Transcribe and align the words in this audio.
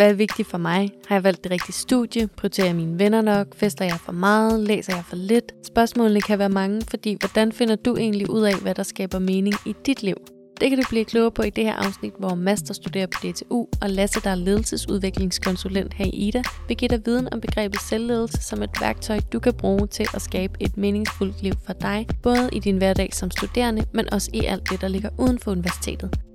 Hvad 0.00 0.10
er 0.10 0.14
vigtigt 0.14 0.48
for 0.48 0.58
mig? 0.58 0.90
Har 1.08 1.14
jeg 1.14 1.24
valgt 1.24 1.44
det 1.44 1.52
rigtige 1.52 1.72
studie? 1.72 2.26
Prioriterer 2.26 2.66
jeg 2.66 2.76
mine 2.76 2.98
venner 2.98 3.20
nok? 3.22 3.54
Fester 3.54 3.84
jeg 3.84 3.98
for 4.04 4.12
meget? 4.12 4.60
Læser 4.60 4.94
jeg 4.94 5.04
for 5.04 5.16
lidt? 5.16 5.52
Spørgsmålene 5.66 6.20
kan 6.20 6.38
være 6.38 6.48
mange, 6.48 6.82
fordi 6.90 7.16
hvordan 7.20 7.52
finder 7.52 7.76
du 7.76 7.96
egentlig 7.96 8.30
ud 8.30 8.42
af, 8.42 8.54
hvad 8.62 8.74
der 8.74 8.82
skaber 8.82 9.18
mening 9.18 9.54
i 9.66 9.74
dit 9.86 10.02
liv? 10.02 10.16
Det 10.60 10.70
kan 10.70 10.78
du 10.78 10.84
blive 10.88 11.04
klogere 11.04 11.30
på 11.30 11.42
i 11.42 11.50
det 11.50 11.64
her 11.64 11.74
afsnit, 11.74 12.12
hvor 12.18 12.34
Mads, 12.34 12.62
der 12.62 12.74
studerer 12.74 13.06
på 13.06 13.26
DTU, 13.26 13.66
og 13.82 13.90
Lasse, 13.90 14.20
der 14.20 14.30
er 14.30 14.34
ledelsesudviklingskonsulent 14.34 15.94
her 15.94 16.06
i 16.06 16.08
Ida, 16.08 16.42
vil 16.68 16.76
give 16.76 16.88
dig 16.88 17.00
viden 17.06 17.28
om 17.32 17.40
begrebet 17.40 17.80
selvledelse 17.80 18.42
som 18.42 18.62
et 18.62 18.70
værktøj, 18.80 19.18
du 19.32 19.38
kan 19.38 19.54
bruge 19.54 19.86
til 19.86 20.06
at 20.14 20.22
skabe 20.22 20.52
et 20.60 20.76
meningsfuldt 20.76 21.42
liv 21.42 21.54
for 21.66 21.72
dig, 21.72 22.06
både 22.22 22.48
i 22.52 22.58
din 22.58 22.76
hverdag 22.76 23.08
som 23.12 23.30
studerende, 23.30 23.84
men 23.94 24.12
også 24.12 24.30
i 24.34 24.44
alt 24.44 24.70
det, 24.70 24.80
der 24.80 24.88
ligger 24.88 25.10
uden 25.18 25.38
for 25.38 25.50
universitetet. 25.50 26.29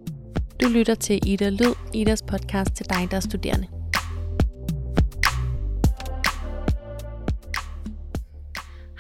Du 0.62 0.68
lytter 0.70 0.96
til 0.96 1.20
Ida 1.28 1.50
Lyd, 1.50 1.74
Idas 1.94 2.22
podcast 2.22 2.76
til 2.76 2.86
dig, 2.90 3.12
der 3.12 3.18
er 3.18 3.22
studerende. 3.22 3.68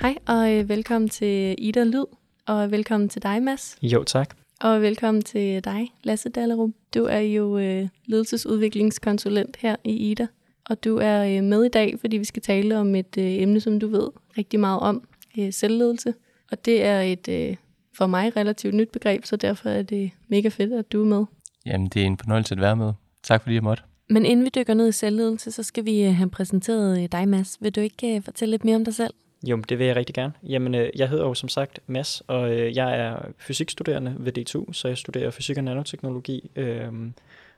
Hej 0.02 0.16
og 0.28 0.54
øh, 0.54 0.70
velkommen 0.70 1.10
til 1.10 1.56
Ida 1.58 1.84
Lyd, 1.84 2.06
og 2.48 2.72
velkommen 2.72 3.10
til 3.10 3.24
dig, 3.24 3.44
Mads. 3.44 3.78
Jo, 3.82 4.04
tak. 4.04 4.36
Og 4.62 4.82
velkommen 4.82 5.24
til 5.24 5.64
dig, 5.64 5.94
Lasse 6.04 6.30
Dallerup. 6.30 6.70
Du 6.94 7.06
er 7.06 7.20
jo 7.20 7.58
øh, 7.58 7.88
ledelsesudviklingskonsulent 8.06 9.58
her 9.58 9.76
i 9.84 10.12
Ida, 10.12 10.28
og 10.70 10.84
du 10.84 10.98
er 10.98 11.38
øh, 11.38 11.44
med 11.44 11.64
i 11.64 11.70
dag, 11.70 12.00
fordi 12.00 12.18
vi 12.18 12.26
skal 12.26 12.42
tale 12.42 12.78
om 12.78 12.96
et 12.96 13.18
øh, 13.18 13.42
emne, 13.42 13.60
som 13.60 13.80
du 13.80 13.88
ved 13.88 14.10
rigtig 14.38 14.60
meget 14.60 14.80
om, 14.80 15.08
øh, 15.40 15.54
selvledelse. 15.54 16.14
Og 16.52 16.66
det 16.66 16.84
er 16.84 17.02
et 17.02 17.28
øh, 17.28 17.56
for 17.94 18.08
mig 18.08 18.38
relativt 18.38 18.74
nyt 18.74 18.90
begreb, 18.90 19.26
så 19.26 19.36
derfor 19.36 19.70
er 19.70 19.84
det 19.84 20.12
mega 20.28 20.48
fedt, 20.48 20.74
at 20.74 20.92
du 20.92 21.02
er 21.02 21.06
med. 21.06 21.26
Jamen, 21.66 21.88
det 21.88 22.02
er 22.02 22.06
en 22.06 22.18
fornøjelse 22.18 22.56
at 22.56 22.62
være 22.62 22.76
med. 22.76 22.94
Tak 23.24 23.42
fordi 23.42 23.56
jeg 23.56 23.64
måtte. 23.64 23.84
Men 24.10 24.26
inden 24.26 24.46
vi 24.46 24.50
dykker 24.56 24.74
ned 24.74 24.88
i 24.88 24.92
selvledelse, 24.92 25.52
så 25.52 25.64
skal 25.64 25.86
vi 25.86 26.04
øh, 26.04 26.16
have 26.16 26.30
præsenteret 26.30 27.04
øh, 27.04 27.10
dig, 27.12 27.28
Mads. 27.28 27.58
Vil 27.62 27.76
du 27.76 27.82
ikke 27.82 28.16
øh, 28.16 28.24
fortælle 28.24 28.52
lidt 28.52 28.66
mere 28.66 28.76
om 28.76 28.86
dig 28.86 28.96
selv? 28.96 29.14
Jo, 29.48 29.58
det 29.58 29.80
vil 29.80 29.88
jeg 29.88 29.96
rigtig 29.96 30.16
gerne. 30.16 30.34
Jamen, 30.44 30.74
jeg 30.96 31.10
hedder 31.10 31.26
jo 31.26 31.34
som 31.34 31.50
sagt 31.50 31.80
Mads, 31.88 32.22
og 32.28 32.52
jeg 32.76 33.00
er 33.00 33.18
fysikstuderende 33.38 34.16
ved 34.20 34.32
DTU, 34.32 34.72
så 34.72 34.88
jeg 34.88 34.98
studerer 34.98 35.32
fysik 35.32 35.58
og 35.58 35.64
nanoteknologi, 35.64 36.52
øhm, 36.56 37.14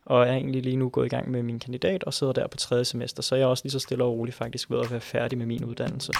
og 0.05 0.27
er 0.27 0.33
egentlig 0.33 0.63
lige 0.63 0.75
nu 0.75 0.89
gået 0.89 1.05
i 1.05 1.09
gang 1.09 1.31
med 1.31 1.43
min 1.43 1.59
kandidat 1.59 2.03
og 2.03 2.13
sidder 2.13 2.33
der 2.33 2.47
på 2.47 2.57
tredje 2.57 2.85
semester, 2.85 3.23
så 3.23 3.35
jeg 3.35 3.43
er 3.43 3.47
også 3.47 3.63
lige 3.63 3.71
så 3.71 3.79
stille 3.79 4.03
og 4.03 4.11
roligt 4.11 4.37
faktisk 4.37 4.71
ved 4.71 4.79
at 4.79 4.91
være 4.91 5.01
færdig 5.01 5.37
med 5.37 5.45
min 5.45 5.63
uddannelse. 5.63 6.13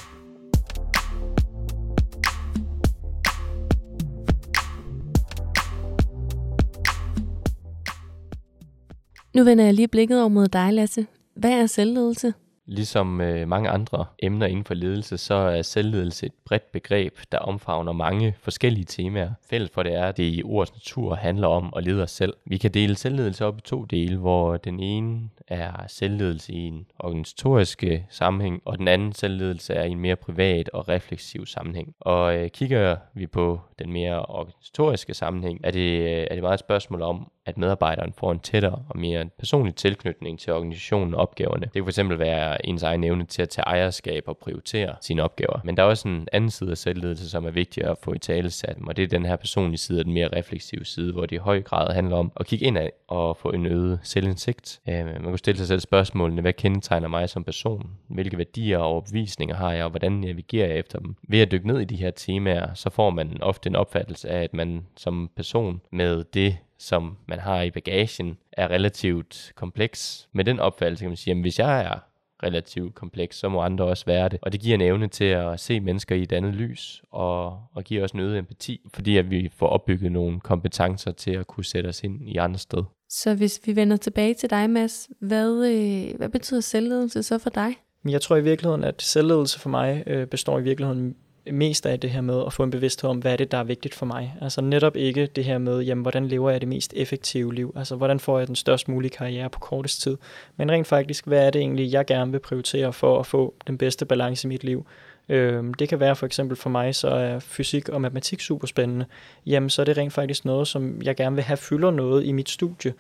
Nu 9.36 9.44
vender 9.44 9.64
jeg 9.66 9.73
lige 9.73 9.88
blikket 9.88 10.20
over 10.20 10.30
mod 10.30 10.47
dig, 10.47 10.73
Lasse. 10.73 11.06
Hvad 11.36 11.52
er 11.52 11.66
selvledelse? 11.66 12.33
Ligesom 12.70 13.22
øh, 13.22 13.47
mange 13.47 13.69
andre 13.69 14.06
emner 14.19 14.45
inden 14.45 14.66
for 14.66 14.73
ledelse, 14.73 15.17
så 15.17 15.34
er 15.34 15.61
selvledelse 15.61 16.25
et 16.25 16.31
bredt 16.45 16.72
begreb, 16.72 17.17
der 17.31 17.38
omfavner 17.38 17.92
mange 17.92 18.36
forskellige 18.39 18.86
temaer. 18.86 19.30
Fælles 19.50 19.72
for 19.73 19.84
det 19.84 19.94
er, 19.95 20.06
at 20.06 20.17
det 20.17 20.23
i 20.23 20.42
ordets 20.45 20.73
natur 20.73 21.16
handler 21.16 21.47
om 21.47 21.73
at 21.78 21.84
lede 21.84 22.03
os 22.03 22.11
selv. 22.11 22.34
Vi 22.45 22.58
kan 22.58 22.72
dele 22.72 22.95
selvledelse 22.95 23.45
op 23.45 23.58
i 23.58 23.61
to 23.61 23.84
dele, 23.84 24.17
hvor 24.17 24.58
den 24.58 24.80
ene 24.80 25.30
er 25.47 25.72
selvledelse 25.88 26.53
i 26.53 26.59
en 26.59 26.86
organisatorisk 27.00 27.84
øh, 27.84 28.00
sammenhæng, 28.09 28.62
og 28.66 28.78
den 28.78 28.88
anden 28.88 29.14
selvledelse 29.14 29.73
er 29.73 29.84
i 29.84 29.91
en 29.91 30.00
mere 30.00 30.16
privat 30.16 30.69
og 30.69 30.89
refleksiv 30.89 31.45
sammenhæng. 31.45 31.95
Og 32.00 32.38
øh, 32.38 32.50
kigger 32.50 32.95
vi 33.14 33.28
på 33.28 33.59
den 33.80 33.94
mere 33.94 34.25
organisatoriske 34.25 35.14
sammenhæng, 35.14 35.59
er 35.64 35.72
det, 35.72 36.00
øh, 36.00 36.28
er 36.30 36.34
det 36.34 36.41
meget 36.44 36.53
et 36.53 36.59
spørgsmål 36.59 37.02
om, 37.02 37.31
at 37.48 37.58
medarbejderen 37.58 38.14
får 38.17 38.31
en 38.31 38.40
tættere 38.40 38.84
og 38.90 39.00
mere 39.00 39.26
personlig 39.40 39.76
tilknytning 39.76 40.40
til 40.40 40.53
organisationen 40.53 41.14
og 41.14 41.22
opgaverne. 41.22 41.66
Det 41.73 41.84
kan 41.84 41.94
fx 41.94 42.20
være 42.20 42.67
ens 42.67 42.84
egen 42.84 43.03
evne 43.03 43.26
til 43.26 43.42
at 43.42 43.50
tage 43.50 43.66
ejerskab 43.66 44.24
og 44.28 44.38
prioritere 44.38 44.96
sine 45.02 45.24
opgaver. 45.24 45.59
Men 45.63 45.78
der 45.78 45.84
er 45.84 45.88
også 45.88 46.07
en 46.07 46.28
anden 46.31 46.50
side 46.50 46.72
af 46.72 46.78
selvledelse, 46.78 47.30
som 47.30 47.46
er 47.46 47.52
vigtig 47.52 47.84
at 47.84 47.97
få 48.03 48.13
i 48.13 48.19
tale 48.19 48.50
sat, 48.50 48.78
og 48.88 48.97
det 48.97 49.03
er 49.03 49.07
den 49.07 49.25
her 49.25 49.36
personlige 49.36 49.78
side, 49.78 50.03
den 50.03 50.13
mere 50.13 50.30
refleksive 50.36 50.86
side, 50.86 51.13
hvor 51.13 51.25
det 51.25 51.36
i 51.36 51.40
høj 51.40 51.62
grad 51.62 51.94
handler 51.94 52.16
om 52.16 52.31
at 52.36 52.46
kigge 52.46 52.66
indad 52.66 52.90
og 53.07 53.38
få 53.38 53.50
en 53.50 53.66
øget 53.66 54.00
selvindsigt. 54.03 54.80
Øh, 54.90 55.06
man 55.06 55.24
kan 55.24 55.38
stille 55.38 55.57
sig 55.57 55.68
selv 55.68 55.80
spørgsmålene, 55.80 56.41
hvad 56.41 56.53
kendetegner 56.53 57.07
mig 57.07 57.30
som 57.30 57.44
person? 57.44 57.90
Hvilke 58.07 58.38
værdier 58.38 58.78
og 58.78 58.86
overbevisninger 58.86 59.56
har 59.56 59.72
jeg, 59.72 59.84
og 59.84 59.90
hvordan 59.90 60.12
navigerer 60.12 60.68
jeg 60.68 60.78
efter 60.78 61.00
dem? 61.00 61.16
Ved 61.30 61.40
at 61.40 61.52
dykke 61.52 61.68
ned 61.68 61.80
i 61.80 61.86
de 61.86 61.96
her 61.96 62.12
temaer, 62.12 62.74
så 62.74 62.90
får 62.90 63.09
man 63.09 63.38
ofte 63.41 63.69
en 63.69 63.75
opfattelse 63.75 64.30
af, 64.30 64.44
at 64.44 64.53
man 64.53 64.86
som 64.97 65.30
person 65.36 65.81
med 65.91 66.24
det 66.24 66.57
som 66.79 67.17
man 67.27 67.39
har 67.39 67.61
i 67.61 67.71
bagagen, 67.71 68.38
er 68.51 68.67
relativt 68.67 69.51
kompleks. 69.55 70.29
Med 70.33 70.45
den 70.45 70.59
opfattelse 70.59 71.03
kan 71.03 71.09
man 71.09 71.17
sige, 71.17 71.31
at 71.31 71.41
hvis 71.41 71.59
jeg 71.59 71.81
er 71.81 71.99
relativt 72.43 72.95
kompleks, 72.95 73.38
så 73.38 73.49
må 73.49 73.61
andre 73.61 73.85
også 73.85 74.05
være 74.05 74.29
det. 74.29 74.39
Og 74.41 74.51
det 74.51 74.61
giver 74.61 74.75
en 74.75 74.81
evne 74.81 75.07
til 75.07 75.25
at 75.25 75.59
se 75.59 75.79
mennesker 75.79 76.15
i 76.15 76.21
et 76.21 76.31
andet 76.31 76.53
lys, 76.53 77.03
og, 77.11 77.61
og 77.73 77.83
giver 77.83 78.03
også 78.03 78.17
en 78.17 78.23
øget 78.23 78.38
empati, 78.38 78.81
fordi 78.93 79.17
at 79.17 79.31
vi 79.31 79.49
får 79.55 79.67
opbygget 79.67 80.11
nogle 80.11 80.39
kompetencer 80.39 81.11
til 81.11 81.31
at 81.31 81.47
kunne 81.47 81.65
sætte 81.65 81.88
os 81.88 82.03
ind 82.03 82.29
i 82.29 82.38
andre 82.38 82.59
sted. 82.59 82.83
Så 83.09 83.35
hvis 83.35 83.61
vi 83.65 83.75
vender 83.75 83.97
tilbage 83.97 84.33
til 84.33 84.49
dig, 84.49 84.69
Mads, 84.69 85.09
hvad, 85.19 85.65
øh, 85.65 86.17
hvad 86.17 86.29
betyder 86.29 86.61
selvledelse 86.61 87.23
så 87.23 87.38
for 87.38 87.49
dig? 87.49 87.75
Jeg 88.09 88.21
tror 88.21 88.35
i 88.35 88.44
virkeligheden, 88.44 88.83
at 88.83 89.01
selvledelse 89.01 89.59
for 89.59 89.69
mig 89.69 90.03
øh, 90.07 90.27
består 90.27 90.59
i 90.59 90.63
virkeligheden 90.63 91.15
mest 91.52 91.85
af 91.85 92.00
det 92.00 92.09
her 92.09 92.22
med 92.22 92.44
at 92.46 92.53
få 92.53 92.63
en 92.63 92.72
bevidsthed 92.72 93.09
om, 93.09 93.18
hvad 93.18 93.34
er 93.34 93.38
det, 93.38 93.52
der 93.52 93.58
er 93.58 93.63
vigtigt 93.63 93.96
for 93.96 94.06
mig. 94.06 94.35
Altså 94.41 94.62
netop 94.62 94.96
ikke 94.96 95.25
det 95.25 95.46
her 95.46 95.58
med, 95.58 95.81
jamen, 95.81 96.02
hvordan 96.02 96.28
lever 96.28 96.50
jeg 96.50 96.62
det 96.62 96.69
mest 96.69 96.94
effektive 96.96 97.53
liv? 97.53 97.74
Altså 97.75 97.96
hvordan 97.96 98.19
får 98.19 98.40
jeg 98.40 98.47
den 98.47 98.56
størst 98.56 98.88
mulige 98.88 99.12
karriere 99.12 99.50
på 99.50 99.59
kortest 99.59 100.02
tid? 100.02 100.18
Men 100.57 100.72
rent 100.72 100.88
faktisk, 100.88 101.28
hvad 101.28 101.46
er 101.46 101.50
det 101.50 101.59
egentlig, 101.59 101.91
jeg 101.91 102.06
gerne 102.06 102.31
vil 102.31 102.40
prioritere 102.40 102.94
for 102.94 103.19
at 103.19 103.25
få 103.25 103.53
den 103.68 103.78
bedste 103.78 104.06
balance 104.06 104.47
i 104.47 104.50
mit 104.50 104.63
liv? 104.63 104.86
Øhm, 105.30 105.74
det 105.74 105.90
kan 105.90 106.00
være 106.00 106.16
for 106.16 106.25
eksempel 106.25 106.57
for 106.57 106.69
mig, 106.69 106.96
så 106.96 107.07
er 107.07 107.40
fysik 107.40 107.90
og 107.90 108.02
matematik 108.02 108.41
super 108.41 108.68
spændende. 108.68 109.06
Jamen, 109.46 109.69
så 109.69 109.81
er 109.81 109.86
det 109.86 109.97
rent 109.97 110.13
faktisk 110.13 110.46
noget, 110.46 110.68
som 110.68 111.02
jeg 111.02 111.16
gerne 111.16 111.36
vil 111.36 111.44
have 111.44 111.57
fylder 111.57 111.91
noget 111.91 112.25
i 112.25 112.31
mit 112.31 112.50
studie. 112.50 112.94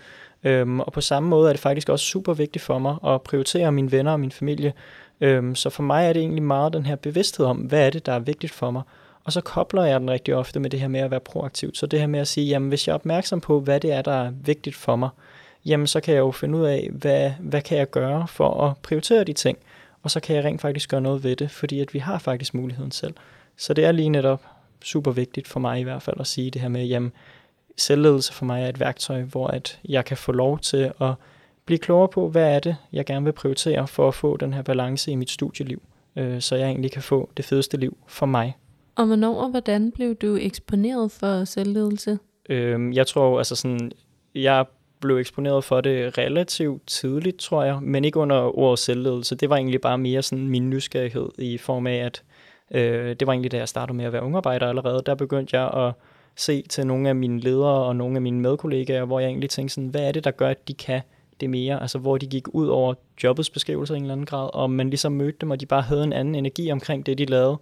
Øhm, 0.43 0.79
og 0.79 0.93
på 0.93 1.01
samme 1.01 1.29
måde 1.29 1.49
er 1.49 1.53
det 1.53 1.59
faktisk 1.59 1.89
også 1.89 2.05
super 2.05 2.33
vigtigt 2.33 2.63
for 2.63 2.79
mig 2.79 2.95
at 3.07 3.21
prioritere 3.21 3.71
mine 3.71 3.91
venner 3.91 4.11
og 4.11 4.19
min 4.19 4.31
familie. 4.31 4.73
Øhm, 5.21 5.55
så 5.55 5.69
for 5.69 5.83
mig 5.83 6.05
er 6.05 6.13
det 6.13 6.19
egentlig 6.19 6.43
meget 6.43 6.73
den 6.73 6.85
her 6.85 6.95
bevidsthed 6.95 7.45
om, 7.45 7.57
hvad 7.57 7.85
er 7.85 7.89
det, 7.89 8.05
der 8.05 8.11
er 8.11 8.19
vigtigt 8.19 8.53
for 8.53 8.71
mig. 8.71 8.81
Og 9.23 9.33
så 9.33 9.41
kobler 9.41 9.83
jeg 9.83 9.99
den 9.99 10.09
rigtig 10.09 10.35
ofte 10.35 10.59
med 10.59 10.69
det 10.69 10.79
her 10.79 10.87
med 10.87 10.99
at 10.99 11.11
være 11.11 11.19
proaktiv. 11.19 11.71
Så 11.73 11.85
det 11.85 11.99
her 11.99 12.07
med 12.07 12.19
at 12.19 12.27
sige, 12.27 12.47
jamen 12.47 12.69
hvis 12.69 12.87
jeg 12.87 12.93
er 12.93 12.97
opmærksom 12.97 13.41
på, 13.41 13.59
hvad 13.59 13.79
det 13.79 13.91
er, 13.91 14.01
der 14.01 14.11
er 14.11 14.31
vigtigt 14.31 14.75
for 14.75 14.95
mig, 14.95 15.09
jamen 15.65 15.87
så 15.87 15.99
kan 15.99 16.13
jeg 16.13 16.19
jo 16.19 16.31
finde 16.31 16.57
ud 16.57 16.65
af, 16.65 16.89
hvad, 16.91 17.31
hvad 17.39 17.61
kan 17.61 17.77
jeg 17.77 17.89
gøre 17.89 18.27
for 18.27 18.63
at 18.63 18.77
prioritere 18.77 19.23
de 19.23 19.33
ting. 19.33 19.57
Og 20.03 20.11
så 20.11 20.19
kan 20.19 20.35
jeg 20.35 20.43
rent 20.43 20.61
faktisk 20.61 20.89
gøre 20.89 21.01
noget 21.01 21.23
ved 21.23 21.35
det, 21.35 21.51
fordi 21.51 21.79
at 21.79 21.93
vi 21.93 21.99
har 21.99 22.19
faktisk 22.19 22.53
muligheden 22.53 22.91
selv. 22.91 23.13
Så 23.57 23.73
det 23.73 23.85
er 23.85 23.91
lige 23.91 24.09
netop 24.09 24.41
super 24.83 25.11
vigtigt 25.11 25.47
for 25.47 25.59
mig 25.59 25.79
i 25.79 25.83
hvert 25.83 26.01
fald 26.01 26.19
at 26.19 26.27
sige 26.27 26.51
det 26.51 26.61
her 26.61 26.69
med, 26.69 26.85
jamen 26.85 27.11
selvledelse 27.77 28.33
for 28.33 28.45
mig 28.45 28.63
er 28.63 28.69
et 28.69 28.79
værktøj, 28.79 29.21
hvor 29.21 29.47
at 29.47 29.79
jeg 29.89 30.05
kan 30.05 30.17
få 30.17 30.31
lov 30.31 30.59
til 30.59 30.91
at 31.01 31.13
blive 31.67 31.79
klogere 31.79 32.07
på, 32.07 32.29
hvad 32.29 32.55
er 32.55 32.59
det, 32.59 32.75
jeg 32.93 33.05
gerne 33.05 33.25
vil 33.25 33.33
prioritere 33.33 33.87
for 33.87 34.07
at 34.07 34.13
få 34.13 34.37
den 34.37 34.53
her 34.53 34.61
balance 34.61 35.11
i 35.11 35.15
mit 35.15 35.29
studieliv, 35.29 35.81
øh, 36.15 36.41
så 36.41 36.55
jeg 36.55 36.67
egentlig 36.67 36.91
kan 36.91 37.01
få 37.01 37.29
det 37.37 37.45
fedeste 37.45 37.77
liv 37.77 37.97
for 38.07 38.25
mig. 38.25 38.57
Og 38.95 39.05
hvornår 39.05 39.41
og 39.41 39.49
hvordan 39.49 39.91
blev 39.91 40.15
du 40.15 40.35
eksponeret 40.35 41.11
for 41.11 41.43
selvledelse? 41.43 42.19
Øh, 42.49 42.95
jeg 42.95 43.07
tror, 43.07 43.37
altså 43.37 43.55
sådan, 43.55 43.91
jeg 44.35 44.65
blev 44.99 45.17
eksponeret 45.17 45.63
for 45.63 45.81
det 45.81 46.17
relativt 46.17 46.87
tidligt, 46.87 47.37
tror 47.37 47.63
jeg, 47.63 47.79
men 47.81 48.05
ikke 48.05 48.19
under 48.19 48.57
ordet 48.57 48.79
selvledelse. 48.79 49.35
Det 49.35 49.49
var 49.49 49.55
egentlig 49.55 49.81
bare 49.81 49.97
mere 49.97 50.21
sådan 50.21 50.49
min 50.49 50.69
nysgerrighed 50.69 51.29
i 51.37 51.57
form 51.57 51.87
af, 51.87 51.95
at 51.95 52.23
øh, 52.71 53.15
det 53.19 53.27
var 53.27 53.33
egentlig 53.33 53.51
da 53.51 53.57
jeg 53.57 53.69
startede 53.69 53.97
med 53.97 54.05
at 54.05 54.13
være 54.13 54.23
ungarbejder 54.23 54.67
allerede. 54.69 55.03
Der 55.05 55.15
begyndte 55.15 55.59
jeg 55.59 55.87
at 55.87 55.93
se 56.35 56.63
til 56.69 56.87
nogle 56.87 57.09
af 57.09 57.15
mine 57.15 57.39
ledere 57.39 57.85
og 57.85 57.95
nogle 57.95 58.15
af 58.15 58.21
mine 58.21 58.39
medkollegaer, 58.39 59.05
hvor 59.05 59.19
jeg 59.19 59.27
egentlig 59.27 59.49
tænkte 59.49 59.73
sådan, 59.73 59.89
hvad 59.89 60.07
er 60.07 60.11
det, 60.11 60.23
der 60.23 60.31
gør, 60.31 60.49
at 60.49 60.67
de 60.67 60.73
kan 60.73 61.01
det 61.39 61.49
mere, 61.49 61.81
altså 61.81 61.97
hvor 61.97 62.17
de 62.17 62.27
gik 62.27 62.47
ud 62.47 62.67
over 62.67 62.93
jobbets 63.23 63.49
beskrivelse 63.49 63.93
i 63.93 63.97
en 63.97 64.03
eller 64.03 64.13
anden 64.13 64.25
grad, 64.25 64.49
og 64.53 64.69
man 64.69 64.89
ligesom 64.89 65.11
mødte 65.11 65.37
dem, 65.41 65.51
og 65.51 65.59
de 65.59 65.65
bare 65.65 65.81
havde 65.81 66.03
en 66.03 66.13
anden 66.13 66.35
energi 66.35 66.71
omkring 66.71 67.05
det, 67.05 67.17
de 67.17 67.25
lavede. 67.25 67.57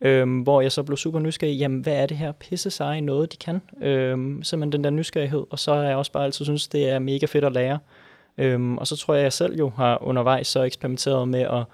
Øhm, 0.00 0.40
hvor 0.40 0.60
jeg 0.60 0.72
så 0.72 0.82
blev 0.82 0.96
super 0.96 1.18
nysgerrig, 1.18 1.58
jamen 1.58 1.80
hvad 1.80 1.92
er 1.92 2.06
det 2.06 2.16
her 2.16 2.32
pisse 2.32 2.70
sig 2.70 3.00
noget, 3.00 3.32
de 3.32 3.36
kan? 3.36 3.62
Øhm, 3.82 4.42
simpelthen 4.42 4.72
den 4.72 4.84
der 4.84 4.90
nysgerrighed, 4.90 5.44
og 5.50 5.58
så 5.58 5.74
har 5.74 5.82
jeg 5.82 5.96
også 5.96 6.12
bare 6.12 6.24
altid 6.24 6.44
synes, 6.44 6.68
det 6.68 6.88
er 6.88 6.98
mega 6.98 7.26
fedt 7.26 7.44
at 7.44 7.52
lære. 7.52 7.78
Øhm, 8.38 8.78
og 8.78 8.86
så 8.86 8.96
tror 8.96 9.14
jeg, 9.14 9.20
at 9.20 9.24
jeg 9.24 9.32
selv 9.32 9.58
jo 9.58 9.72
har 9.76 10.02
undervejs 10.02 10.46
så 10.46 10.62
eksperimenteret 10.62 11.28
med 11.28 11.40
at 11.40 11.64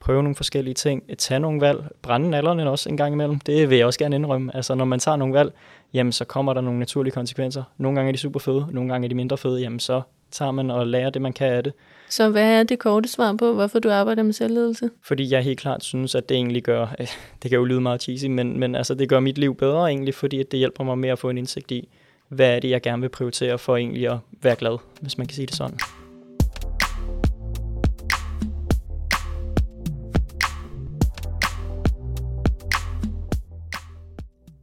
prøve 0.00 0.22
nogle 0.22 0.36
forskellige 0.36 0.74
ting, 0.74 1.02
tage 1.18 1.40
nogle 1.40 1.60
valg, 1.60 1.84
brænde 2.02 2.30
nallerne 2.30 2.70
også 2.70 2.88
en 2.88 2.96
gang 2.96 3.12
imellem. 3.14 3.40
Det 3.40 3.70
vil 3.70 3.78
jeg 3.78 3.86
også 3.86 3.98
gerne 3.98 4.16
indrømme. 4.16 4.56
Altså 4.56 4.74
når 4.74 4.84
man 4.84 4.98
tager 4.98 5.16
nogle 5.16 5.34
valg, 5.34 5.52
jamen 5.94 6.12
så 6.12 6.24
kommer 6.24 6.54
der 6.54 6.60
nogle 6.60 6.78
naturlige 6.78 7.12
konsekvenser. 7.12 7.62
Nogle 7.78 7.96
gange 7.96 8.08
er 8.08 8.12
de 8.12 8.18
super 8.18 8.40
fede, 8.40 8.66
nogle 8.70 8.92
gange 8.92 9.04
er 9.04 9.08
de 9.08 9.14
mindre 9.14 9.36
fede, 9.36 9.60
jamen 9.60 9.80
så 9.80 10.02
man 10.40 10.70
og 10.70 10.86
lærer 10.86 11.10
det, 11.10 11.22
man 11.22 11.32
kan 11.32 11.52
af 11.52 11.64
det. 11.64 11.72
Så 12.08 12.28
hvad 12.28 12.60
er 12.60 12.62
det 12.62 12.78
korte 12.78 13.08
svar 13.08 13.32
på, 13.32 13.52
hvorfor 13.52 13.78
du 13.78 13.90
arbejder 13.90 14.22
med 14.22 14.32
selvledelse? 14.32 14.90
Fordi 15.02 15.32
jeg 15.32 15.42
helt 15.42 15.60
klart 15.60 15.84
synes, 15.84 16.14
at 16.14 16.28
det 16.28 16.34
egentlig 16.34 16.62
gør, 16.62 16.86
det 17.42 17.50
kan 17.50 17.58
jo 17.58 17.64
lyde 17.64 17.80
meget 17.80 18.02
cheesy, 18.02 18.26
men, 18.26 18.60
men 18.60 18.74
altså, 18.74 18.94
det 18.94 19.08
gør 19.08 19.20
mit 19.20 19.38
liv 19.38 19.56
bedre 19.56 19.88
egentlig, 19.88 20.14
fordi 20.14 20.42
det 20.42 20.58
hjælper 20.58 20.84
mig 20.84 20.98
med 20.98 21.08
at 21.08 21.18
få 21.18 21.30
en 21.30 21.38
indsigt 21.38 21.70
i, 21.70 21.88
hvad 22.28 22.56
er 22.56 22.60
det, 22.60 22.70
jeg 22.70 22.82
gerne 22.82 23.00
vil 23.00 23.08
prioritere 23.08 23.58
for 23.58 23.76
egentlig 23.76 24.08
at 24.10 24.18
være 24.42 24.56
glad, 24.56 24.78
hvis 25.00 25.18
man 25.18 25.26
kan 25.26 25.34
sige 25.34 25.46
det 25.46 25.54
sådan. 25.54 25.78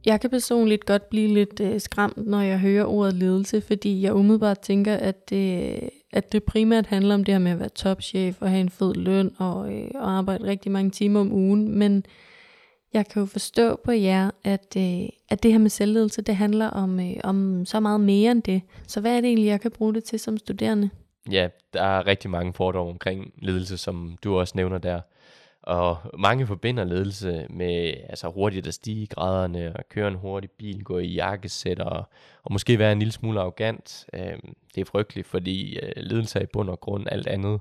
Jeg 0.06 0.20
kan 0.20 0.30
personligt 0.30 0.86
godt 0.86 1.10
blive 1.10 1.34
lidt 1.34 1.60
øh, 1.60 1.80
skræmt, 1.80 2.26
når 2.26 2.40
jeg 2.40 2.58
hører 2.58 2.84
ordet 2.84 3.14
ledelse, 3.14 3.60
fordi 3.60 4.02
jeg 4.02 4.14
umiddelbart 4.14 4.58
tænker, 4.60 4.96
at 4.96 5.30
det, 5.30 5.80
at 6.12 6.32
det 6.32 6.44
primært 6.44 6.86
handler 6.86 7.14
om 7.14 7.24
det 7.24 7.34
her 7.34 7.38
med 7.38 7.52
at 7.52 7.58
være 7.58 7.68
topchef 7.68 8.42
og 8.42 8.50
have 8.50 8.60
en 8.60 8.70
fed 8.70 8.94
løn 8.94 9.30
og, 9.38 9.72
øh, 9.74 9.90
og 9.94 10.10
arbejde 10.10 10.44
rigtig 10.44 10.72
mange 10.72 10.90
timer 10.90 11.20
om 11.20 11.32
ugen. 11.32 11.78
Men 11.78 12.06
jeg 12.94 13.06
kan 13.08 13.20
jo 13.20 13.26
forstå 13.26 13.80
på 13.84 13.92
jer, 13.92 14.30
at, 14.44 14.76
øh, 14.76 15.08
at 15.28 15.42
det 15.42 15.52
her 15.52 15.58
med 15.58 15.70
selvledelse, 15.70 16.22
det 16.22 16.36
handler 16.36 16.66
om, 16.66 17.00
øh, 17.00 17.16
om 17.24 17.64
så 17.66 17.80
meget 17.80 18.00
mere 18.00 18.32
end 18.32 18.42
det. 18.42 18.62
Så 18.86 19.00
hvad 19.00 19.16
er 19.16 19.20
det 19.20 19.28
egentlig, 19.28 19.46
jeg 19.46 19.60
kan 19.60 19.70
bruge 19.70 19.94
det 19.94 20.04
til 20.04 20.18
som 20.18 20.38
studerende? 20.38 20.90
Ja, 21.30 21.48
der 21.72 21.82
er 21.82 22.06
rigtig 22.06 22.30
mange 22.30 22.52
fordomme 22.52 22.90
omkring 22.90 23.32
ledelse, 23.42 23.76
som 23.76 24.16
du 24.24 24.38
også 24.38 24.52
nævner 24.56 24.78
der. 24.78 25.00
Og 25.66 25.96
mange 26.18 26.46
forbinder 26.46 26.84
ledelse 26.84 27.46
med 27.50 27.94
altså 28.08 28.28
hurtigt 28.28 28.66
at 28.66 28.74
stige 28.74 29.02
i 29.02 29.06
graderne, 29.06 29.76
og 29.76 29.88
køre 29.88 30.08
en 30.08 30.14
hurtig 30.14 30.50
bil, 30.50 30.84
gå 30.84 30.98
i 30.98 31.06
jakkesæt 31.06 31.80
og, 31.80 32.04
og 32.42 32.52
måske 32.52 32.78
være 32.78 32.92
en 32.92 32.98
lille 32.98 33.12
smule 33.12 33.40
arrogant. 33.40 34.06
Øh, 34.12 34.38
det 34.74 34.80
er 34.80 34.84
frygteligt, 34.84 35.26
fordi 35.26 35.78
øh, 35.78 35.92
ledelse 35.96 36.38
er 36.38 36.42
i 36.42 36.46
bund 36.52 36.70
og 36.70 36.80
grund 36.80 37.06
alt 37.10 37.26
andet. 37.26 37.60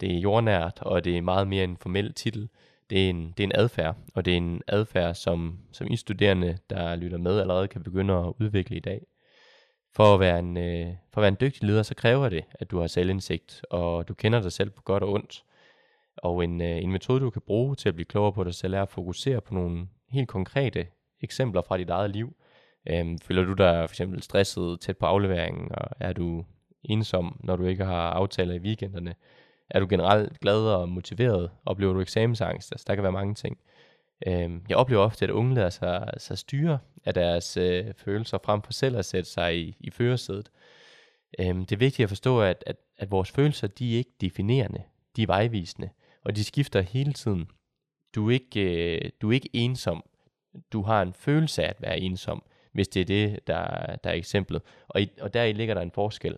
Det 0.00 0.14
er 0.14 0.18
jordnært, 0.18 0.78
og 0.82 1.04
det 1.04 1.16
er 1.16 1.22
meget 1.22 1.48
mere 1.48 1.64
en 1.64 1.76
formel 1.76 2.12
titel. 2.12 2.48
Det 2.90 3.04
er 3.04 3.10
en, 3.10 3.34
det 3.36 3.40
er 3.42 3.48
en 3.48 3.52
adfærd, 3.54 3.96
og 4.14 4.24
det 4.24 4.32
er 4.32 4.36
en 4.36 4.62
adfærd, 4.68 5.14
som, 5.14 5.58
som 5.72 5.86
I 5.90 5.96
studerende, 5.96 6.58
der 6.70 6.96
lytter 6.96 7.18
med, 7.18 7.40
allerede 7.40 7.68
kan 7.68 7.82
begynde 7.82 8.14
at 8.14 8.32
udvikle 8.40 8.76
i 8.76 8.80
dag. 8.80 9.06
For 9.92 10.14
at, 10.14 10.20
være 10.20 10.38
en, 10.38 10.56
øh, 10.56 10.86
for 11.12 11.20
at 11.20 11.22
være 11.22 11.28
en 11.28 11.36
dygtig 11.40 11.62
leder, 11.62 11.82
så 11.82 11.94
kræver 11.94 12.28
det, 12.28 12.44
at 12.52 12.70
du 12.70 12.80
har 12.80 12.86
selvindsigt, 12.86 13.62
og 13.70 14.08
du 14.08 14.14
kender 14.14 14.42
dig 14.42 14.52
selv 14.52 14.70
på 14.70 14.82
godt 14.82 15.02
og 15.02 15.12
ondt. 15.12 15.44
Og 16.16 16.44
en, 16.44 16.60
øh, 16.60 16.82
en 16.82 16.92
metode, 16.92 17.20
du 17.20 17.30
kan 17.30 17.42
bruge 17.46 17.74
til 17.76 17.88
at 17.88 17.94
blive 17.94 18.06
klogere 18.06 18.32
på 18.32 18.44
dig 18.44 18.54
selv, 18.54 18.74
er 18.74 18.82
at 18.82 18.90
fokusere 18.90 19.40
på 19.40 19.54
nogle 19.54 19.88
helt 20.10 20.28
konkrete 20.28 20.86
eksempler 21.20 21.62
fra 21.62 21.78
dit 21.78 21.90
eget 21.90 22.10
liv. 22.10 22.36
Øhm, 22.86 23.18
føler 23.18 23.44
du 23.44 23.52
dig 23.52 23.88
for 23.88 23.92
eksempel 23.92 24.22
stresset 24.22 24.80
tæt 24.80 24.96
på 24.96 25.06
afleveringen, 25.06 25.68
og 25.74 25.88
er 26.00 26.12
du 26.12 26.44
ensom, 26.82 27.40
når 27.44 27.56
du 27.56 27.64
ikke 27.64 27.84
har 27.84 28.10
aftaler 28.10 28.54
i 28.54 28.58
weekenderne? 28.58 29.14
Er 29.70 29.80
du 29.80 29.86
generelt 29.90 30.40
glad 30.40 30.60
og 30.60 30.88
motiveret? 30.88 31.50
Oplever 31.66 31.92
du 31.92 32.00
eksamensangst? 32.00 32.72
Altså, 32.72 32.84
der 32.88 32.94
kan 32.94 33.02
være 33.02 33.12
mange 33.12 33.34
ting. 33.34 33.58
Øhm, 34.26 34.64
jeg 34.68 34.76
oplever 34.76 35.02
ofte, 35.02 35.24
at 35.24 35.30
unge 35.30 35.54
lader 35.54 35.70
sig, 35.70 36.10
sig 36.18 36.38
styre 36.38 36.78
af 37.04 37.14
deres 37.14 37.56
øh, 37.56 37.84
følelser 37.96 38.38
frem 38.44 38.62
for 38.62 38.72
selv 38.72 38.96
at 38.96 39.04
sætte 39.04 39.30
sig 39.30 39.58
i, 39.58 39.76
i 39.80 39.90
førersædet. 39.90 40.50
Øhm, 41.38 41.66
det 41.66 41.72
er 41.72 41.78
vigtigt 41.78 42.04
at 42.04 42.10
forstå, 42.10 42.42
at, 42.42 42.64
at, 42.66 42.76
at 42.98 43.10
vores 43.10 43.30
følelser, 43.30 43.66
de 43.66 43.94
er 43.94 43.98
ikke 43.98 44.14
definerende. 44.20 44.82
De 45.16 45.22
er 45.22 45.26
vejvisende 45.26 45.90
og 46.24 46.36
de 46.36 46.44
skifter 46.44 46.80
hele 46.80 47.12
tiden. 47.12 47.50
Du 48.14 48.28
er 48.28 48.32
ikke, 48.32 48.94
øh, 48.94 49.10
du 49.22 49.28
er 49.28 49.32
ikke 49.32 49.50
ensom. 49.52 50.04
Du 50.72 50.82
har 50.82 51.02
en 51.02 51.12
følelse 51.12 51.64
af 51.64 51.68
at 51.68 51.82
være 51.82 52.00
ensom, 52.00 52.42
hvis 52.72 52.88
det 52.88 53.00
er 53.00 53.04
det, 53.04 53.46
der, 53.46 53.96
der 54.04 54.10
er 54.10 54.14
eksemplet. 54.14 54.62
Og, 54.88 55.02
i, 55.02 55.08
og 55.20 55.34
deri 55.34 55.52
ligger 55.52 55.74
der 55.74 55.80
en 55.80 55.90
forskel. 55.90 56.36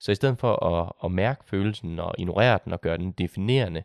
Så 0.00 0.12
i 0.12 0.14
stedet 0.14 0.38
for 0.38 0.66
at, 0.66 0.92
at 1.04 1.12
mærke 1.12 1.44
følelsen 1.44 1.98
og 1.98 2.14
ignorere 2.18 2.58
den 2.64 2.72
og 2.72 2.80
gøre 2.80 2.98
den 2.98 3.12
definerende, 3.12 3.82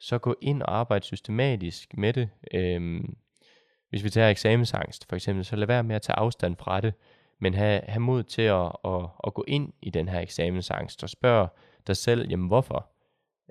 så 0.00 0.18
gå 0.18 0.36
ind 0.40 0.62
og 0.62 0.74
arbejde 0.74 1.04
systematisk 1.04 1.96
med 1.96 2.12
det. 2.12 2.28
Øhm, 2.54 3.16
hvis 3.90 4.04
vi 4.04 4.10
tager 4.10 4.28
eksamensangst 4.28 5.06
for 5.08 5.16
eksempel, 5.16 5.44
så 5.44 5.56
lad 5.56 5.66
være 5.66 5.82
med 5.82 5.96
at 5.96 6.02
tage 6.02 6.18
afstand 6.18 6.56
fra 6.56 6.80
det, 6.80 6.94
men 7.40 7.54
have, 7.54 7.80
have 7.88 8.00
mod 8.00 8.22
til 8.22 8.42
at, 8.42 8.72
at, 8.84 9.08
at 9.26 9.34
gå 9.34 9.44
ind 9.48 9.72
i 9.82 9.90
den 9.90 10.08
her 10.08 10.20
eksamensangst 10.20 11.02
og 11.02 11.10
spørge 11.10 11.48
dig 11.86 11.96
selv, 11.96 12.28
jamen 12.30 12.46
hvorfor? 12.46 12.91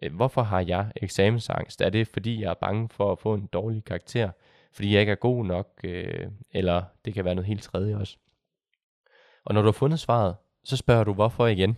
Øh, 0.01 0.15
hvorfor 0.15 0.41
har 0.41 0.59
jeg 0.67 0.91
eksamensangst? 0.95 1.81
Er 1.81 1.89
det 1.89 2.07
fordi 2.07 2.41
jeg 2.41 2.49
er 2.49 2.53
bange 2.53 2.89
for 2.89 3.11
at 3.11 3.19
få 3.19 3.33
en 3.33 3.49
dårlig 3.53 3.83
karakter? 3.83 4.31
Fordi 4.73 4.93
jeg 4.93 4.99
ikke 4.99 5.11
er 5.11 5.15
god 5.15 5.45
nok? 5.45 5.67
Øh, 5.83 6.27
eller 6.51 6.83
det 7.05 7.13
kan 7.13 7.25
være 7.25 7.35
noget 7.35 7.47
helt 7.47 7.63
tredje 7.63 7.97
også. 7.97 8.17
Og 9.45 9.53
når 9.53 9.61
du 9.61 9.67
har 9.67 9.71
fundet 9.71 9.99
svaret, 9.99 10.35
så 10.63 10.77
spørger 10.77 11.03
du 11.03 11.13
hvorfor 11.13 11.47
igen. 11.47 11.77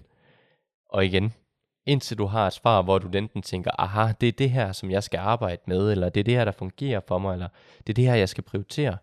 Og 0.89 1.05
igen, 1.05 1.33
indtil 1.85 2.17
du 2.17 2.25
har 2.25 2.47
et 2.47 2.53
svar, 2.53 2.81
hvor 2.81 2.99
du 2.99 3.17
enten 3.17 3.41
tænker, 3.41 3.71
aha, 3.79 4.13
det 4.21 4.27
er 4.27 4.31
det 4.31 4.49
her, 4.49 4.71
som 4.71 4.91
jeg 4.91 5.03
skal 5.03 5.17
arbejde 5.17 5.61
med, 5.65 5.91
eller 5.91 6.09
det 6.09 6.19
er 6.19 6.23
det 6.23 6.33
her, 6.33 6.45
der 6.45 6.51
fungerer 6.51 6.99
for 7.07 7.17
mig, 7.17 7.33
eller 7.33 7.47
det 7.87 7.89
er 7.89 7.93
det 7.93 8.05
her, 8.05 8.15
jeg 8.15 8.29
skal 8.29 8.43
prioritere. 8.43 8.97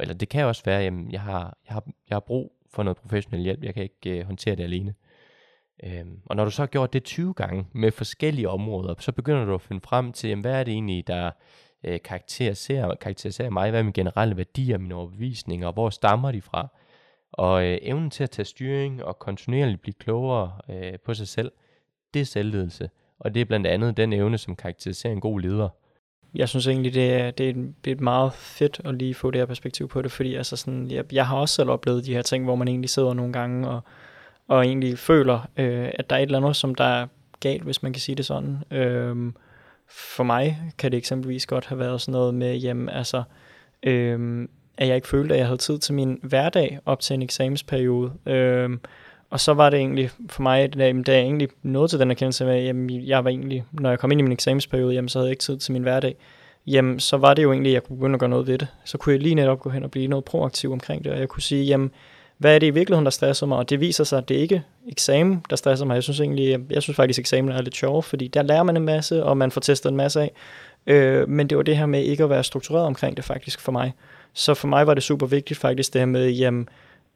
Eller 0.00 0.14
det 0.14 0.28
kan 0.28 0.44
også 0.44 0.62
være, 0.64 0.82
at 0.82 0.92
jeg 1.10 1.20
har, 1.20 1.56
jeg 1.66 1.74
har, 1.74 1.84
jeg 2.08 2.14
har 2.14 2.20
brug 2.20 2.52
for 2.70 2.82
noget 2.82 2.96
professionel 2.96 3.42
hjælp, 3.42 3.62
jeg 3.62 3.74
kan 3.74 3.82
ikke 3.82 4.18
øh, 4.18 4.26
håndtere 4.26 4.56
det 4.56 4.62
alene. 4.62 4.94
Øhm, 5.84 6.20
og 6.26 6.36
når 6.36 6.44
du 6.44 6.50
så 6.50 6.62
har 6.62 6.66
gjort 6.66 6.92
det 6.92 7.04
20 7.04 7.34
gange 7.34 7.66
med 7.72 7.90
forskellige 7.90 8.48
områder, 8.48 8.94
så 8.98 9.12
begynder 9.12 9.44
du 9.44 9.54
at 9.54 9.62
finde 9.62 9.80
frem 9.84 10.12
til, 10.12 10.28
jamen, 10.28 10.40
hvad 10.40 10.60
er 10.60 10.64
det 10.64 10.72
egentlig, 10.72 11.06
der 11.06 11.30
øh, 11.84 11.98
karakteriserer, 12.04 12.94
karakteriserer 12.94 13.50
mig, 13.50 13.70
hvad 13.70 13.80
er 13.80 13.84
mine 13.84 13.92
generelle 13.92 14.36
værdier, 14.36 14.78
mine 14.78 14.94
overbevisninger, 14.94 15.66
og 15.66 15.72
hvor 15.72 15.90
stammer 15.90 16.32
de 16.32 16.42
fra? 16.42 16.68
Og 17.32 17.64
øh, 17.66 17.78
evnen 17.82 18.10
til 18.10 18.22
at 18.22 18.30
tage 18.30 18.46
styring 18.46 19.04
og 19.04 19.18
kontinuerligt 19.18 19.82
blive 19.82 19.94
klogere 19.94 20.52
øh, 20.70 20.98
på 21.04 21.14
sig 21.14 21.28
selv, 21.28 21.52
det 22.14 22.20
er 22.20 22.26
selvledelse. 22.26 22.90
Og 23.18 23.34
det 23.34 23.40
er 23.40 23.44
blandt 23.44 23.66
andet 23.66 23.96
den 23.96 24.12
evne, 24.12 24.38
som 24.38 24.56
karakteriserer 24.56 25.12
en 25.12 25.20
god 25.20 25.40
leder. 25.40 25.68
Jeg 26.34 26.48
synes 26.48 26.66
egentlig, 26.66 26.94
det 26.94 27.14
er, 27.14 27.30
det 27.30 27.48
er, 27.50 27.54
det 27.84 27.92
er 27.92 28.02
meget 28.02 28.32
fedt 28.32 28.80
at 28.84 28.94
lige 28.94 29.14
få 29.14 29.30
det 29.30 29.40
her 29.40 29.46
perspektiv 29.46 29.88
på 29.88 30.02
det, 30.02 30.12
fordi 30.12 30.34
altså 30.34 30.56
sådan, 30.56 30.90
jeg, 30.90 31.12
jeg 31.12 31.26
har 31.26 31.36
også 31.36 31.54
selv 31.54 31.70
oplevet 31.70 32.04
de 32.04 32.14
her 32.14 32.22
ting, 32.22 32.44
hvor 32.44 32.54
man 32.54 32.68
egentlig 32.68 32.90
sidder 32.90 33.14
nogle 33.14 33.32
gange 33.32 33.68
og 33.68 33.80
og 34.48 34.64
egentlig 34.64 34.98
føler, 34.98 35.48
øh, 35.56 35.88
at 35.94 36.10
der 36.10 36.16
er 36.16 36.20
et 36.20 36.26
eller 36.26 36.38
andet, 36.38 36.56
som 36.56 36.74
der 36.74 36.84
er 36.84 37.06
galt, 37.40 37.62
hvis 37.62 37.82
man 37.82 37.92
kan 37.92 38.00
sige 38.00 38.16
det 38.16 38.26
sådan. 38.26 38.62
Øh, 38.70 39.32
for 39.88 40.24
mig 40.24 40.58
kan 40.78 40.92
det 40.92 40.98
eksempelvis 40.98 41.46
godt 41.46 41.66
have 41.66 41.78
været 41.78 42.00
sådan 42.00 42.12
noget 42.12 42.34
med, 42.34 42.56
jamen 42.56 42.88
altså, 42.88 43.22
øh, 43.82 44.48
at 44.78 44.88
jeg 44.88 44.96
ikke 44.96 45.08
følte, 45.08 45.34
at 45.34 45.38
jeg 45.38 45.46
havde 45.46 45.58
tid 45.58 45.78
til 45.78 45.94
min 45.94 46.18
hverdag 46.22 46.78
op 46.86 47.00
til 47.00 47.14
en 47.14 47.22
eksamensperiode. 47.22 48.12
Øh, 48.26 48.70
og 49.30 49.40
så 49.40 49.54
var 49.54 49.70
det 49.70 49.78
egentlig 49.78 50.10
for 50.30 50.42
mig, 50.42 50.74
da, 50.74 50.92
da 50.92 51.12
jeg 51.12 51.22
egentlig 51.22 51.48
nåede 51.62 51.88
til 51.88 51.98
den 51.98 52.10
erkendelse 52.10 52.44
med, 52.44 52.54
at 52.54 52.64
jamen, 52.64 53.06
jeg 53.06 53.24
var 53.24 53.30
egentlig, 53.30 53.64
når 53.72 53.90
jeg 53.90 53.98
kom 53.98 54.12
ind 54.12 54.20
i 54.20 54.22
min 54.22 54.32
eksamensperiode, 54.32 54.94
jamen, 54.94 55.08
så 55.08 55.18
havde 55.18 55.26
jeg 55.28 55.32
ikke 55.32 55.42
tid 55.42 55.58
til 55.58 55.72
min 55.72 55.82
hverdag. 55.82 56.16
Jamen, 56.66 57.00
så 57.00 57.16
var 57.16 57.34
det 57.34 57.42
jo 57.42 57.52
egentlig, 57.52 57.70
at 57.70 57.74
jeg 57.74 57.82
kunne 57.82 57.96
begynde 57.96 58.14
at 58.14 58.20
gøre 58.20 58.30
noget 58.30 58.46
ved 58.46 58.58
det. 58.58 58.68
Så 58.84 58.98
kunne 58.98 59.12
jeg 59.12 59.22
lige 59.22 59.34
netop 59.34 59.60
gå 59.60 59.70
hen 59.70 59.84
og 59.84 59.90
blive 59.90 60.06
noget 60.06 60.24
proaktiv 60.24 60.72
omkring 60.72 61.04
det, 61.04 61.12
og 61.12 61.18
jeg 61.18 61.28
kunne 61.28 61.42
sige, 61.42 61.64
jamen, 61.64 61.90
hvad 62.38 62.54
er 62.54 62.58
det 62.58 62.66
i 62.66 62.70
virkeligheden, 62.70 63.04
der 63.04 63.10
stresser 63.10 63.46
mig? 63.46 63.58
Og 63.58 63.70
det 63.70 63.80
viser 63.80 64.04
sig, 64.04 64.18
at 64.18 64.28
det 64.28 64.34
ikke 64.34 64.54
er 64.54 64.60
eksamen, 64.88 65.44
der 65.50 65.56
stresser 65.56 65.86
mig. 65.86 65.94
Jeg 65.94 66.02
synes 66.02 66.20
egentlig, 66.20 66.60
jeg 66.70 66.82
synes 66.82 66.96
faktisk, 66.96 67.18
at 67.18 67.20
eksamen 67.20 67.52
er 67.52 67.62
lidt 67.62 67.76
sjov, 67.76 68.02
fordi 68.02 68.28
der 68.28 68.42
lærer 68.42 68.62
man 68.62 68.76
en 68.76 68.84
masse, 68.84 69.24
og 69.24 69.36
man 69.36 69.50
får 69.50 69.60
testet 69.60 69.90
en 69.90 69.96
masse 69.96 70.20
af. 70.20 70.32
Øh, 70.86 71.28
men 71.28 71.46
det 71.46 71.56
var 71.56 71.62
det 71.62 71.76
her 71.76 71.86
med 71.86 72.02
ikke 72.02 72.24
at 72.24 72.30
være 72.30 72.44
struktureret 72.44 72.86
omkring 72.86 73.16
det 73.16 73.24
faktisk 73.24 73.60
for 73.60 73.72
mig. 73.72 73.92
Så 74.32 74.54
for 74.54 74.68
mig 74.68 74.86
var 74.86 74.94
det 74.94 75.02
super 75.02 75.26
vigtigt 75.26 75.60
faktisk 75.60 75.92
det 75.92 76.00
her 76.00 76.06
med 76.06 76.30
jamen, 76.30 76.68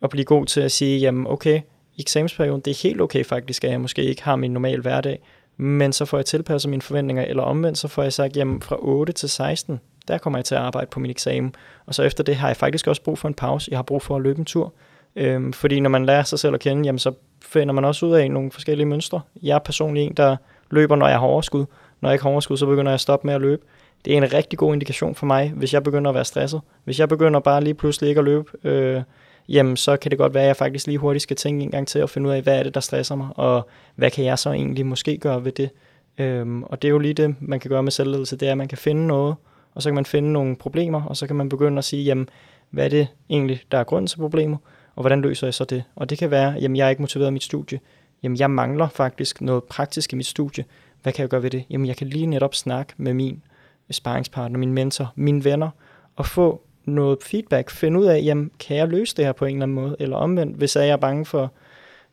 at 0.03 0.11
blive 0.11 0.25
god 0.25 0.47
til 0.47 0.61
at 0.61 0.73
sige, 0.73 0.99
jamen 0.99 1.27
okay, 1.27 1.61
i 1.97 2.01
eksamensperioden, 2.01 2.61
det 2.61 2.71
er 2.71 2.83
helt 2.83 3.01
okay 3.01 3.25
faktisk, 3.25 3.65
at 3.65 3.71
jeg 3.71 3.81
måske 3.81 4.05
ikke 4.05 4.23
har 4.23 4.37
min 4.37 4.51
normale 4.51 4.83
hverdag, 4.83 5.21
men 5.57 5.93
så 5.93 6.05
får 6.05 6.19
jeg 6.19 6.27
tilpasset 6.27 6.71
mine 6.71 6.83
forventninger, 6.83 7.25
eller 7.25 7.43
omvendt, 7.43 7.79
så 7.79 7.89
får 7.89 8.03
jeg 8.03 8.13
sagt, 8.13 8.37
jamen 8.37 8.63
fra 8.63 8.77
8 8.79 9.13
til 9.13 9.29
16, 9.29 9.81
der 10.09 10.19
kommer 10.19 10.39
jeg 10.39 10.45
til 10.45 10.55
at 10.55 10.61
arbejde 10.61 10.87
på 10.91 11.01
min 11.01 11.11
eksamen. 11.11 11.55
Og 11.87 11.95
så 11.95 12.03
efter 12.03 12.25
det 12.25 12.37
har 12.37 12.49
jeg 12.49 12.57
faktisk 12.57 12.87
også 12.87 13.03
brug 13.03 13.19
for 13.19 13.29
en 13.29 13.35
pause. 13.35 13.69
Jeg 13.71 13.79
har 13.79 13.83
brug 13.83 14.03
for 14.03 14.17
at 14.17 14.23
løbe 14.23 14.39
en 14.39 14.45
tur. 14.45 14.73
Øhm, 15.17 15.53
fordi 15.53 15.81
når 15.81 15.91
man 15.91 16.07
lærer 16.07 16.23
sig 16.23 16.39
selv 16.39 16.55
at 16.55 16.61
kende, 16.61 16.85
jamen, 16.85 16.99
så 16.99 17.13
finder 17.43 17.75
man 17.75 17.85
også 17.85 18.07
ud 18.07 18.13
af 18.13 18.31
nogle 18.31 18.51
forskellige 18.51 18.87
mønstre. 18.87 19.21
Jeg 19.43 19.55
er 19.55 19.59
personligt 19.59 20.07
en, 20.07 20.15
der 20.17 20.37
løber, 20.71 20.97
når 20.97 21.09
jeg 21.09 21.19
har 21.19 21.27
overskud. 21.27 21.65
Når 22.01 22.09
jeg 22.09 22.15
ikke 22.15 22.23
har 22.23 22.31
overskud, 22.31 22.57
så 22.57 22.67
begynder 22.67 22.91
jeg 22.91 22.95
at 22.95 23.01
stoppe 23.01 23.27
med 23.27 23.35
at 23.35 23.41
løbe. 23.41 23.63
Det 24.05 24.13
er 24.13 24.17
en 24.17 24.33
rigtig 24.33 24.59
god 24.59 24.73
indikation 24.73 25.15
for 25.15 25.27
mig, 25.27 25.53
hvis 25.57 25.75
jeg 25.75 25.83
begynder 25.83 26.09
at 26.09 26.15
være 26.15 26.25
stresset. 26.25 26.61
Hvis 26.85 27.01
jeg 27.01 27.09
begynder 27.09 27.41
bare 27.41 27.65
lige 27.65 27.75
pludselig 27.75 28.09
ikke 28.09 28.19
at 28.19 28.25
løbe, 28.25 28.69
øh, 28.69 29.03
jamen 29.49 29.77
så 29.77 29.97
kan 29.97 30.11
det 30.11 30.19
godt 30.19 30.35
være, 30.35 30.43
at 30.43 30.49
jeg 30.49 30.57
faktisk 30.57 30.87
lige 30.87 30.99
hurtigt 30.99 31.23
skal 31.23 31.37
tænke 31.37 31.63
en 31.63 31.71
gang 31.71 31.89
til 31.89 31.99
at 31.99 32.11
finde 32.11 32.29
ud 32.29 32.35
af, 32.35 32.43
hvad 32.43 32.59
er 32.59 32.63
det, 32.63 32.75
der 32.75 32.81
stresser 32.81 33.15
mig, 33.15 33.29
og 33.37 33.69
hvad 33.95 34.11
kan 34.11 34.25
jeg 34.25 34.39
så 34.39 34.53
egentlig 34.53 34.87
måske 34.87 35.19
gøre 35.19 35.45
ved 35.45 35.53
det. 35.53 35.71
Øhm, 36.19 36.63
og 36.63 36.83
det 36.83 36.89
er 36.89 36.93
jo 36.93 36.99
lige 36.99 37.15
det, 37.15 37.35
man 37.41 37.61
kan 37.61 37.69
gøre 37.69 37.83
med 37.83 37.93
selvledelse, 37.93 38.37
det 38.37 38.49
er, 38.49 38.53
at 38.53 38.59
man 38.59 38.69
kan 38.69 38.79
finde 38.79 39.07
noget, 39.07 39.35
og 39.75 39.83
så 39.83 39.89
kan 39.89 39.95
man 39.95 40.07
finde 40.07 40.33
nogle 40.33 40.57
problemer, 40.57 41.03
og 41.03 41.17
så 41.17 41.27
kan 41.27 41.37
man 41.37 41.49
begynde 41.49 41.79
at 41.79 41.85
sige, 41.85 42.05
jamen, 42.05 42.29
hvad 42.71 42.85
er 42.85 42.89
det 42.89 43.09
egentlig, 43.31 43.63
der 43.73 43.79
er 43.79 43.85
grund 43.85 44.09
til 44.09 44.17
problemet, 44.19 44.59
og 44.97 45.03
hvordan 45.03 45.21
løser 45.21 45.47
jeg 45.47 45.55
så 45.55 45.65
det? 45.65 45.85
Og 45.97 46.11
det 46.11 46.19
kan 46.19 46.31
være, 46.31 46.53
jamen 46.61 46.77
jeg 46.77 46.87
er 46.87 46.91
ikke 46.91 47.03
motiveret 47.03 47.29
i 47.29 47.33
mit 47.33 47.43
studie. 47.43 47.81
Jamen 48.23 48.39
jeg 48.39 48.51
mangler 48.51 48.89
faktisk 48.89 49.41
noget 49.41 49.65
praktisk 49.65 50.13
i 50.13 50.17
mit 50.17 50.27
studie. 50.27 50.65
Hvad 51.03 51.13
kan 51.13 51.23
jeg 51.23 51.29
gøre 51.29 51.43
ved 51.43 51.51
det? 51.51 51.65
Jamen 51.71 51.87
jeg 51.87 51.97
kan 51.97 52.07
lige 52.07 52.27
netop 52.27 52.55
snakke 52.55 52.93
med 52.97 53.15
min 53.15 53.43
øh, 53.89 53.95
sparringspartner, 53.95 54.59
min 54.59 54.73
mentor, 54.73 55.13
mine 55.17 55.45
venner, 55.45 55.71
og 56.17 56.27
få 56.27 56.63
noget 56.85 57.19
feedback, 57.23 57.71
finde 57.71 58.01
ud 58.01 58.05
af, 58.05 58.23
jamen 58.25 58.51
kan 58.61 58.77
jeg 58.77 58.89
løse 58.89 59.17
det 59.17 59.25
her 59.25 59.33
på 59.33 59.45
en 59.45 59.55
eller 59.55 59.63
anden 59.63 59.75
måde, 59.75 59.97
eller 59.99 60.17
omvendt, 60.17 60.57
hvis 60.57 60.77
jeg 60.77 60.89
er 60.89 60.97
bange 60.97 61.27
for 61.27 61.53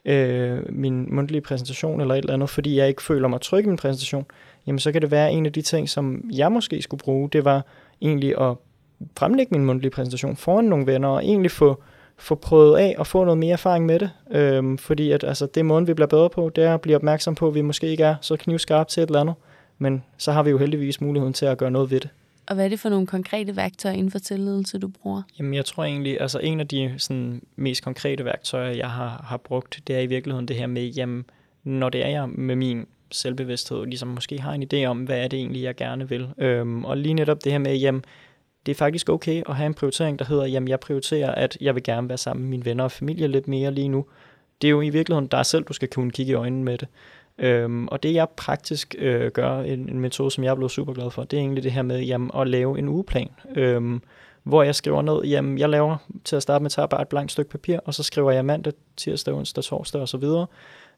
øh, 0.06 0.60
min 0.70 1.16
mundtlige 1.16 1.42
præsentation 1.42 2.02
eller 2.02 2.16
et 2.16 2.20
eller 2.20 2.34
andet, 2.34 2.50
fordi 2.50 2.78
jeg 2.78 2.88
ikke 2.88 3.04
føler 3.04 3.28
mig 3.28 3.42
tryg 3.42 3.64
i 3.64 3.68
min 3.68 3.78
præsentation, 3.78 4.26
jamen 4.68 4.80
så 4.80 4.92
kan 4.92 5.02
det 5.02 5.12
være 5.12 5.32
en 5.32 5.46
af 5.46 5.54
de 5.54 5.62
ting, 5.62 5.90
som 5.90 6.30
jeg 6.34 6.52
måske 6.52 6.82
skulle 6.82 7.04
bruge, 7.04 7.30
det 7.30 7.46
var 7.46 7.66
egentlig 8.02 8.42
at 8.42 8.56
fremlægge 9.18 9.52
min 9.52 9.66
mundtlige 9.66 9.92
præsentation 9.92 10.36
foran 10.36 10.66
nogle 10.66 10.88
venner, 10.88 11.08
og 11.08 11.26
egentlig 11.26 11.52
få 11.52 11.84
få 12.18 12.36
prøvet 12.36 12.78
af 12.78 12.96
og 12.98 13.08
få 13.08 13.24
noget 13.24 13.38
mere 13.38 13.54
erfaring 13.54 13.86
med 13.86 14.00
det. 14.00 14.12
Øhm, 14.32 14.78
fordi 14.78 15.12
at, 15.12 15.24
altså, 15.24 15.46
det 15.46 15.66
måden, 15.66 15.88
vi 15.88 15.94
bliver 15.94 16.08
bedre 16.08 16.30
på, 16.30 16.52
det 16.56 16.64
er 16.64 16.74
at 16.74 16.82
blive 16.82 16.96
opmærksom 16.96 17.36
på, 17.36 17.48
at 17.48 17.56
vi 17.56 17.62
måske 17.62 17.88
ikke 17.88 18.04
er 18.04 18.16
så 18.22 18.36
knivskarpe 18.36 18.90
til 18.90 19.04
et 19.04 19.08
eller 19.08 19.22
andet. 19.22 19.36
Men 19.78 20.04
så 20.18 20.32
har 20.32 20.44
vi 20.44 20.50
jo 20.50 20.58
heldigvis 20.58 21.02
muligheden 21.02 21.34
til 21.34 21.46
at 21.46 21.58
gøre 21.58 21.72
noget 21.72 21.92
ved 21.92 22.00
det. 22.00 22.10
Og 22.48 22.56
hvad 22.56 22.66
er 22.66 22.70
det 22.70 22.80
for 22.80 22.90
nogle 22.90 23.08
konkrete 23.08 23.56
værktøjer 23.56 23.96
inden 23.96 24.12
for 24.12 24.20
selvledelse, 24.24 24.78
du 24.78 24.88
bruger? 24.88 25.22
Jamen, 25.40 25.54
jeg 25.54 25.66
tror 25.66 25.84
egentlig, 25.84 26.22
altså 26.22 26.40
en 26.40 26.60
af 26.60 26.68
de 26.68 26.94
sådan, 26.98 27.42
mest 27.56 27.84
konkrete 27.84 28.26
værktøjer, 28.26 28.72
jeg 28.72 28.90
har, 28.90 29.26
har 29.28 29.38
brugt, 29.38 29.80
det 29.88 29.96
er 29.96 30.00
i 30.00 30.06
virkeligheden 30.06 30.48
det 30.48 30.56
her 30.56 30.68
med, 30.68 30.88
jamen, 30.88 31.26
når 31.64 31.90
det 31.90 32.06
er 32.06 32.10
jeg 32.10 32.30
med 32.30 32.56
min 32.56 32.86
selvbevidsthed, 33.12 33.86
ligesom 33.86 34.08
måske 34.08 34.42
har 34.42 34.54
en 34.54 34.68
idé 34.74 34.86
om, 34.86 35.04
hvad 35.04 35.20
er 35.20 35.28
det 35.28 35.40
egentlig, 35.40 35.64
jeg 35.64 35.76
gerne 35.76 36.10
vil. 36.10 36.30
Øhm, 36.38 36.86
og 36.86 36.98
lige 36.98 37.14
netop 37.14 37.44
det 37.44 37.52
her 37.52 37.60
med, 37.60 37.78
jamen, 37.78 38.04
det 38.68 38.74
er 38.74 38.78
faktisk 38.78 39.10
okay 39.10 39.44
at 39.50 39.56
have 39.56 39.66
en 39.66 39.74
prioritering, 39.74 40.20
der 40.20 40.26
hedder, 40.26 40.46
jamen, 40.46 40.68
jeg 40.68 40.80
prioriterer, 40.80 41.32
at 41.32 41.58
jeg 41.62 41.76
vil 41.76 41.84
gerne 41.84 42.10
være 42.10 42.18
sammen 42.18 42.44
med 42.44 42.50
mine 42.50 42.66
venner 42.66 42.84
og 42.84 42.92
familie 42.92 43.28
lidt 43.28 43.48
mere 43.48 43.72
lige 43.72 43.88
nu. 43.88 44.06
Det 44.62 44.68
er 44.68 44.72
jo 44.72 44.82
i 44.82 44.90
virkeligheden 44.90 45.28
dig 45.28 45.46
selv, 45.46 45.64
du 45.64 45.74
skal 45.74 45.88
kunne 45.88 46.12
kigge 46.12 46.32
i 46.32 46.36
øjnene 46.36 46.64
med 46.64 46.78
det. 46.78 46.88
Øhm, 47.38 47.88
og 47.88 48.04
det 48.04 48.14
jeg 48.14 48.30
praktisk 48.30 48.96
øh, 48.98 49.32
gør, 49.32 49.60
en, 49.60 49.90
en 49.90 50.00
metode, 50.00 50.32
som 50.32 50.44
jeg 50.44 50.52
er 50.52 50.56
blevet 50.56 50.72
super 50.72 50.94
glad 50.94 51.12
for, 51.12 51.24
det 51.24 51.38
er 51.38 51.42
egentlig 51.42 51.64
det 51.64 51.72
her 51.72 51.82
med 51.82 52.02
jamen, 52.02 52.32
at 52.36 52.48
lave 52.48 52.80
en 52.80 52.88
ugeplan. 52.88 53.30
Øhm, 53.56 54.02
hvor 54.44 54.64
jeg 54.64 54.76
skriver 54.76 55.02
ned, 55.02 55.24
jamen 55.24 55.58
jeg 55.58 55.70
laver 55.70 55.98
til 56.24 56.36
at 56.36 56.44
starte 56.44 56.62
med, 56.62 56.70
tager 56.70 56.88
bare 56.88 57.02
et 57.02 57.08
blankt 57.08 57.32
stykke 57.32 57.52
papir, 57.52 57.80
og 57.86 57.94
så 57.94 58.04
skriver 58.04 58.32
jeg 58.32 58.46
mandag, 58.46 58.74
tirsdag, 58.98 59.34
onsdag, 59.34 59.64
torsdag 59.64 60.02
osv. 60.02 60.24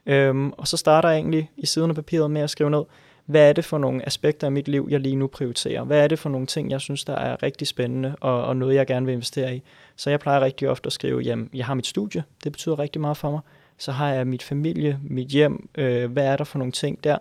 Øhm, 0.05 0.51
og 0.51 0.67
så 0.67 0.77
starter 0.77 1.09
jeg 1.09 1.17
egentlig 1.17 1.51
i 1.57 1.65
siden 1.65 1.89
af 1.89 1.95
papiret 1.95 2.31
med 2.31 2.41
at 2.41 2.49
skrive 2.49 2.69
ned, 2.69 2.83
hvad 3.29 3.49
er 3.49 3.53
det 3.53 3.65
for 3.65 3.77
nogle 3.77 4.05
aspekter 4.05 4.47
af 4.47 4.51
mit 4.51 4.67
liv, 4.67 4.87
jeg 4.91 4.99
lige 4.99 5.15
nu 5.15 5.27
prioriterer? 5.27 5.83
Hvad 5.83 6.03
er 6.03 6.07
det 6.07 6.19
for 6.19 6.29
nogle 6.29 6.47
ting, 6.47 6.71
jeg 6.71 6.81
synes, 6.81 7.03
der 7.03 7.15
er 7.15 7.43
rigtig 7.43 7.67
spændende, 7.67 8.15
og, 8.21 8.43
og 8.43 8.57
noget, 8.57 8.75
jeg 8.75 8.87
gerne 8.87 9.05
vil 9.05 9.13
investere 9.13 9.55
i? 9.55 9.63
Så 9.95 10.09
jeg 10.09 10.19
plejer 10.19 10.41
rigtig 10.41 10.69
ofte 10.69 10.87
at 10.87 10.93
skrive, 10.93 11.19
jamen, 11.19 11.49
jeg 11.53 11.65
har 11.65 11.73
mit 11.73 11.87
studie, 11.87 12.23
det 12.43 12.51
betyder 12.51 12.79
rigtig 12.79 13.01
meget 13.01 13.17
for 13.17 13.31
mig 13.31 13.39
så 13.79 13.91
har 13.91 14.09
jeg 14.09 14.27
mit 14.27 14.43
familie, 14.43 14.99
mit 15.03 15.27
hjem, 15.27 15.69
øh, 15.75 16.11
hvad 16.11 16.25
er 16.25 16.37
der 16.37 16.43
for 16.43 16.57
nogle 16.57 16.71
ting 16.71 17.03
der, 17.03 17.17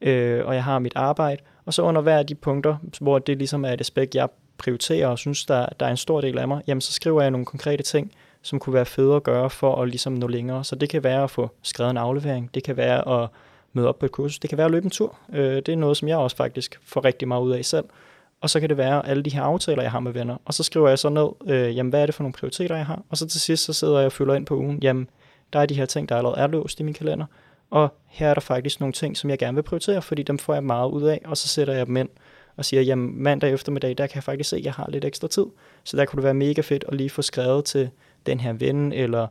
øh, 0.00 0.46
og 0.46 0.54
jeg 0.54 0.64
har 0.64 0.78
mit 0.78 0.92
arbejde, 0.94 1.42
og 1.66 1.74
så 1.74 1.82
under 1.82 2.00
hver 2.00 2.18
af 2.18 2.26
de 2.26 2.34
punkter, 2.34 2.76
hvor 3.00 3.18
det 3.18 3.38
ligesom 3.38 3.64
er 3.64 3.72
et 3.72 3.80
aspekt, 3.80 4.14
jeg 4.14 4.28
prioriterer 4.58 5.08
og 5.08 5.18
synes, 5.18 5.46
der, 5.46 5.66
der 5.80 5.86
er 5.86 5.90
en 5.90 5.96
stor 5.96 6.20
del 6.20 6.38
af 6.38 6.48
mig, 6.48 6.62
jamen 6.66 6.80
så 6.80 6.92
skriver 6.92 7.22
jeg 7.22 7.30
nogle 7.30 7.46
konkrete 7.46 7.82
ting, 7.82 8.12
som 8.42 8.58
kunne 8.58 8.74
være 8.74 8.86
fede 8.86 9.16
at 9.16 9.22
gøre 9.22 9.50
for 9.50 9.82
at 9.82 9.88
ligesom 9.88 10.12
nå 10.12 10.26
længere. 10.26 10.64
Så 10.64 10.76
det 10.76 10.88
kan 10.88 11.04
være 11.04 11.22
at 11.22 11.30
få 11.30 11.50
skrevet 11.62 11.90
en 11.90 11.96
aflevering, 11.96 12.50
det 12.54 12.64
kan 12.64 12.76
være 12.76 13.22
at 13.22 13.28
møde 13.72 13.88
op 13.88 13.98
på 13.98 14.06
et 14.06 14.12
kursus, 14.12 14.38
det 14.38 14.50
kan 14.50 14.58
være 14.58 14.64
at 14.64 14.70
løbe 14.70 14.84
en 14.84 14.90
tur. 14.90 15.18
Øh, 15.32 15.56
det 15.56 15.68
er 15.68 15.76
noget, 15.76 15.96
som 15.96 16.08
jeg 16.08 16.16
også 16.16 16.36
faktisk 16.36 16.80
får 16.82 17.04
rigtig 17.04 17.28
meget 17.28 17.42
ud 17.42 17.52
af 17.52 17.64
selv. 17.64 17.84
Og 18.40 18.50
så 18.50 18.60
kan 18.60 18.68
det 18.68 18.76
være 18.76 19.08
alle 19.08 19.22
de 19.22 19.30
her 19.30 19.42
aftaler, 19.42 19.82
jeg 19.82 19.90
har 19.90 20.00
med 20.00 20.12
venner. 20.12 20.36
Og 20.44 20.54
så 20.54 20.62
skriver 20.62 20.88
jeg 20.88 20.98
så 20.98 21.08
ned, 21.08 21.54
øh, 21.54 21.76
jamen 21.76 21.90
hvad 21.90 22.02
er 22.02 22.06
det 22.06 22.14
for 22.14 22.22
nogle 22.22 22.32
prioriteter, 22.32 22.76
jeg 22.76 22.86
har? 22.86 23.02
Og 23.08 23.16
så 23.16 23.28
til 23.28 23.40
sidst, 23.40 23.64
så 23.64 23.72
sidder 23.72 23.98
jeg 23.98 24.06
og 24.06 24.12
fylder 24.12 24.34
ind 24.34 24.46
på 24.46 24.56
ugen, 24.56 24.78
jamen 24.82 25.08
der 25.52 25.58
er 25.58 25.66
de 25.66 25.74
her 25.74 25.86
ting, 25.86 26.08
der 26.08 26.16
allerede 26.16 26.40
er 26.40 26.46
låst 26.46 26.80
i 26.80 26.82
min 26.82 26.94
kalender, 26.94 27.26
og 27.70 27.88
her 28.06 28.28
er 28.28 28.34
der 28.34 28.40
faktisk 28.40 28.80
nogle 28.80 28.92
ting, 28.92 29.16
som 29.16 29.30
jeg 29.30 29.38
gerne 29.38 29.54
vil 29.54 29.62
prioritere, 29.62 30.02
fordi 30.02 30.22
dem 30.22 30.38
får 30.38 30.54
jeg 30.54 30.64
meget 30.64 30.90
ud 30.90 31.02
af, 31.02 31.22
og 31.24 31.36
så 31.36 31.48
sætter 31.48 31.74
jeg 31.74 31.86
dem 31.86 31.96
ind 31.96 32.08
og 32.56 32.64
siger, 32.64 32.82
jamen 32.82 33.22
mandag 33.22 33.52
eftermiddag, 33.52 33.98
der 33.98 34.06
kan 34.06 34.14
jeg 34.14 34.24
faktisk 34.24 34.50
se, 34.50 34.56
at 34.56 34.64
jeg 34.64 34.72
har 34.72 34.90
lidt 34.90 35.04
ekstra 35.04 35.28
tid. 35.28 35.46
Så 35.84 35.96
der 35.96 36.04
kunne 36.04 36.16
det 36.16 36.24
være 36.24 36.34
mega 36.34 36.60
fedt 36.60 36.84
at 36.88 36.94
lige 36.94 37.10
få 37.10 37.22
skrevet 37.22 37.64
til 37.64 37.90
den 38.26 38.40
her 38.40 38.52
ven, 38.52 38.92
eller 38.92 39.26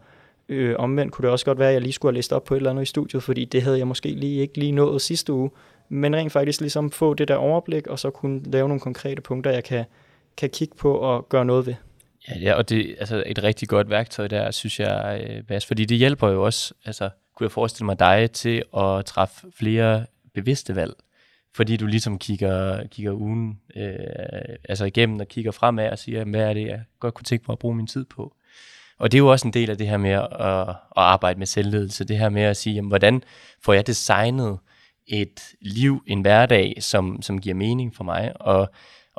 øh, 0.50 0.75
omvendt 0.79 1.13
kunne 1.13 1.24
det 1.24 1.32
også 1.32 1.46
godt 1.46 1.60
være, 1.60 1.68
at 1.68 1.74
jeg 1.74 1.82
lige 1.82 1.94
skulle 1.94 2.12
have 2.12 2.15
læst 2.15 2.34
op 2.34 2.44
på 2.44 2.53
et 2.53 2.58
eller 2.58 2.70
andet 2.70 2.84
i 2.84 2.86
studiet, 2.86 3.24
fordi 3.24 3.46
det 3.46 3.62
havde 3.62 3.77
jeg 3.77 3.88
måske 3.88 4.10
lige 4.10 4.41
ikke 4.41 4.58
lige 4.58 4.72
nået 4.72 5.01
sidste 5.01 5.34
uge. 5.34 5.50
Men 5.89 6.15
rent 6.15 6.32
faktisk 6.32 6.62
ligesom 6.62 6.91
få 6.91 7.13
det 7.13 7.27
der 7.27 7.36
overblik, 7.36 7.88
og 7.88 8.00
så 8.00 8.10
kunne 8.10 8.41
lave 8.51 8.68
nogle 8.68 8.82
konkrete 8.82 9.22
punkter, 9.22 9.51
jeg 9.51 9.63
kan, 9.63 9.86
kan 10.38 10.50
kigge 10.50 10.75
på 10.75 10.94
og 10.94 11.29
gøre 11.29 11.46
noget 11.46 11.65
ved. 11.65 11.75
Ja, 12.29 12.39
ja, 12.39 12.53
og 12.53 12.70
det 12.70 12.89
er 12.91 12.96
altså 13.00 13.24
et 13.25 13.44
rigtig 13.44 13.68
godt 13.68 13.89
værktøj 13.89 14.27
der, 14.27 14.51
synes 14.51 14.79
jeg, 14.79 15.25
øh, 15.29 15.44
Bas, 15.44 15.65
fordi 15.65 15.86
det 15.86 15.98
hjælper 15.98 16.29
jo 16.29 16.46
også, 16.46 16.74
altså 16.86 17.10
kunne 17.36 17.46
jeg 17.46 17.51
forestille 17.51 17.86
mig 17.86 18.00
dig 18.00 18.32
til 18.32 18.63
at 18.77 19.06
træffe 19.06 19.48
flere 19.58 20.06
bevidste 20.34 20.75
valg, 20.75 20.94
fordi 21.56 21.77
du 21.77 21.86
ligesom 21.86 22.20
kigger, 22.20 22.88
kigger 22.88 23.13
ugen 23.13 23.60
øh, 23.75 23.94
altså 24.70 24.86
igennem 24.86 25.20
og 25.20 25.27
kigger 25.27 25.51
fremad 25.51 25.89
og 25.89 26.00
siger, 26.00 26.24
hvad 26.24 26.41
er 26.41 26.53
det, 26.53 26.68
jeg 26.68 26.84
godt 27.00 27.13
kunne 27.13 27.24
tænke 27.24 27.46
mig 27.48 27.53
at 27.53 27.60
bruge 27.60 27.75
min 27.75 27.88
tid 27.88 28.06
på. 28.06 28.34
Og 29.00 29.12
det 29.12 29.18
er 29.18 29.20
jo 29.20 29.32
også 29.32 29.48
en 29.48 29.53
del 29.53 29.70
af 29.70 29.77
det 29.77 29.88
her 29.88 29.98
med 29.98 30.12
at, 30.12 30.27
at 30.39 30.75
arbejde 30.96 31.39
med 31.39 31.48
selvledelse, 31.48 32.03
det 32.06 32.18
her 32.18 32.29
med 32.29 32.41
at 32.41 32.58
sige, 32.58 32.74
jamen, 32.75 32.89
hvordan 32.89 33.24
får 33.63 33.74
jeg 33.74 33.88
designet 33.88 34.60
et 35.08 35.41
liv, 35.62 36.03
en 36.08 36.22
hverdag, 36.22 36.75
som, 36.79 37.22
som 37.22 37.41
giver 37.41 37.56
mening 37.56 37.96
for 37.96 38.03
mig, 38.03 38.41
og 38.41 38.70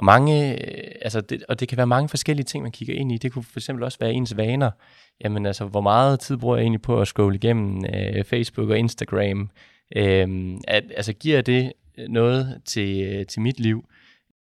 og, 0.01 0.05
mange, 0.05 0.53
øh, 0.53 0.95
altså 1.03 1.21
det, 1.21 1.45
og 1.49 1.61
det 1.61 1.69
kan 1.69 1.77
være 1.77 1.87
mange 1.87 2.09
forskellige 2.09 2.45
ting, 2.45 2.63
man 2.63 2.73
kigger 2.73 2.95
ind 2.95 3.13
i. 3.13 3.17
Det 3.19 3.33
kunne 3.33 3.45
for 3.45 3.59
eksempel 3.59 3.85
også 3.85 3.99
være 4.01 4.13
ens 4.13 4.37
vaner. 4.37 4.71
Jamen 5.25 5.47
altså, 5.47 5.65
hvor 5.65 5.81
meget 5.81 6.21
tid 6.21 6.37
bruger 6.37 6.57
jeg 6.57 6.63
egentlig 6.63 6.83
på 6.83 7.01
at 7.01 7.09
scrolle 7.09 7.37
igennem 7.37 7.85
øh, 7.95 8.25
Facebook 8.25 8.71
og 8.71 8.79
Instagram? 8.79 9.51
Øh, 9.97 10.59
at, 10.69 10.85
altså, 10.97 11.13
giver 11.13 11.43
det 11.43 11.73
noget 12.09 12.61
til, 12.65 13.03
øh, 13.03 13.27
til 13.27 13.43
mit 13.43 13.61
liv? 13.61 13.85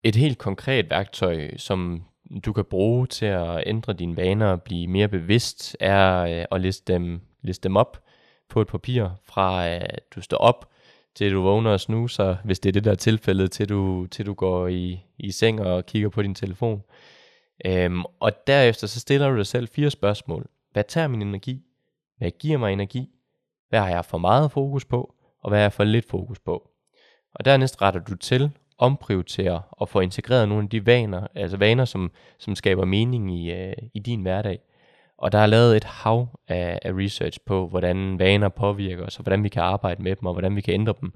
Et 0.05 0.17
helt 0.17 0.39
konkret 0.39 0.91
værktøj, 0.91 1.57
som 1.57 2.03
du 2.45 2.53
kan 2.53 2.65
bruge 2.65 3.07
til 3.07 3.27
at 3.27 3.63
ændre 3.67 3.93
dine 3.93 4.17
vaner 4.17 4.47
og 4.47 4.63
blive 4.63 4.87
mere 4.87 5.09
bevidst, 5.09 5.77
er 5.81 6.21
øh, 6.21 6.45
at 6.53 6.61
liste 6.61 6.93
dem, 6.93 7.21
liste 7.43 7.69
dem 7.69 7.77
op 7.77 8.03
på 8.49 8.61
et 8.61 8.67
papir 8.67 9.09
fra 9.25 9.69
at 9.69 10.01
du 10.15 10.21
står 10.21 10.37
op 10.37 10.71
til 11.15 11.33
du 11.33 11.43
vågner 11.43 11.71
og 11.71 11.81
snuser, 11.81 12.37
hvis 12.45 12.61
det 12.61 12.69
er 12.69 12.73
det 12.73 12.85
der 12.85 12.95
tilfældet, 12.95 13.51
til 13.51 13.69
du, 13.69 14.07
til 14.11 14.27
du 14.27 14.35
går 14.35 14.69
i, 14.69 15.05
i 15.19 15.31
seng 15.31 15.61
og 15.61 15.87
kigger 15.87 16.09
på 16.09 16.23
din 16.23 16.35
telefon. 16.35 16.83
Øhm, 17.65 18.05
og 18.21 18.47
derefter 18.47 18.87
så 18.87 19.01
stiller 19.01 19.31
du 19.31 19.37
dig 19.37 19.47
selv 19.47 19.69
fire 19.69 19.91
spørgsmål. 19.91 20.47
Hvad 20.73 20.85
tager 20.85 21.09
min 21.09 21.23
energi? 21.23 21.63
Hvad 22.19 22.31
giver 22.31 22.59
mig 22.59 22.73
energi? 22.73 23.09
Hvad 23.69 23.81
har 23.81 23.89
jeg 23.89 24.05
for 24.05 24.19
meget 24.19 24.53
fokus 24.53 24.85
på? 24.85 25.15
Og 25.43 25.49
hvad 25.49 25.59
har 25.59 25.65
jeg 25.65 25.73
for 25.73 25.85
lidt 25.85 26.09
fokus 26.09 26.39
på? 26.39 26.71
Og 27.35 27.45
dernæst 27.45 27.83
retter 27.83 28.01
du 28.01 28.17
til, 28.17 28.51
omprioriterer 28.81 29.61
og 29.71 29.89
får 29.89 30.01
integreret 30.01 30.49
nogle 30.49 30.65
af 30.65 30.71
de 30.71 30.87
vaner, 30.87 31.27
altså 31.35 31.57
vaner, 31.57 31.85
som, 31.85 32.11
som 32.39 32.55
skaber 32.55 32.85
mening 32.85 33.39
i, 33.39 33.53
øh, 33.53 33.73
i 33.95 33.99
din 33.99 34.23
hverdag. 34.23 34.59
Og 35.19 35.33
der 35.33 35.39
er 35.39 35.47
lavet 35.47 35.77
et 35.77 35.85
hav 35.85 36.29
af, 36.49 36.79
af 36.83 36.93
research 36.93 37.39
på, 37.47 37.69
hvordan 37.69 38.19
vaner 38.19 38.49
påvirker 38.49 39.07
os, 39.07 39.17
og 39.17 39.23
hvordan 39.23 39.45
vi 39.45 39.49
kan 39.49 39.63
arbejde 39.63 40.03
med 40.03 40.17
dem, 40.17 40.27
og 40.27 40.33
hvordan 40.33 40.57
vi 40.57 40.61
kan 40.61 40.75
ændre 40.75 40.95
dem. 41.01 41.13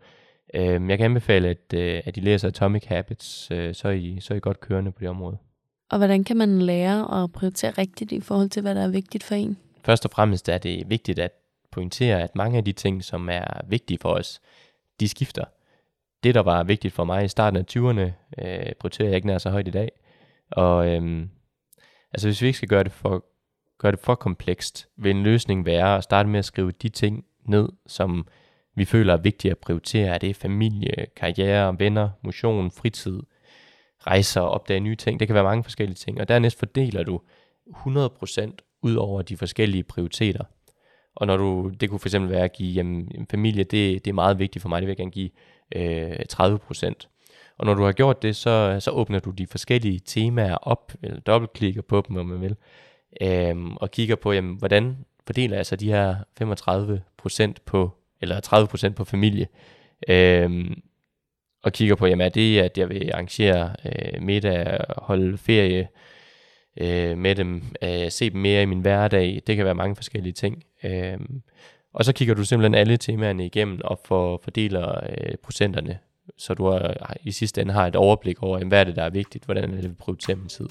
Øh, 0.54 0.88
jeg 0.88 0.98
kan 0.98 1.04
anbefale, 1.04 1.48
at, 1.48 1.74
øh, 1.74 2.02
at 2.04 2.16
I 2.16 2.20
læser 2.20 2.48
Atomic 2.48 2.84
Habits, 2.84 3.50
øh, 3.50 3.74
så, 3.74 3.88
er 3.88 3.92
I, 3.92 4.18
så 4.20 4.34
er 4.34 4.36
I 4.36 4.40
godt 4.40 4.60
kørende 4.60 4.92
på 4.92 5.00
det 5.00 5.08
område. 5.08 5.36
Og 5.90 5.98
hvordan 5.98 6.24
kan 6.24 6.36
man 6.36 6.62
lære 6.62 7.22
at 7.22 7.32
prioritere 7.32 7.70
rigtigt 7.70 8.12
i 8.12 8.20
forhold 8.20 8.48
til, 8.48 8.62
hvad 8.62 8.74
der 8.74 8.82
er 8.82 8.88
vigtigt 8.88 9.24
for 9.24 9.34
en? 9.34 9.56
Først 9.84 10.04
og 10.04 10.10
fremmest 10.10 10.48
er 10.48 10.58
det 10.58 10.90
vigtigt 10.90 11.18
at 11.18 11.32
pointere, 11.70 12.22
at 12.22 12.36
mange 12.36 12.58
af 12.58 12.64
de 12.64 12.72
ting, 12.72 13.04
som 13.04 13.28
er 13.28 13.44
vigtige 13.68 13.98
for 13.98 14.08
os, 14.08 14.40
de 15.00 15.08
skifter. 15.08 15.44
Det, 16.24 16.34
der 16.34 16.42
var 16.42 16.62
vigtigt 16.62 16.94
for 16.94 17.04
mig 17.04 17.24
i 17.24 17.28
starten 17.28 17.56
af 17.56 17.64
20'erne, 17.70 18.12
øh, 18.42 18.72
prioriterer 18.80 19.08
jeg 19.08 19.16
ikke 19.16 19.26
nær 19.26 19.38
så 19.38 19.50
højt 19.50 19.68
i 19.68 19.70
dag. 19.70 19.90
Og 20.50 20.88
øhm, 20.88 21.30
altså, 22.12 22.28
hvis 22.28 22.42
vi 22.42 22.46
ikke 22.46 22.56
skal 22.56 22.68
gøre 22.68 22.84
det 22.84 22.92
for 22.92 23.24
gør 23.78 23.90
det 23.90 24.00
for 24.00 24.14
komplekst, 24.14 24.88
vil 24.96 25.10
en 25.10 25.22
løsning 25.22 25.66
være 25.66 25.96
at 25.96 26.04
starte 26.04 26.28
med 26.28 26.38
at 26.38 26.44
skrive 26.44 26.72
de 26.72 26.88
ting 26.88 27.24
ned, 27.46 27.68
som 27.86 28.26
vi 28.74 28.84
føler 28.84 29.12
er 29.12 29.16
vigtige 29.16 29.50
at 29.50 29.58
prioritere. 29.58 30.18
Det 30.18 30.30
er 30.30 30.34
familie, 30.34 31.06
karriere, 31.16 31.78
venner, 31.78 32.10
motion, 32.22 32.70
fritid, 32.70 33.20
rejser 33.98 34.40
opdage 34.40 34.80
nye 34.80 34.96
ting. 34.96 35.20
Det 35.20 35.28
kan 35.28 35.34
være 35.34 35.44
mange 35.44 35.64
forskellige 35.64 35.96
ting. 35.96 36.20
Og 36.20 36.28
dernæst 36.28 36.58
fordeler 36.58 37.02
du 37.02 37.20
100% 37.66 38.78
ud 38.82 38.94
over 38.94 39.22
de 39.22 39.36
forskellige 39.36 39.82
prioriteter. 39.82 40.44
Og 41.14 41.26
når 41.26 41.36
du, 41.36 41.72
det 41.80 41.90
kunne 41.90 42.00
fx 42.00 42.14
være 42.14 42.44
at 42.44 42.52
give 42.52 42.72
jamen, 42.72 43.26
familie, 43.30 43.64
det, 43.64 44.04
det 44.04 44.06
er 44.06 44.14
meget 44.14 44.38
vigtigt 44.38 44.62
for 44.62 44.68
mig, 44.68 44.82
det 44.82 44.86
vil 44.86 44.90
jeg 44.90 44.96
gerne 44.96 45.10
give 45.10 45.30
øh, 45.74 46.18
30%. 46.32 47.10
Og 47.58 47.66
når 47.66 47.74
du 47.74 47.82
har 47.82 47.92
gjort 47.92 48.22
det, 48.22 48.36
så, 48.36 48.76
så 48.80 48.90
åbner 48.90 49.18
du 49.18 49.30
de 49.30 49.46
forskellige 49.46 50.00
temaer 50.06 50.54
op, 50.54 50.92
eller 51.02 51.20
dobbeltklikker 51.20 51.82
på 51.82 52.04
dem, 52.08 52.16
om 52.16 52.26
man 52.26 52.40
vil, 52.40 52.56
øhm, 53.20 53.76
og 53.76 53.90
kigger 53.90 54.16
på, 54.16 54.32
jamen, 54.32 54.56
hvordan 54.56 54.96
fordeler 55.26 55.56
jeg 55.56 55.66
så 55.66 55.76
de 55.76 55.92
her 55.92 56.16
35% 56.42 57.54
på, 57.66 57.90
eller 58.20 58.88
30% 58.90 58.94
på 58.94 59.04
familie, 59.04 59.46
øhm, 60.08 60.82
og 61.62 61.72
kigger 61.72 61.94
på, 61.94 62.06
jamen 62.06 62.24
er 62.24 62.28
det, 62.28 62.60
at 62.60 62.78
jeg 62.78 62.88
vil 62.88 63.10
arrangere 63.12 63.74
øh, 63.84 64.22
middag, 64.22 64.78
holde 64.88 65.38
ferie 65.38 65.88
øh, 66.80 67.18
med 67.18 67.34
dem, 67.34 67.62
øh, 67.82 68.10
se 68.10 68.30
dem 68.30 68.40
mere 68.40 68.62
i 68.62 68.66
min 68.66 68.80
hverdag, 68.80 69.42
det 69.46 69.56
kan 69.56 69.64
være 69.64 69.74
mange 69.74 69.96
forskellige 69.96 70.32
ting. 70.32 70.64
Øh, 70.84 71.18
og 71.94 72.04
så 72.04 72.12
kigger 72.12 72.34
du 72.34 72.44
simpelthen 72.44 72.74
alle 72.74 72.96
temaerne 72.96 73.46
igennem 73.46 73.80
og 73.84 74.00
for, 74.04 74.40
fordeler 74.44 75.00
øh, 75.10 75.34
procenterne, 75.42 75.98
så 76.38 76.54
du 76.54 76.70
har, 76.70 77.16
i 77.22 77.30
sidste 77.30 77.60
ende 77.60 77.72
har 77.72 77.86
et 77.86 77.96
overblik 77.96 78.42
over, 78.42 78.58
jamen, 78.58 78.68
hvad 78.68 78.80
er 78.80 78.84
det, 78.84 78.96
der 78.96 79.02
er 79.02 79.10
vigtigt, 79.10 79.44
hvordan 79.44 79.64
er 79.64 79.80
det, 79.80 79.90
vi 79.90 79.94
prioriterer 79.94 80.36
min 80.36 80.48
tid. 80.48 80.68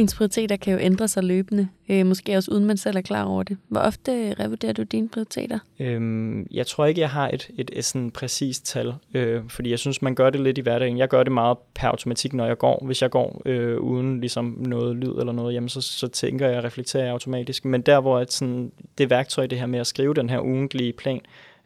Ens 0.00 0.14
prioriteter 0.14 0.56
kan 0.56 0.72
jo 0.72 0.78
ændre 0.78 1.08
sig 1.08 1.24
løbende, 1.24 1.68
øh, 1.88 2.06
måske 2.06 2.36
også 2.36 2.50
uden 2.50 2.64
man 2.64 2.76
selv 2.76 2.96
er 2.96 3.00
klar 3.00 3.24
over 3.24 3.42
det. 3.42 3.56
Hvor 3.68 3.80
ofte 3.80 4.12
øh, 4.12 4.30
revurderer 4.40 4.72
du 4.72 4.82
dine 4.82 5.08
prioriteter? 5.08 5.58
Øhm, 5.78 6.46
jeg 6.50 6.66
tror 6.66 6.86
ikke, 6.86 7.00
jeg 7.00 7.10
har 7.10 7.28
et, 7.28 7.50
et, 7.58 7.70
et 7.72 7.84
sådan 7.84 8.10
præcist 8.10 8.66
tal, 8.66 8.94
øh, 9.14 9.42
fordi 9.48 9.70
jeg 9.70 9.78
synes, 9.78 10.02
man 10.02 10.14
gør 10.14 10.30
det 10.30 10.40
lidt 10.40 10.58
i 10.58 10.60
hverdagen. 10.60 10.98
Jeg 10.98 11.08
gør 11.08 11.22
det 11.22 11.32
meget 11.32 11.58
per 11.74 11.88
automatik, 11.88 12.32
når 12.32 12.46
jeg 12.46 12.58
går. 12.58 12.82
Hvis 12.86 13.02
jeg 13.02 13.10
går 13.10 13.42
øh, 13.46 13.78
uden 13.78 14.20
ligesom 14.20 14.56
noget 14.58 14.96
lyd 14.96 15.14
eller 15.18 15.32
noget, 15.32 15.54
jamen 15.54 15.68
så, 15.68 15.80
så 15.80 16.08
tænker 16.08 16.48
jeg 16.48 16.58
og 16.58 16.64
reflekterer 16.64 17.04
jeg 17.04 17.12
automatisk. 17.12 17.64
Men 17.64 17.80
der, 17.80 18.00
hvor 18.00 18.18
at 18.18 18.32
sådan, 18.32 18.72
det 18.98 19.10
værktøj, 19.10 19.46
det 19.46 19.58
her 19.58 19.66
med 19.66 19.78
at 19.78 19.86
skrive 19.86 20.14
den 20.14 20.30
her 20.30 20.40
ugentlige 20.40 20.92
plan, 20.92 21.20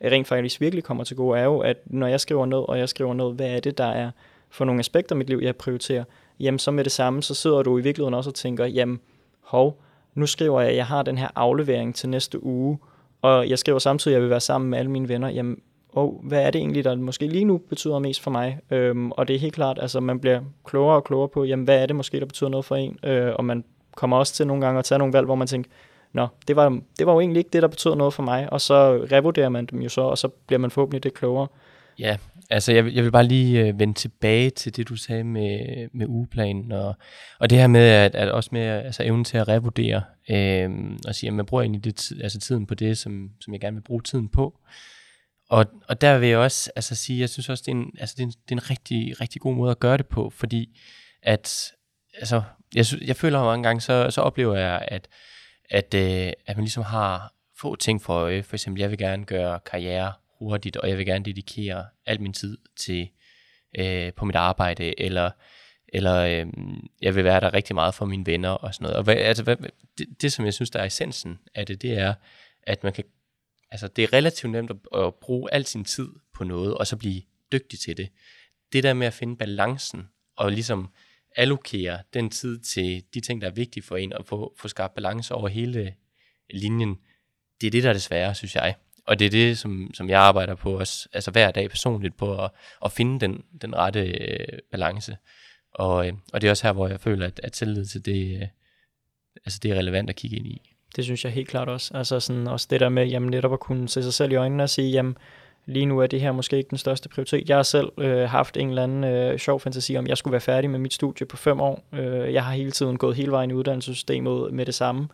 rent 0.05 0.29
faktisk 0.29 0.61
virkelig 0.61 0.85
kommer 0.85 1.05
til 1.05 1.17
gode, 1.17 1.38
er 1.38 1.45
jo, 1.45 1.59
at 1.59 1.76
når 1.87 2.07
jeg 2.07 2.21
skriver 2.21 2.47
ned, 2.47 2.69
og 2.69 2.79
jeg 2.79 2.88
skriver 2.88 3.14
ned, 3.14 3.35
hvad 3.35 3.47
er 3.47 3.61
det, 3.61 3.79
der 3.79 3.87
er 3.87 4.11
for 4.55 4.65
nogle 4.65 4.81
aspekter 4.81 5.15
af 5.15 5.17
mit 5.17 5.29
liv, 5.29 5.41
jeg 5.43 5.57
prioriterer, 5.57 6.05
jamen 6.41 6.59
så 6.59 6.71
med 6.71 6.85
det 6.85 6.93
samme, 6.93 7.23
så 7.23 7.35
sidder 7.35 7.63
du 7.63 7.79
i 7.79 7.83
virkeligheden 7.83 8.15
også 8.15 8.31
og 8.31 8.35
tænker, 8.35 8.67
jamen 8.67 9.01
hov, 9.41 9.81
nu 10.15 10.27
skriver 10.27 10.61
jeg, 10.61 10.71
at 10.71 10.77
jeg 10.77 10.87
har 10.87 11.03
den 11.03 11.19
her 11.19 11.29
aflevering 11.35 11.95
til 11.95 12.09
næste 12.09 12.45
uge, 12.45 12.79
og 13.23 13.49
jeg 13.49 13.59
skriver 13.59 13.79
samtidig, 13.79 14.15
at 14.15 14.17
jeg 14.17 14.23
vil 14.23 14.31
være 14.31 14.41
sammen 14.41 14.71
med 14.71 14.79
alle 14.79 14.91
mine 14.91 15.09
venner, 15.09 15.29
jamen 15.29 15.61
oh, 15.93 16.29
hvad 16.29 16.43
er 16.43 16.51
det 16.51 16.59
egentlig, 16.59 16.85
der 16.85 16.97
måske 16.97 17.27
lige 17.27 17.45
nu 17.45 17.59
betyder 17.59 17.99
mest 17.99 18.21
for 18.21 18.31
mig? 18.31 18.59
Øhm, 18.71 19.11
og 19.11 19.29
det 19.29 19.37
er 19.37 19.41
helt 19.41 19.55
klart, 19.55 19.79
altså 19.83 20.01
man 20.01 20.21
bliver 20.21 20.41
klogere 20.65 20.97
og 20.97 21.05
klogere 21.05 21.29
på, 21.29 21.45
jamen 21.45 21.65
hvad 21.65 21.83
er 21.83 21.87
det 21.87 21.97
måske, 21.97 22.21
der 22.21 22.27
betyder 22.27 22.51
noget 22.51 22.65
for 22.65 22.77
en? 22.77 22.99
Øh, 23.05 23.33
og 23.37 23.45
man 23.45 23.65
kommer 23.97 24.17
også 24.17 24.35
til 24.35 24.47
nogle 24.47 24.65
gange 24.67 24.79
at 24.79 24.85
tage 24.85 24.99
nogle 24.99 25.13
valg, 25.13 25.25
hvor 25.25 25.35
man 25.35 25.47
tænker, 25.47 25.71
nå, 26.13 26.27
det 26.49 26.57
var, 26.57 26.79
det 26.99 27.07
var 27.07 27.13
jo 27.13 27.21
egentlig 27.21 27.39
ikke 27.39 27.51
det, 27.53 27.63
der 27.63 27.69
betød 27.69 27.95
noget 27.95 28.15
for 28.15 28.23
mig, 28.23 28.53
og 28.53 28.61
så 28.61 29.07
revurderer 29.13 29.49
man 29.49 29.67
dem 29.67 29.81
jo 29.81 29.89
så, 29.89 30.01
og 30.01 30.19
så 30.19 30.29
bliver 30.29 30.59
man 30.59 30.71
forhåbentlig 30.71 31.03
det 31.03 31.15
klogere. 31.15 31.47
Ja, 31.99 32.17
altså 32.51 32.73
jeg, 32.73 32.95
jeg 32.95 33.05
vil 33.05 33.11
bare 33.11 33.27
lige 33.27 33.67
øh, 33.67 33.79
vende 33.79 33.95
tilbage 33.95 34.51
til 34.51 34.77
det, 34.77 34.89
du 34.89 34.97
sagde 34.97 35.25
med, 35.25 35.89
med 35.93 36.07
ugeplanen, 36.07 36.73
og, 36.73 36.95
og 37.41 37.51
det 37.51 37.59
her 37.59 37.67
med, 37.67 37.81
at, 37.81 38.15
at 38.15 38.31
også 38.31 38.51
med 38.53 38.61
altså 38.61 39.03
evnen 39.05 39.25
til 39.25 39.39
at 39.39 39.49
revurdere, 39.49 40.03
øh, 40.31 40.71
og 41.07 41.15
sige, 41.15 41.29
at 41.29 41.35
man 41.35 41.47
bruger 41.47 41.63
egentlig 41.63 41.85
det, 41.85 42.13
altså 42.23 42.41
tiden 42.41 42.67
på 42.67 42.75
det, 42.75 42.99
som, 42.99 43.31
som 43.41 43.53
jeg 43.53 43.61
gerne 43.61 43.77
vil 43.77 43.83
bruge 43.83 44.03
tiden 44.03 44.29
på. 44.29 44.59
Og, 45.51 45.67
og 45.89 46.01
der 46.01 46.19
vil 46.19 46.29
jeg 46.29 46.39
også 46.39 46.71
altså 46.77 46.95
sige, 46.95 47.21
jeg 47.21 47.29
synes 47.29 47.49
også, 47.49 47.63
det 47.67 47.73
er, 47.73 47.77
en, 47.77 47.91
altså 47.99 48.15
det, 48.19 48.23
er 48.23 48.27
en, 48.27 48.33
det 48.33 48.51
er 48.51 48.57
en 48.57 48.71
rigtig, 48.71 49.21
rigtig 49.21 49.41
god 49.41 49.55
måde 49.55 49.71
at 49.71 49.81
gøre 49.81 49.97
det 49.97 50.07
på, 50.07 50.31
fordi 50.31 50.81
at, 51.23 51.73
altså, 52.19 52.43
jeg, 52.75 52.85
jeg 53.07 53.17
føler 53.17 53.45
mange 53.45 53.63
gange, 53.63 53.81
så, 53.81 54.11
så 54.11 54.21
oplever 54.21 54.57
jeg, 54.57 54.89
at, 54.89 55.09
at, 55.71 55.95
øh, 55.95 56.33
at 56.47 56.57
man 56.57 56.65
ligesom 56.65 56.83
har 56.83 57.33
få 57.61 57.77
ting 57.77 58.03
for 58.03 58.13
øje. 58.13 58.43
For 58.43 58.57
eksempel, 58.57 58.81
jeg 58.81 58.91
vil 58.91 58.99
gerne 58.99 59.25
gøre 59.25 59.61
karriere 59.61 60.13
hurtigt, 60.49 60.77
og 60.77 60.89
jeg 60.89 60.99
vil 60.99 61.07
gerne 61.07 61.25
dedikere 61.25 61.87
al 62.07 62.21
min 62.21 62.33
tid 62.33 62.59
til 62.77 63.09
øh, 63.79 64.13
på 64.13 64.25
mit 64.25 64.37
arbejde, 64.37 65.01
eller, 65.01 65.31
eller 65.89 66.17
øh, 66.17 66.47
jeg 67.03 67.15
vil 67.15 67.25
være 67.25 67.41
der 67.41 67.55
rigtig 67.55 67.75
meget 67.75 67.95
for 67.95 68.05
mine 68.05 68.27
venner 68.27 68.51
og 68.51 68.75
sådan 68.75 68.85
noget. 68.85 68.97
Og 68.97 69.05
hvad, 69.05 69.17
altså, 69.17 69.43
hvad, 69.43 69.57
det, 69.99 70.07
det, 70.23 70.33
som 70.33 70.45
jeg 70.45 70.55
synes, 70.55 70.71
der 70.71 70.79
er 70.81 70.85
essensen 70.85 71.39
af 71.55 71.67
det, 71.67 71.83
det 71.83 71.99
er, 71.99 72.15
at 72.63 72.85
man 72.85 72.93
kan, 72.93 73.05
altså 73.71 73.89
det 73.89 74.05
er 74.05 74.13
relativt 74.13 74.53
nemt 74.53 74.71
at, 74.71 74.77
at 75.05 75.15
bruge 75.15 75.55
al 75.55 75.67
sin 75.67 75.85
tid 75.85 76.09
på 76.35 76.45
noget, 76.45 76.75
og 76.75 76.87
så 76.87 76.97
blive 76.97 77.23
dygtig 77.53 77.81
til 77.81 77.97
det. 77.97 78.09
Det 78.73 78.83
der 78.83 78.93
med 78.93 79.07
at 79.07 79.15
finde 79.15 79.37
balancen, 79.37 80.09
og 80.37 80.53
ligesom 80.53 80.89
allokere 81.37 81.99
den 82.15 82.31
tid 82.31 82.59
til 82.59 83.05
de 83.15 83.21
ting, 83.21 83.41
der 83.41 83.47
er 83.47 83.53
vigtige 83.53 83.83
for 83.83 83.97
en, 83.97 84.13
og 84.13 84.27
få, 84.27 84.55
få 84.59 84.69
skabt 84.69 84.95
balance 84.95 85.35
over 85.35 85.49
hele 85.49 85.95
linjen, 86.51 86.97
det 87.61 87.67
er 87.67 87.71
det, 87.71 87.83
der 87.83 87.89
er 87.89 87.93
det 87.93 88.03
svære, 88.03 88.35
synes 88.35 88.55
jeg. 88.55 88.75
Og 89.07 89.19
det 89.19 89.27
er 89.27 89.31
det, 89.31 89.59
som, 89.59 89.91
som 89.95 90.09
jeg 90.09 90.21
arbejder 90.21 90.55
på 90.55 90.79
også, 90.79 91.09
altså 91.13 91.31
hver 91.31 91.51
dag 91.51 91.71
personligt, 91.71 92.17
på 92.17 92.45
at, 92.45 92.51
at 92.85 92.93
finde 92.93 93.21
den, 93.21 93.43
den 93.63 93.77
rette 93.77 94.01
øh, 94.01 94.59
balance. 94.71 95.17
Og, 95.75 96.07
øh, 96.07 96.13
og 96.33 96.41
det 96.41 96.47
er 96.47 96.51
også 96.51 96.67
her, 96.67 96.73
hvor 96.73 96.89
jeg 96.89 97.01
føler, 97.01 97.27
at, 97.27 97.41
at 97.43 97.57
selvledelse, 97.57 98.01
det, 98.01 98.37
øh, 98.37 98.49
altså 99.47 99.61
det 99.63 99.71
er 99.71 99.75
relevant 99.75 100.11
at 100.11 100.17
kigge 100.17 100.37
ind 100.37 100.47
i. 100.47 100.71
Det 100.97 101.05
synes 101.05 101.25
jeg 101.25 101.33
helt 101.33 101.49
klart 101.49 101.69
også. 101.69 101.97
Altså 101.97 102.21
sådan 102.21 102.47
også 102.47 102.67
det 102.71 102.81
der 102.81 102.89
med, 102.89 103.07
jamen 103.07 103.31
netop 103.31 103.53
at 103.53 103.61
kunne 103.61 103.89
se 103.89 104.03
sig 104.03 104.13
selv 104.13 104.33
i 104.33 104.35
øjnene 104.35 104.63
og 104.63 104.71
sige, 104.71 104.91
jamen 104.91 105.17
lige 105.67 105.87
nu 105.87 105.99
er 105.99 106.07
det 106.07 106.21
her 106.21 106.33
måske 106.33 106.57
ikke 106.57 106.71
den 106.71 106.79
største 106.79 107.09
prioritet. 107.09 107.49
Jeg 107.49 107.57
har 107.57 107.63
selv 107.63 107.93
øh, 107.99 108.29
haft 108.29 108.57
en 108.57 108.69
eller 108.69 108.83
anden 108.83 109.05
øh, 109.05 109.39
sjov 109.39 109.61
fantasi 109.61 109.97
om, 109.97 110.05
at 110.05 110.09
jeg 110.09 110.19
skulle 110.19 110.33
være 110.33 110.41
færdig 110.41 110.71
med 110.71 110.79
mit 110.79 110.95
studie 110.95 111.27
på 111.27 111.37
fem 111.37 111.61
år. 111.61 111.85
Øh, 111.93 112.33
jeg 112.33 112.45
har 112.45 112.53
hele 112.53 112.71
tiden 112.71 112.97
gået 112.97 113.17
hele 113.17 113.31
vejen 113.31 113.51
i 113.51 113.55
uddannelsessystemet 113.55 114.55
med 114.55 114.67
det 114.67 114.75
samme, 114.75 115.09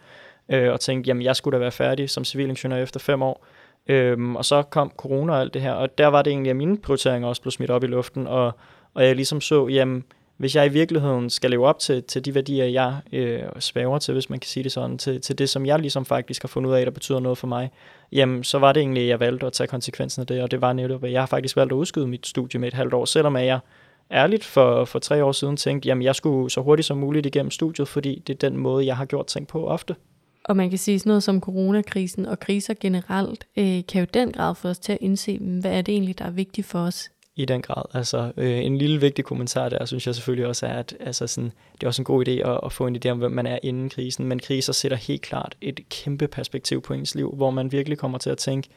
øh, 0.49 0.73
og 0.73 0.81
tænkt, 0.81 1.07
jamen 1.07 1.23
jeg 1.23 1.37
skulle 1.37 1.55
da 1.55 1.59
være 1.59 1.71
færdig 1.71 2.11
som 2.11 2.25
civilingeniør 2.25 2.83
efter 2.83 3.01
fem 3.01 3.23
år. 3.23 3.47
Øhm, 3.91 4.37
og 4.37 4.45
så 4.45 4.63
kom 4.63 4.93
corona 4.97 5.33
og 5.33 5.41
alt 5.41 5.55
det 5.55 5.63
her, 5.63 5.73
og 5.73 5.99
der 5.99 6.07
var 6.07 6.23
det 6.23 6.31
egentlig, 6.31 6.51
at 6.51 6.57
mine 6.57 6.79
prioriteringer 6.79 7.29
også 7.29 7.43
blev 7.43 7.53
smidt 7.53 7.71
op 7.71 7.85
i 7.85 7.87
luften, 7.87 8.27
og, 8.27 8.53
og 8.95 9.05
jeg 9.07 9.17
ligesom 9.17 9.41
så, 9.41 9.69
jamen, 9.69 10.05
hvis 10.37 10.57
jeg 10.57 10.67
i 10.67 10.69
virkeligheden 10.69 11.31
skal 11.31 11.51
leve 11.51 11.67
op 11.67 11.79
til, 11.79 12.03
til 12.03 12.25
de 12.25 12.35
værdier, 12.35 12.65
jeg 12.65 12.97
øh, 13.13 13.43
svæver 13.59 13.99
til, 13.99 14.13
hvis 14.13 14.31
man 14.31 14.39
kan 14.39 14.49
sige 14.49 14.65
det 14.65 14.73
sådan, 14.73 14.99
til, 14.99 15.21
til 15.21 15.39
det, 15.39 15.49
som 15.49 15.67
jeg 15.67 15.79
ligesom 15.79 16.05
faktisk 16.05 16.43
har 16.43 16.49
fundet 16.49 16.71
ud 16.71 16.75
af, 16.75 16.85
der 16.85 16.93
betyder 16.93 17.21
noget 17.21 17.39
for 17.39 17.47
mig, 17.47 17.71
jamen, 18.13 18.45
så 18.45 18.59
var 18.59 18.73
det 18.73 18.81
egentlig, 18.81 19.03
at 19.03 19.09
jeg 19.09 19.21
valgte 19.21 19.47
at 19.47 19.53
tage 19.53 19.67
konsekvensen 19.69 20.21
af 20.21 20.27
det, 20.27 20.43
og 20.43 20.51
det 20.51 20.61
var 20.61 20.73
netop, 20.73 21.05
at 21.05 21.13
jeg 21.13 21.21
har 21.21 21.27
faktisk 21.27 21.57
valgt 21.57 21.73
at 21.73 21.77
udskyde 21.77 22.07
mit 22.07 22.27
studie 22.27 22.61
med 22.61 22.69
et 22.69 22.75
halvt 22.75 22.95
år, 22.95 23.05
selvom 23.05 23.37
jeg 23.37 23.59
ærligt 24.11 24.45
for, 24.45 24.85
for 24.85 24.99
tre 24.99 25.25
år 25.25 25.33
siden 25.33 25.57
tænkte, 25.57 25.89
jamen, 25.89 26.03
jeg 26.03 26.15
skulle 26.15 26.51
så 26.51 26.61
hurtigt 26.61 26.87
som 26.87 26.99
muligt 26.99 27.27
igennem 27.27 27.51
studiet, 27.51 27.89
fordi 27.89 28.23
det 28.27 28.35
er 28.35 28.49
den 28.49 28.57
måde, 28.57 28.87
jeg 28.87 28.97
har 28.97 29.05
gjort 29.05 29.27
ting 29.27 29.49
på 29.49 29.67
ofte. 29.67 29.97
Og 30.45 30.57
man 30.57 30.71
kan 30.71 30.79
sige 30.79 30.99
sådan 30.99 31.11
noget 31.11 31.23
som 31.23 31.41
coronakrisen 31.41 32.27
og 32.27 32.41
kriser 32.41 32.75
generelt, 32.81 33.47
øh, 33.57 33.81
kan 33.89 34.01
jo 34.01 34.07
den 34.15 34.33
grad 34.33 34.55
få 34.55 34.69
os 34.69 34.79
til 34.79 34.93
at 34.93 34.99
indse, 35.01 35.39
mm, 35.39 35.59
hvad 35.59 35.73
er 35.73 35.83
det 35.83 35.93
egentlig, 35.93 36.19
der 36.19 36.25
er 36.25 36.31
vigtigt 36.31 36.67
for 36.67 36.79
os 36.79 37.11
i 37.37 37.45
den 37.45 37.63
grad. 37.63 37.83
Altså, 37.95 38.33
øh, 38.37 38.65
en 38.65 38.79
lille 38.79 39.01
vigtig 39.01 39.25
kommentar 39.25 39.69
der, 39.69 39.85
synes 39.85 40.07
jeg 40.07 40.15
selvfølgelig 40.15 40.47
også 40.47 40.67
er, 40.67 40.73
at 40.73 40.97
altså 41.01 41.27
sådan, 41.27 41.53
det 41.75 41.83
er 41.83 41.87
også 41.87 42.03
en 42.03 42.05
god 42.05 42.29
idé 42.29 42.31
at, 42.31 42.61
at 42.65 42.73
få 42.73 42.87
en 42.87 42.97
idé 42.97 43.09
om, 43.09 43.19
hvem 43.19 43.33
man 43.33 43.47
er 43.47 43.59
inden 43.63 43.89
krisen, 43.89 44.27
men 44.27 44.39
kriser 44.39 44.73
sætter 44.73 44.97
helt 44.97 45.23
klart 45.23 45.57
et 45.61 45.81
kæmpe 45.89 46.29
perspektiv 46.29 46.83
på 46.83 46.95
ens 46.95 47.15
liv, 47.15 47.33
hvor 47.37 47.51
man 47.51 47.73
virkelig 47.73 47.99
kommer 47.99 48.19
til 48.19 48.31
at 48.31 48.39
tænke, 48.39 48.69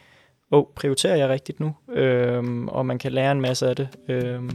åh, 0.52 0.60
oh, 0.60 0.66
prioriterer 0.76 1.16
jeg 1.16 1.30
rigtigt 1.30 1.60
nu? 1.60 1.76
Øhm, 1.94 2.68
og 2.68 2.86
man 2.86 3.00
kan 3.00 3.12
lære 3.12 3.32
en 3.32 3.42
masse 3.42 3.68
af 3.68 3.76
det. 3.76 3.88
Øhm, 4.08 4.50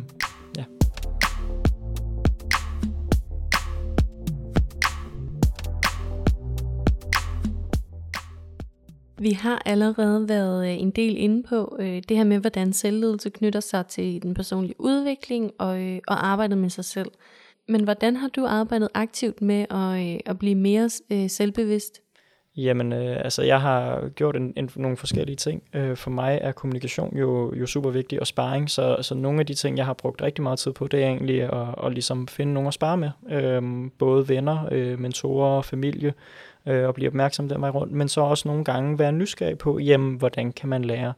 Vi 9.21 9.33
har 9.33 9.63
allerede 9.67 10.29
været 10.29 10.67
øh, 10.67 10.81
en 10.81 10.91
del 10.91 11.17
inde 11.17 11.43
på 11.43 11.77
øh, 11.81 12.03
det 12.09 12.17
her 12.17 12.25
med, 12.25 12.39
hvordan 12.39 12.73
selvledelse 12.73 13.31
knytter 13.31 13.61
sig 13.61 13.87
til 13.87 14.23
den 14.23 14.35
personlige 14.35 14.75
udvikling 14.79 15.53
og, 15.59 15.83
øh, 15.83 15.99
og 16.07 16.27
arbejdet 16.27 16.59
med 16.59 16.71
sig 16.71 16.85
selv. 16.85 17.11
Men 17.69 17.85
hvordan 17.85 18.17
har 18.17 18.29
du 18.29 18.47
arbejdet 18.47 18.89
aktivt 18.95 19.43
med 19.43 19.67
at, 19.71 20.15
øh, 20.15 20.21
at 20.27 20.39
blive 20.39 20.55
mere 20.55 20.91
øh, 21.11 21.31
selvbevidst? 21.31 22.01
Jamen, 22.57 22.93
øh, 22.93 23.17
altså 23.25 23.43
jeg 23.43 23.61
har 23.61 24.09
gjort 24.09 24.37
en, 24.37 24.53
en, 24.57 24.71
nogle 24.77 24.97
forskellige 24.97 25.37
ting. 25.37 25.63
Øh, 25.75 25.97
for 25.97 26.11
mig 26.11 26.39
er 26.43 26.53
kommunikation 26.53 27.17
jo, 27.17 27.55
jo 27.55 27.67
super 27.67 27.91
vigtig, 27.91 28.21
og 28.21 28.27
sparring, 28.27 28.71
så, 28.71 28.97
så 29.03 29.15
nogle 29.15 29.41
af 29.41 29.47
de 29.47 29.55
ting, 29.55 29.77
jeg 29.77 29.87
har 29.87 29.93
brugt 29.93 30.23
rigtig 30.23 30.43
meget 30.43 30.59
tid 30.59 30.73
på, 30.73 30.87
det 30.87 31.03
er 31.03 31.07
egentlig 31.07 31.43
at, 31.43 31.75
at 31.85 31.93
ligesom 31.93 32.29
finde 32.29 32.53
nogen 32.53 32.67
at 32.67 32.75
spare 32.75 32.97
med. 32.97 33.11
Øh, 33.31 33.63
både 33.99 34.29
venner, 34.29 34.69
øh, 34.73 34.99
mentorer, 34.99 35.63
familie, 35.63 36.15
øh, 36.69 36.87
og 36.87 36.95
blive 36.95 37.09
opmærksom 37.09 37.49
den 37.49 37.61
vej 37.61 37.71
rundt, 37.71 37.93
men 37.93 38.09
så 38.09 38.21
også 38.21 38.49
nogle 38.49 38.65
gange 38.65 38.99
være 38.99 39.13
nysgerrig 39.13 39.59
på, 39.59 39.79
jamen, 39.79 40.17
hvordan 40.17 40.53
kan 40.53 40.69
man 40.69 40.85
lære 40.85 41.13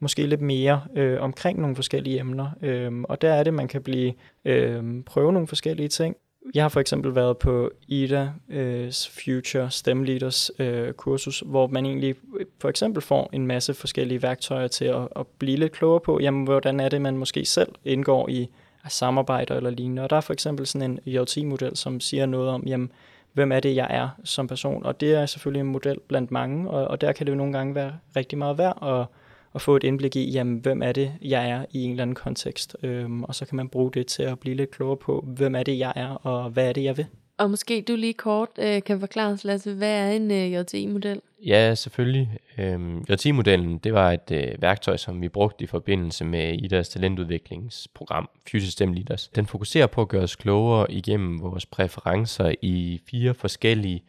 måske 0.00 0.26
lidt 0.26 0.40
mere 0.40 0.80
øh, 0.96 1.20
omkring 1.20 1.60
nogle 1.60 1.76
forskellige 1.76 2.20
emner. 2.20 2.50
Øh, 2.62 2.92
og 3.04 3.22
der 3.22 3.32
er 3.32 3.42
det, 3.42 3.54
man 3.54 3.68
kan 3.68 3.82
blive 3.82 4.12
øh, 4.44 5.04
prøve 5.06 5.32
nogle 5.32 5.48
forskellige 5.48 5.88
ting. 5.88 6.16
Jeg 6.54 6.64
har 6.64 6.68
for 6.68 6.80
eksempel 6.80 7.14
været 7.14 7.38
på 7.38 7.70
IDA 7.88 8.28
øh, 8.48 8.92
Future 9.24 9.70
STEM 9.70 10.02
Leaders 10.02 10.50
øh, 10.58 10.92
kursus, 10.92 11.42
hvor 11.46 11.66
man 11.66 11.86
egentlig 11.86 12.14
øh, 12.38 12.46
for 12.60 12.68
eksempel 12.68 13.02
får 13.02 13.30
en 13.32 13.46
masse 13.46 13.74
forskellige 13.74 14.22
værktøjer 14.22 14.68
til 14.68 14.84
at, 14.84 15.08
at 15.16 15.26
blive 15.38 15.56
lidt 15.56 15.72
klogere 15.72 16.00
på, 16.00 16.20
jamen, 16.20 16.44
hvordan 16.44 16.80
er 16.80 16.88
det, 16.88 17.02
man 17.02 17.16
måske 17.16 17.44
selv 17.44 17.68
indgår 17.84 18.28
i 18.28 18.48
samarbejder 18.88 19.56
eller 19.56 19.70
lignende. 19.70 20.02
Og 20.02 20.10
der 20.10 20.16
er 20.16 20.20
for 20.20 20.32
eksempel 20.32 20.66
sådan 20.66 20.90
en 20.90 21.12
JT-model, 21.12 21.76
som 21.76 22.00
siger 22.00 22.26
noget 22.26 22.48
om, 22.48 22.62
jamen, 22.66 22.90
hvem 23.32 23.52
er 23.52 23.60
det, 23.60 23.76
jeg 23.76 23.86
er 23.90 24.08
som 24.24 24.46
person. 24.46 24.86
Og 24.86 25.00
det 25.00 25.14
er 25.14 25.26
selvfølgelig 25.26 25.60
en 25.60 25.66
model 25.66 25.96
blandt 26.08 26.30
mange, 26.30 26.70
og, 26.70 26.88
og 26.88 27.00
der 27.00 27.12
kan 27.12 27.26
det 27.26 27.32
jo 27.32 27.36
nogle 27.36 27.52
gange 27.52 27.74
være 27.74 27.92
rigtig 28.16 28.38
meget 28.38 28.58
værd 28.58 28.78
at, 28.82 29.06
at 29.54 29.62
få 29.62 29.76
et 29.76 29.84
indblik 29.84 30.16
i, 30.16 30.30
jamen, 30.30 30.58
hvem 30.58 30.82
er 30.82 30.92
det, 30.92 31.12
jeg 31.22 31.50
er 31.50 31.64
i 31.70 31.84
en 31.84 31.90
eller 31.90 32.02
anden 32.02 32.14
kontekst. 32.14 32.76
Øhm, 32.82 33.24
og 33.24 33.34
så 33.34 33.46
kan 33.46 33.56
man 33.56 33.68
bruge 33.68 33.92
det 33.92 34.06
til 34.06 34.22
at 34.22 34.38
blive 34.38 34.56
lidt 34.56 34.70
klogere 34.70 34.96
på, 34.96 35.24
hvem 35.26 35.54
er 35.54 35.62
det, 35.62 35.78
jeg 35.78 35.92
er, 35.96 36.08
og 36.08 36.50
hvad 36.50 36.68
er 36.68 36.72
det, 36.72 36.84
jeg 36.84 36.96
vil. 36.96 37.06
Og 37.42 37.50
måske 37.50 37.84
du 37.88 37.96
lige 37.96 38.14
kort 38.14 38.48
øh, 38.58 38.82
kan 38.82 39.00
forklare 39.00 39.32
os, 39.32 39.44
Lasse, 39.44 39.74
hvad 39.74 40.08
er 40.08 40.10
en 40.10 40.30
øh, 40.30 40.52
JTI-model? 40.52 41.20
Ja, 41.46 41.74
selvfølgelig. 41.74 42.38
Øhm, 42.58 43.04
JTI-modellen, 43.10 43.78
det 43.78 43.94
var 43.94 44.12
et 44.12 44.30
øh, 44.32 44.62
værktøj, 44.62 44.96
som 44.96 45.22
vi 45.22 45.28
brugte 45.28 45.64
i 45.64 45.66
forbindelse 45.66 46.24
med 46.24 46.54
IDAs 46.54 46.88
talentudviklingsprogram, 46.88 48.28
Future 48.50 48.70
STEM 48.70 48.92
Leaders. 48.92 49.28
Den 49.28 49.46
fokuserer 49.46 49.86
på 49.86 50.00
at 50.00 50.08
gøre 50.08 50.22
os 50.22 50.36
klogere 50.36 50.92
igennem 50.92 51.42
vores 51.42 51.66
præferencer 51.66 52.54
i 52.62 53.00
fire 53.10 53.34
forskellige 53.34 54.04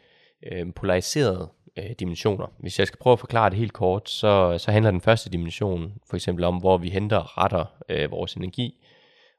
øh, 0.52 0.74
polariserede 0.76 1.50
øh, 1.78 1.91
dimensioner. 2.00 2.48
Hvis 2.60 2.80
jeg 2.80 2.88
skal 2.88 3.00
prøve 3.00 3.13
at 3.13 3.19
forklare 3.19 3.50
det 3.50 3.58
helt 3.58 3.74
kort, 3.74 4.10
så, 4.10 4.58
så 4.58 4.72
handler 4.72 4.91
den 4.91 5.02
første 5.02 5.30
dimension 5.30 5.93
for 6.10 6.15
eksempel 6.15 6.43
om, 6.43 6.58
hvor 6.58 6.78
vi 6.78 6.89
henter 6.89 7.17
og 7.17 7.38
retter 7.38 7.65
øh, 7.89 8.12
vores 8.12 8.34
energi 8.34 8.80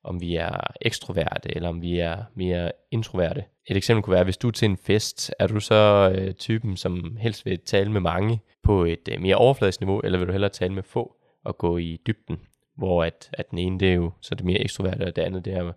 om 0.05 0.21
vi 0.21 0.37
er 0.37 0.61
ekstroverte, 0.81 1.57
eller 1.57 1.69
om 1.69 1.83
vi 1.83 1.99
er 1.99 2.25
mere 2.35 2.73
introverte. 2.91 3.45
Et 3.67 3.77
eksempel 3.77 4.03
kunne 4.03 4.15
være, 4.15 4.25
hvis 4.25 4.37
du 4.37 4.49
er 4.49 4.53
til 4.53 4.67
en 4.67 4.77
fest, 4.77 5.35
er 5.39 5.47
du 5.47 5.61
så 5.61 6.13
øh, 6.17 6.35
typen, 6.35 6.77
som 6.77 7.17
helst 7.21 7.47
vil 7.47 7.59
tale 7.59 7.93
med 7.93 8.01
mange 8.01 8.41
på 8.63 8.85
et 8.85 9.09
øh, 9.13 9.21
mere 9.21 9.37
overfladisk 9.37 9.81
niveau, 9.81 10.01
eller 10.01 10.19
vil 10.19 10.29
du 10.29 10.33
hellere 10.33 10.51
tale 10.51 10.75
med 10.75 10.83
få 10.83 11.17
og 11.45 11.59
gå 11.59 11.79
i 11.79 12.01
dybden? 12.07 12.41
Hvor 12.77 13.05
at, 13.05 13.31
at 13.33 13.51
den 13.51 13.59
ene, 13.59 13.81
det 13.81 13.91
er 13.91 13.95
jo 13.95 14.11
så 14.21 14.35
det 14.35 14.45
mere 14.45 14.59
ekstroverte, 14.61 15.03
og 15.03 15.17
det 15.17 15.23
andet, 15.23 15.45
det 15.45 15.55
er, 15.55 15.73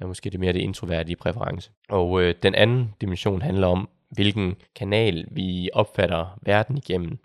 er 0.00 0.06
måske 0.06 0.30
det 0.30 0.40
mere 0.40 0.52
det 0.52 0.60
introverte 0.60 1.12
i 1.12 1.14
præference. 1.14 1.70
Og 1.88 2.22
øh, 2.22 2.34
den 2.42 2.54
anden 2.54 2.94
dimension 3.00 3.42
handler 3.42 3.66
om, 3.66 3.88
hvilken 4.10 4.56
kanal 4.76 5.26
vi 5.30 5.70
opfatter 5.72 6.38
verden 6.42 6.76
igennem. 6.76 7.18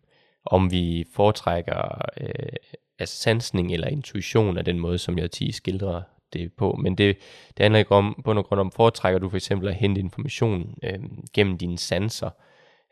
Om 0.45 0.71
vi 0.71 1.05
foretrækker 1.15 2.01
øh, 2.21 2.55
altså 2.99 3.15
sansning 3.15 3.73
eller 3.73 3.87
intuition 3.87 4.57
af 4.57 4.65
den 4.65 4.79
måde, 4.79 4.97
som 4.97 5.17
jeg 5.17 5.31
tige 5.31 5.53
skildrer 5.53 6.01
det 6.33 6.53
på. 6.53 6.79
Men 6.81 6.95
det, 6.95 7.17
det 7.57 7.63
handler 7.63 7.79
ikke 7.79 7.91
om, 7.91 8.21
på 8.25 8.33
grund 8.33 8.59
om, 8.59 8.71
foretrækker 8.71 9.19
du 9.19 9.29
for 9.29 9.37
eksempel 9.37 9.67
at 9.69 9.75
hente 9.75 10.01
information 10.01 10.77
øh, 10.83 10.99
gennem 11.33 11.57
dine 11.57 11.77
sanser, 11.77 12.29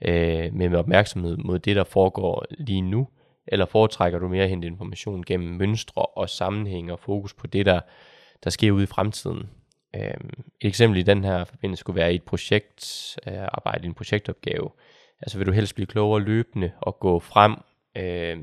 øh, 0.01 0.53
med, 0.53 0.69
med 0.69 0.79
opmærksomhed 0.79 1.37
mod 1.37 1.59
det, 1.59 1.75
der 1.75 1.83
foregår 1.83 2.45
lige 2.49 2.81
nu, 2.81 3.07
eller 3.47 3.65
foretrækker 3.65 4.19
du 4.19 4.27
mere 4.27 4.43
at 4.43 4.49
hente 4.49 4.67
information 4.67 5.23
gennem 5.23 5.55
mønstre 5.57 6.01
og 6.01 6.29
sammenhæng 6.29 6.91
og 6.91 6.99
fokus 6.99 7.33
på 7.33 7.47
det, 7.47 7.65
der, 7.65 7.79
der 8.43 8.49
sker 8.49 8.71
ude 8.71 8.83
i 8.83 8.87
fremtiden. 8.87 9.49
Øh, 9.95 10.13
et 10.61 10.67
eksempel 10.67 10.99
i 10.99 11.03
den 11.03 11.23
her 11.23 11.43
forbindelse 11.43 11.79
skulle 11.79 11.99
være 11.99 12.11
i 12.13 12.15
et 12.15 12.23
projekt, 12.23 13.17
øh, 13.27 13.43
arbejde 13.43 13.83
i 13.83 13.87
en 13.87 13.93
projektopgave. 13.93 14.69
Altså 15.21 15.37
vil 15.37 15.47
du 15.47 15.51
helst 15.51 15.75
blive 15.75 15.87
klogere 15.87 16.21
løbende 16.21 16.71
og 16.81 16.99
gå 16.99 17.19
frem 17.19 17.55
øh, 17.97 18.37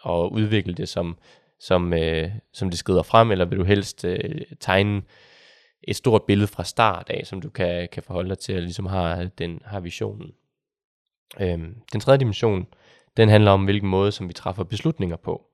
og 0.00 0.32
udvikle 0.32 0.74
det 0.74 0.88
som, 0.88 1.16
som, 1.66 1.92
øh, 1.92 2.30
som 2.52 2.70
det 2.70 2.78
skrider 2.78 3.02
frem, 3.02 3.30
eller 3.30 3.44
vil 3.44 3.58
du 3.58 3.64
helst 3.64 4.04
øh, 4.04 4.42
tegne 4.60 5.02
et 5.82 5.96
stort 5.96 6.22
billede 6.22 6.46
fra 6.46 6.64
start 6.64 7.10
af, 7.10 7.26
som 7.26 7.40
du 7.40 7.50
kan, 7.50 7.88
kan 7.92 8.02
forholde 8.02 8.28
dig 8.28 8.38
til, 8.38 8.56
og 8.56 8.62
ligesom 8.62 8.86
har, 8.86 9.24
den, 9.38 9.60
har 9.64 9.80
visionen. 9.80 10.30
Øhm, 11.40 11.74
den 11.92 12.00
tredje 12.00 12.18
dimension, 12.18 12.66
den 13.16 13.28
handler 13.28 13.50
om, 13.50 13.64
hvilken 13.64 13.88
måde, 13.88 14.12
som 14.12 14.28
vi 14.28 14.32
træffer 14.32 14.64
beslutninger 14.64 15.16
på. 15.16 15.46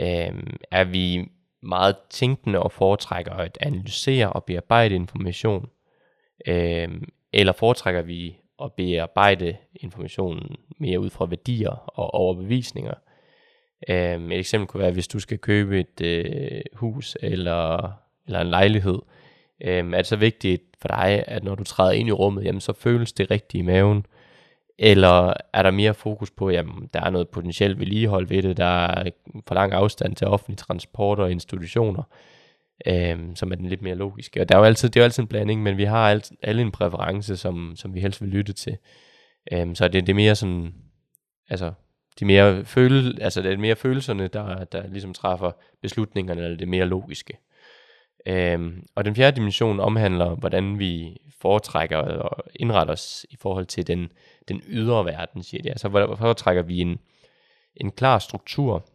Øhm, 0.00 0.56
er 0.70 0.84
vi 0.84 1.30
meget 1.62 1.96
tænkende 2.10 2.58
og 2.62 2.72
foretrækker 2.72 3.32
at 3.32 3.58
analysere 3.60 4.32
og 4.32 4.44
bearbejde 4.44 4.94
information, 4.94 5.68
øhm, 6.46 7.08
eller 7.32 7.52
foretrækker 7.52 8.02
vi 8.02 8.36
at 8.62 8.72
bearbejde 8.72 9.56
informationen 9.74 10.56
mere 10.78 11.00
ud 11.00 11.10
fra 11.10 11.26
værdier 11.26 11.70
og 11.70 12.14
overbevisninger. 12.14 12.94
Øhm, 13.88 14.32
et 14.32 14.38
eksempel 14.38 14.66
kunne 14.66 14.82
være, 14.82 14.92
hvis 14.92 15.08
du 15.08 15.20
skal 15.20 15.38
købe 15.38 15.80
et 15.80 16.00
øh, 16.00 16.60
hus 16.74 17.16
eller, 17.22 17.92
eller 18.26 18.40
en 18.40 18.46
lejlighed, 18.46 18.98
øhm, 19.60 19.94
er 19.94 19.98
det 19.98 20.06
så 20.06 20.16
vigtigt 20.16 20.62
for 20.80 20.88
dig, 20.88 21.24
at 21.26 21.44
når 21.44 21.54
du 21.54 21.64
træder 21.64 21.92
ind 21.92 22.08
i 22.08 22.12
rummet, 22.12 22.44
jamen, 22.44 22.60
så 22.60 22.72
føles 22.72 23.12
det 23.12 23.30
rigtigt 23.30 23.60
i 23.60 23.66
maven, 23.66 24.06
eller 24.78 25.32
er 25.52 25.62
der 25.62 25.70
mere 25.70 25.94
fokus 25.94 26.30
på, 26.30 26.48
at 26.48 26.64
der 26.94 27.00
er 27.00 27.10
noget 27.10 27.28
potentielt 27.28 27.78
vedligehold 27.78 28.26
ved 28.26 28.42
det, 28.42 28.56
der 28.56 28.86
er 28.86 29.10
for 29.46 29.54
lang 29.54 29.72
afstand 29.72 30.16
til 30.16 30.26
offentlig 30.26 30.58
transport 30.58 31.18
og 31.18 31.30
institutioner, 31.30 32.02
øhm, 32.86 33.36
som 33.36 33.52
er 33.52 33.56
den 33.56 33.66
lidt 33.66 33.82
mere 33.82 33.94
logiske. 33.94 34.40
Og 34.40 34.48
der 34.48 34.54
er 34.54 34.58
jo 34.58 34.64
altid, 34.64 34.88
det 34.88 34.96
er 34.96 35.00
jo 35.00 35.04
altid 35.04 35.22
en 35.22 35.28
blanding, 35.28 35.62
men 35.62 35.76
vi 35.76 35.84
har 35.84 36.10
alt, 36.10 36.32
alle 36.42 36.62
en 36.62 36.70
præference, 36.70 37.36
som, 37.36 37.72
som 37.76 37.94
vi 37.94 38.00
helst 38.00 38.22
vil 38.22 38.30
lytte 38.30 38.52
til. 38.52 38.76
Øhm, 39.52 39.74
så 39.74 39.88
det, 39.88 40.06
det 40.06 40.12
er 40.12 40.14
mere 40.14 40.34
sådan, 40.34 40.74
altså, 41.50 41.72
de 42.20 42.24
mere 42.24 42.64
føle, 42.64 43.22
altså 43.22 43.42
det 43.42 43.52
er 43.52 43.56
mere 43.56 43.76
følelserne, 43.76 44.28
der, 44.28 44.64
der 44.64 44.86
ligesom 44.86 45.14
træffer 45.14 45.50
beslutningerne, 45.82 46.42
eller 46.44 46.56
det 46.56 46.68
mere 46.68 46.86
logiske. 46.86 47.38
Øhm, 48.26 48.86
og 48.94 49.04
den 49.04 49.16
fjerde 49.16 49.36
dimension 49.36 49.80
omhandler, 49.80 50.34
hvordan 50.34 50.78
vi 50.78 51.16
foretrækker 51.40 51.96
og 51.96 52.44
indretter 52.56 52.92
os 52.92 53.26
i 53.30 53.36
forhold 53.36 53.66
til 53.66 53.86
den, 53.86 54.12
den 54.48 54.62
ydre 54.68 55.04
verden, 55.04 55.42
siger 55.42 55.62
de. 55.62 55.70
Altså, 55.70 55.88
hvorfor 55.88 56.14
foretrækker 56.14 56.62
vi 56.62 56.80
en, 56.80 56.98
en 57.76 57.90
klar 57.90 58.18
struktur, 58.18 58.86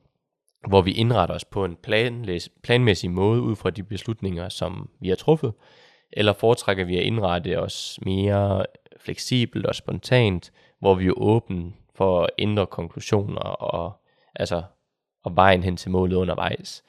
hvor 0.67 0.81
vi 0.81 0.91
indretter 0.91 1.35
os 1.35 1.45
på 1.45 1.65
en 1.65 1.75
planlæs, 1.75 2.49
planmæssig 2.63 3.11
måde 3.11 3.41
ud 3.41 3.55
fra 3.55 3.69
de 3.69 3.83
beslutninger, 3.83 4.49
som 4.49 4.89
vi 4.99 5.09
har 5.09 5.15
truffet, 5.15 5.53
eller 6.11 6.33
foretrækker 6.33 6.85
vi 6.85 6.97
at 6.97 7.03
indrette 7.03 7.59
os 7.59 7.99
mere 8.01 8.65
fleksibelt 8.99 9.65
og 9.65 9.75
spontant, 9.75 10.51
hvor 10.79 10.95
vi 10.95 11.07
er 11.07 11.13
åbne 11.17 11.73
for 11.95 12.23
at 12.23 12.29
ændre 12.37 12.67
konklusioner 12.67 13.41
og, 13.41 13.93
altså, 14.35 14.63
og 15.23 15.35
vejen 15.35 15.63
hen 15.63 15.77
til 15.77 15.91
målet 15.91 16.15
undervejs. 16.15 16.83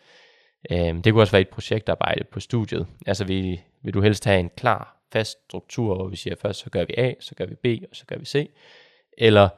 Øhm, 0.71 1.03
det 1.03 1.12
kunne 1.12 1.23
også 1.23 1.33
være 1.33 1.40
et 1.40 1.49
projektarbejde 1.49 2.25
på 2.25 2.40
studiet. 2.40 2.87
Altså 3.07 3.25
vil, 3.25 3.61
vil 3.83 3.95
du 3.95 4.01
helst 4.01 4.25
have 4.25 4.40
en 4.40 4.51
klar, 4.57 4.97
fast 5.12 5.38
struktur, 5.49 5.95
hvor 5.95 6.09
vi 6.09 6.17
siger 6.17 6.37
først 6.37 6.61
så 6.61 6.71
gør 6.71 6.85
vi 6.85 6.95
A, 6.97 7.12
så 7.21 7.35
gør 7.35 7.47
vi 7.47 7.55
B, 7.55 7.83
og 7.90 7.97
så 7.97 8.07
gør 8.07 8.17
vi 8.17 8.25
C. 8.25 8.51
Eller 9.19 9.49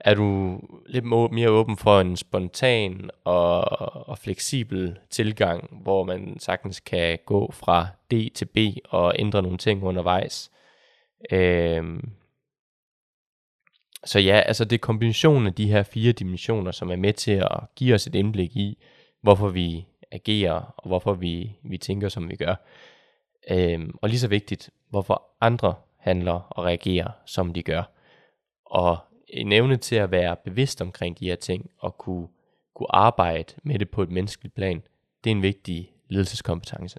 er 0.00 0.14
du 0.14 0.60
lidt 0.86 1.04
mere 1.04 1.50
åben 1.50 1.76
for 1.76 2.00
en 2.00 2.16
spontan 2.16 3.10
og, 3.24 3.60
og 4.08 4.18
fleksibel 4.18 4.98
tilgang, 5.10 5.82
hvor 5.82 6.04
man 6.04 6.38
sagtens 6.38 6.80
kan 6.80 7.18
gå 7.26 7.50
fra 7.52 7.86
D 8.10 8.34
til 8.34 8.44
B 8.44 8.58
og 8.88 9.14
ændre 9.18 9.42
nogle 9.42 9.58
ting 9.58 9.82
undervejs. 9.82 10.50
Øhm, 11.32 12.10
så 14.06 14.18
ja, 14.18 14.40
altså 14.40 14.64
det 14.64 14.76
er 14.76 14.80
kombinationen 14.80 15.46
af 15.46 15.54
de 15.54 15.66
her 15.66 15.82
fire 15.82 16.12
dimensioner, 16.12 16.70
som 16.70 16.90
er 16.90 16.96
med 16.96 17.12
til 17.12 17.32
at 17.32 17.60
give 17.76 17.94
os 17.94 18.06
et 18.06 18.14
indblik 18.14 18.56
i, 18.56 18.78
hvorfor 19.20 19.48
vi 19.48 19.86
agerer, 20.12 20.74
og 20.76 20.88
hvorfor 20.88 21.14
vi, 21.14 21.56
vi 21.62 21.78
tænker, 21.78 22.08
som 22.08 22.28
vi 22.28 22.36
gør. 22.36 22.54
Øhm, 23.50 23.98
og 24.02 24.08
lige 24.08 24.20
så 24.20 24.28
vigtigt, 24.28 24.70
hvorfor 24.90 25.22
andre 25.40 25.74
handler 25.98 26.32
og 26.32 26.64
reagerer, 26.64 27.10
som 27.24 27.52
de 27.52 27.62
gør. 27.62 27.82
Og 28.64 28.98
en 29.28 29.52
evne 29.52 29.76
til 29.76 29.96
at 29.96 30.10
være 30.10 30.36
bevidst 30.44 30.82
omkring 30.82 31.18
de 31.18 31.28
her 31.28 31.36
ting, 31.36 31.70
og 31.78 31.98
kunne, 31.98 32.28
kunne 32.74 32.94
arbejde 32.94 33.54
med 33.62 33.78
det 33.78 33.90
på 33.90 34.02
et 34.02 34.10
menneskeligt 34.10 34.54
plan, 34.54 34.82
det 35.24 35.30
er 35.30 35.34
en 35.34 35.42
vigtig 35.42 35.92
ledelseskompetence. 36.08 36.98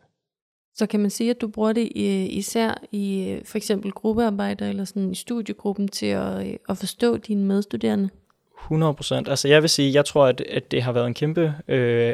Så 0.77 0.85
kan 0.85 0.99
man 0.99 1.09
sige, 1.09 1.29
at 1.29 1.41
du 1.41 1.47
bruger 1.47 1.73
det 1.73 1.91
øh, 1.95 2.25
især 2.29 2.81
i 2.91 3.29
øh, 3.29 3.45
for 3.45 3.57
eksempel 3.57 3.91
gruppearbejde 3.91 4.69
eller 4.69 4.85
sådan 4.85 5.11
i 5.11 5.15
studiegruppen 5.15 5.87
til 5.87 6.05
at, 6.05 6.47
øh, 6.47 6.53
at 6.69 6.77
forstå 6.77 7.17
dine 7.17 7.45
medstuderende? 7.45 8.09
100 8.63 8.93
procent. 8.93 9.27
Altså 9.27 9.47
jeg 9.47 9.61
vil 9.61 9.69
sige, 9.69 9.93
jeg 9.93 10.05
tror, 10.05 10.25
at, 10.25 10.41
at 10.41 10.71
det 10.71 10.83
har 10.83 10.91
været 10.91 11.07
en 11.07 11.13
kæmpe, 11.13 11.53
øh, 11.67 12.13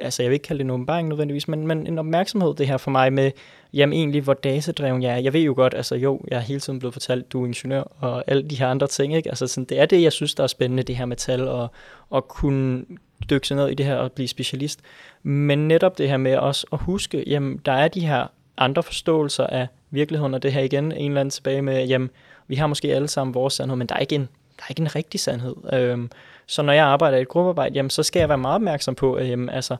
altså 0.00 0.22
jeg 0.22 0.30
vil 0.30 0.34
ikke 0.34 0.42
kalde 0.42 0.58
det 0.58 0.64
en 0.64 0.70
åbenbaring 0.70 1.08
nødvendigvis, 1.08 1.48
men, 1.48 1.66
men 1.66 1.86
en 1.86 1.98
opmærksomhed 1.98 2.54
det 2.54 2.66
her 2.66 2.76
for 2.76 2.90
mig 2.90 3.12
med, 3.12 3.30
jamen 3.72 3.92
egentlig, 3.92 4.22
hvor 4.22 4.34
datadreven 4.34 5.02
jeg 5.02 5.12
er. 5.12 5.18
Jeg 5.18 5.32
ved 5.32 5.40
jo 5.40 5.54
godt, 5.56 5.74
altså 5.74 5.94
jo, 5.94 6.20
jeg 6.28 6.36
er 6.36 6.40
hele 6.40 6.60
tiden 6.60 6.78
blevet 6.78 6.94
fortalt, 6.94 7.32
du 7.32 7.42
er 7.42 7.46
ingeniør 7.46 7.82
og 7.82 8.24
alle 8.26 8.42
de 8.42 8.58
her 8.58 8.68
andre 8.68 8.86
ting, 8.86 9.16
ikke? 9.16 9.28
Altså 9.28 9.46
sådan, 9.46 9.64
det 9.64 9.80
er 9.80 9.86
det, 9.86 10.02
jeg 10.02 10.12
synes, 10.12 10.34
der 10.34 10.42
er 10.42 10.46
spændende, 10.46 10.82
det 10.82 10.96
her 10.96 11.06
med 11.06 11.16
tal 11.16 11.48
og, 11.48 11.68
og 12.10 12.28
kunne 12.28 12.84
dykke 13.30 13.46
sig 13.46 13.56
ned 13.56 13.68
i 13.68 13.74
det 13.74 13.86
her 13.86 13.96
og 13.96 14.12
blive 14.12 14.28
specialist. 14.28 14.80
Men 15.22 15.68
netop 15.68 15.98
det 15.98 16.08
her 16.08 16.16
med 16.16 16.36
også 16.36 16.66
at 16.72 16.78
huske, 16.78 17.24
jamen 17.26 17.60
der 17.66 17.72
er 17.72 17.88
de 17.88 18.06
her 18.06 18.26
andre 18.58 18.82
forståelser 18.82 19.46
af 19.46 19.66
virkeligheden, 19.90 20.34
og 20.34 20.42
det 20.42 20.52
her 20.52 20.62
igen 20.62 20.92
en 20.92 21.10
eller 21.10 21.20
anden 21.20 21.30
tilbage 21.30 21.62
med, 21.62 21.86
jamen 21.86 22.10
vi 22.48 22.54
har 22.54 22.66
måske 22.66 22.94
alle 22.94 23.08
sammen 23.08 23.34
vores 23.34 23.54
sandhed, 23.54 23.76
men 23.76 23.86
der 23.86 23.94
er 23.94 23.98
ikke 23.98 24.14
en 24.14 24.28
der 24.56 24.62
er 24.62 24.70
ikke 24.70 24.80
en 24.80 24.94
rigtig 24.94 25.20
sandhed. 25.20 25.54
Øhm, 25.72 26.10
så 26.46 26.62
når 26.62 26.72
jeg 26.72 26.84
arbejder 26.84 27.18
i 27.18 27.22
et 27.22 27.28
gruppearbejde, 27.28 27.74
jamen, 27.74 27.90
så 27.90 28.02
skal 28.02 28.20
jeg 28.20 28.28
være 28.28 28.38
meget 28.38 28.54
opmærksom 28.54 28.94
på, 28.94 29.14
at 29.14 29.28
jamen, 29.28 29.48
altså, 29.48 29.76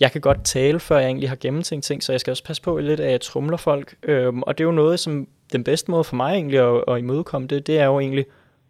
jeg 0.00 0.12
kan 0.12 0.20
godt 0.20 0.44
tale, 0.44 0.80
før 0.80 0.98
jeg 0.98 1.06
egentlig 1.06 1.28
har 1.28 1.36
gennemtænkt 1.36 1.84
ting, 1.84 2.02
så 2.02 2.12
jeg 2.12 2.20
skal 2.20 2.30
også 2.30 2.44
passe 2.44 2.62
på 2.62 2.78
lidt, 2.78 3.00
at 3.00 3.10
jeg 3.10 3.20
trumler 3.20 3.56
folk. 3.56 3.94
Øhm, 4.02 4.42
og 4.42 4.58
det 4.58 4.64
er 4.64 4.68
jo 4.68 4.72
noget, 4.72 5.00
som 5.00 5.28
den 5.52 5.64
bedste 5.64 5.90
måde 5.90 6.04
for 6.04 6.16
mig 6.16 6.34
egentlig 6.34 6.58
at, 6.58 6.84
at 6.88 6.98
imødekomme 6.98 7.48
det, 7.48 7.66
det 7.66 7.78
er 7.78 7.84
jo 7.84 8.00
egentlig 8.00 8.26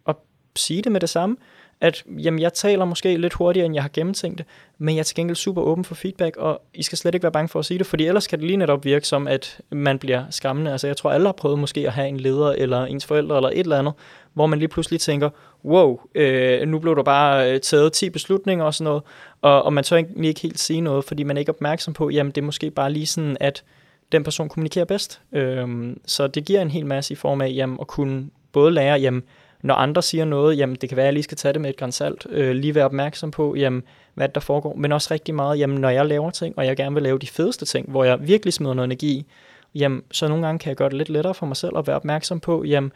at 0.07 0.15
sige 0.55 0.81
det 0.81 0.91
med 0.91 0.99
det 0.99 1.09
samme 1.09 1.37
at 1.83 2.03
jamen, 2.07 2.39
jeg 2.39 2.53
taler 2.53 2.85
måske 2.85 3.17
lidt 3.17 3.33
hurtigere, 3.33 3.65
end 3.65 3.75
jeg 3.75 3.83
har 3.83 3.89
gennemtænkt 3.93 4.37
det, 4.37 4.45
men 4.77 4.95
jeg 4.95 4.99
er 4.99 5.03
til 5.03 5.15
gengæld 5.15 5.35
super 5.35 5.61
åben 5.61 5.85
for 5.85 5.95
feedback, 5.95 6.37
og 6.37 6.61
I 6.73 6.83
skal 6.83 6.97
slet 6.97 7.15
ikke 7.15 7.23
være 7.23 7.31
bange 7.31 7.49
for 7.49 7.59
at 7.59 7.65
sige 7.65 7.77
det, 7.77 7.87
fordi 7.87 8.05
ellers 8.05 8.27
kan 8.27 8.39
det 8.39 8.47
lige 8.47 8.57
netop 8.57 8.85
virke 8.85 9.07
som, 9.07 9.27
at 9.27 9.61
man 9.69 9.99
bliver 9.99 10.23
skræmmende. 10.29 10.71
Altså 10.71 10.87
jeg 10.87 10.97
tror, 10.97 11.11
alle 11.11 11.25
har 11.25 11.33
prøvet 11.33 11.59
måske 11.59 11.87
at 11.87 11.93
have 11.93 12.07
en 12.07 12.19
leder, 12.19 12.51
eller 12.51 12.85
ens 12.85 13.05
forældre, 13.05 13.35
eller 13.35 13.49
et 13.49 13.59
eller 13.59 13.79
andet, 13.79 13.93
hvor 14.33 14.45
man 14.45 14.59
lige 14.59 14.69
pludselig 14.69 14.99
tænker, 14.99 15.29
wow, 15.65 15.99
øh, 16.15 16.67
nu 16.67 16.79
blev 16.79 16.95
der 16.95 17.03
bare 17.03 17.53
øh, 17.53 17.59
taget 17.59 17.93
10 17.93 18.09
beslutninger 18.09 18.65
og 18.65 18.73
sådan 18.73 18.83
noget, 18.83 19.03
og, 19.41 19.63
og 19.63 19.73
man 19.73 19.83
tør 19.83 19.97
egentlig 19.97 20.29
ikke 20.29 20.41
helt 20.41 20.59
sige 20.59 20.81
noget, 20.81 21.05
fordi 21.05 21.23
man 21.23 21.37
er 21.37 21.39
ikke 21.39 21.51
opmærksom 21.51 21.93
på, 21.93 22.09
jamen 22.09 22.31
det 22.31 22.41
er 22.41 22.45
måske 22.45 22.71
bare 22.71 22.91
lige 22.91 23.05
sådan, 23.05 23.37
at 23.39 23.63
den 24.11 24.23
person 24.23 24.49
kommunikerer 24.49 24.85
bedst. 24.85 25.21
Øhm, 25.31 25.99
så 26.05 26.27
det 26.27 26.45
giver 26.45 26.61
en 26.61 26.71
hel 26.71 26.85
masse 26.85 27.11
i 27.11 27.15
form 27.15 27.41
af 27.41 27.51
jamen, 27.55 27.77
at 27.81 27.87
kunne 27.87 28.29
både 28.51 28.71
lære, 28.71 28.99
jamen, 28.99 29.23
når 29.63 29.73
andre 29.75 30.01
siger 30.01 30.25
noget, 30.25 30.57
jamen 30.57 30.75
det 30.81 30.89
kan 30.89 30.95
være, 30.95 31.03
at 31.03 31.07
jeg 31.07 31.13
lige 31.13 31.23
skal 31.23 31.37
tage 31.37 31.53
det 31.53 31.61
med 31.61 31.69
et 31.69 31.77
grænsalt, 31.77 32.27
øh, 32.29 32.51
lige 32.51 32.75
være 32.75 32.85
opmærksom 32.85 33.31
på, 33.31 33.55
jamen, 33.55 33.83
hvad 34.13 34.29
der 34.29 34.41
foregår, 34.41 34.75
men 34.75 34.91
også 34.91 35.07
rigtig 35.11 35.35
meget, 35.35 35.59
jamen 35.59 35.77
når 35.77 35.89
jeg 35.89 36.05
laver 36.05 36.29
ting, 36.29 36.57
og 36.57 36.65
jeg 36.65 36.77
gerne 36.77 36.93
vil 36.93 37.03
lave 37.03 37.19
de 37.19 37.27
fedeste 37.27 37.65
ting, 37.65 37.89
hvor 37.89 38.03
jeg 38.03 38.27
virkelig 38.27 38.53
smider 38.53 38.73
noget 38.73 38.87
energi 38.87 39.25
jamen 39.75 40.03
så 40.11 40.27
nogle 40.27 40.45
gange 40.45 40.59
kan 40.59 40.69
jeg 40.69 40.77
gøre 40.77 40.89
det 40.89 40.97
lidt 40.97 41.09
lettere 41.09 41.33
for 41.33 41.45
mig 41.45 41.57
selv 41.57 41.77
at 41.77 41.87
være 41.87 41.95
opmærksom 41.95 42.39
på, 42.39 42.63
jamen 42.63 42.91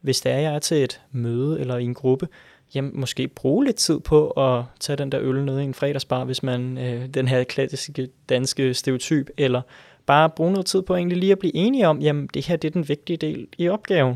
hvis 0.00 0.20
det 0.20 0.32
er, 0.32 0.38
jeg 0.38 0.54
er 0.54 0.58
til 0.58 0.84
et 0.84 1.00
møde 1.12 1.60
eller 1.60 1.76
i 1.76 1.84
en 1.84 1.94
gruppe, 1.94 2.28
jamen 2.74 3.00
måske 3.00 3.28
bruge 3.28 3.64
lidt 3.64 3.76
tid 3.76 4.00
på 4.00 4.30
at 4.30 4.64
tage 4.80 4.96
den 4.96 5.12
der 5.12 5.20
øl 5.20 5.44
nede 5.44 5.62
i 5.62 5.64
en 5.64 5.74
fredagsbar, 5.74 6.24
hvis 6.24 6.42
man 6.42 6.78
øh, 6.78 7.06
den 7.06 7.28
her 7.28 7.44
klassiske 7.44 8.08
danske 8.28 8.74
stereotyp, 8.74 9.30
eller 9.36 9.62
bare 10.06 10.30
bruge 10.30 10.50
noget 10.50 10.66
tid 10.66 10.82
på 10.82 10.96
egentlig 10.96 11.18
lige 11.18 11.32
at 11.32 11.38
blive 11.38 11.56
enige 11.56 11.88
om, 11.88 12.00
jamen 12.00 12.28
det 12.34 12.46
her 12.46 12.56
det 12.56 12.68
er 12.68 12.72
den 12.72 12.88
vigtige 12.88 13.16
del 13.16 13.46
i 13.58 13.68
opgaven. 13.68 14.14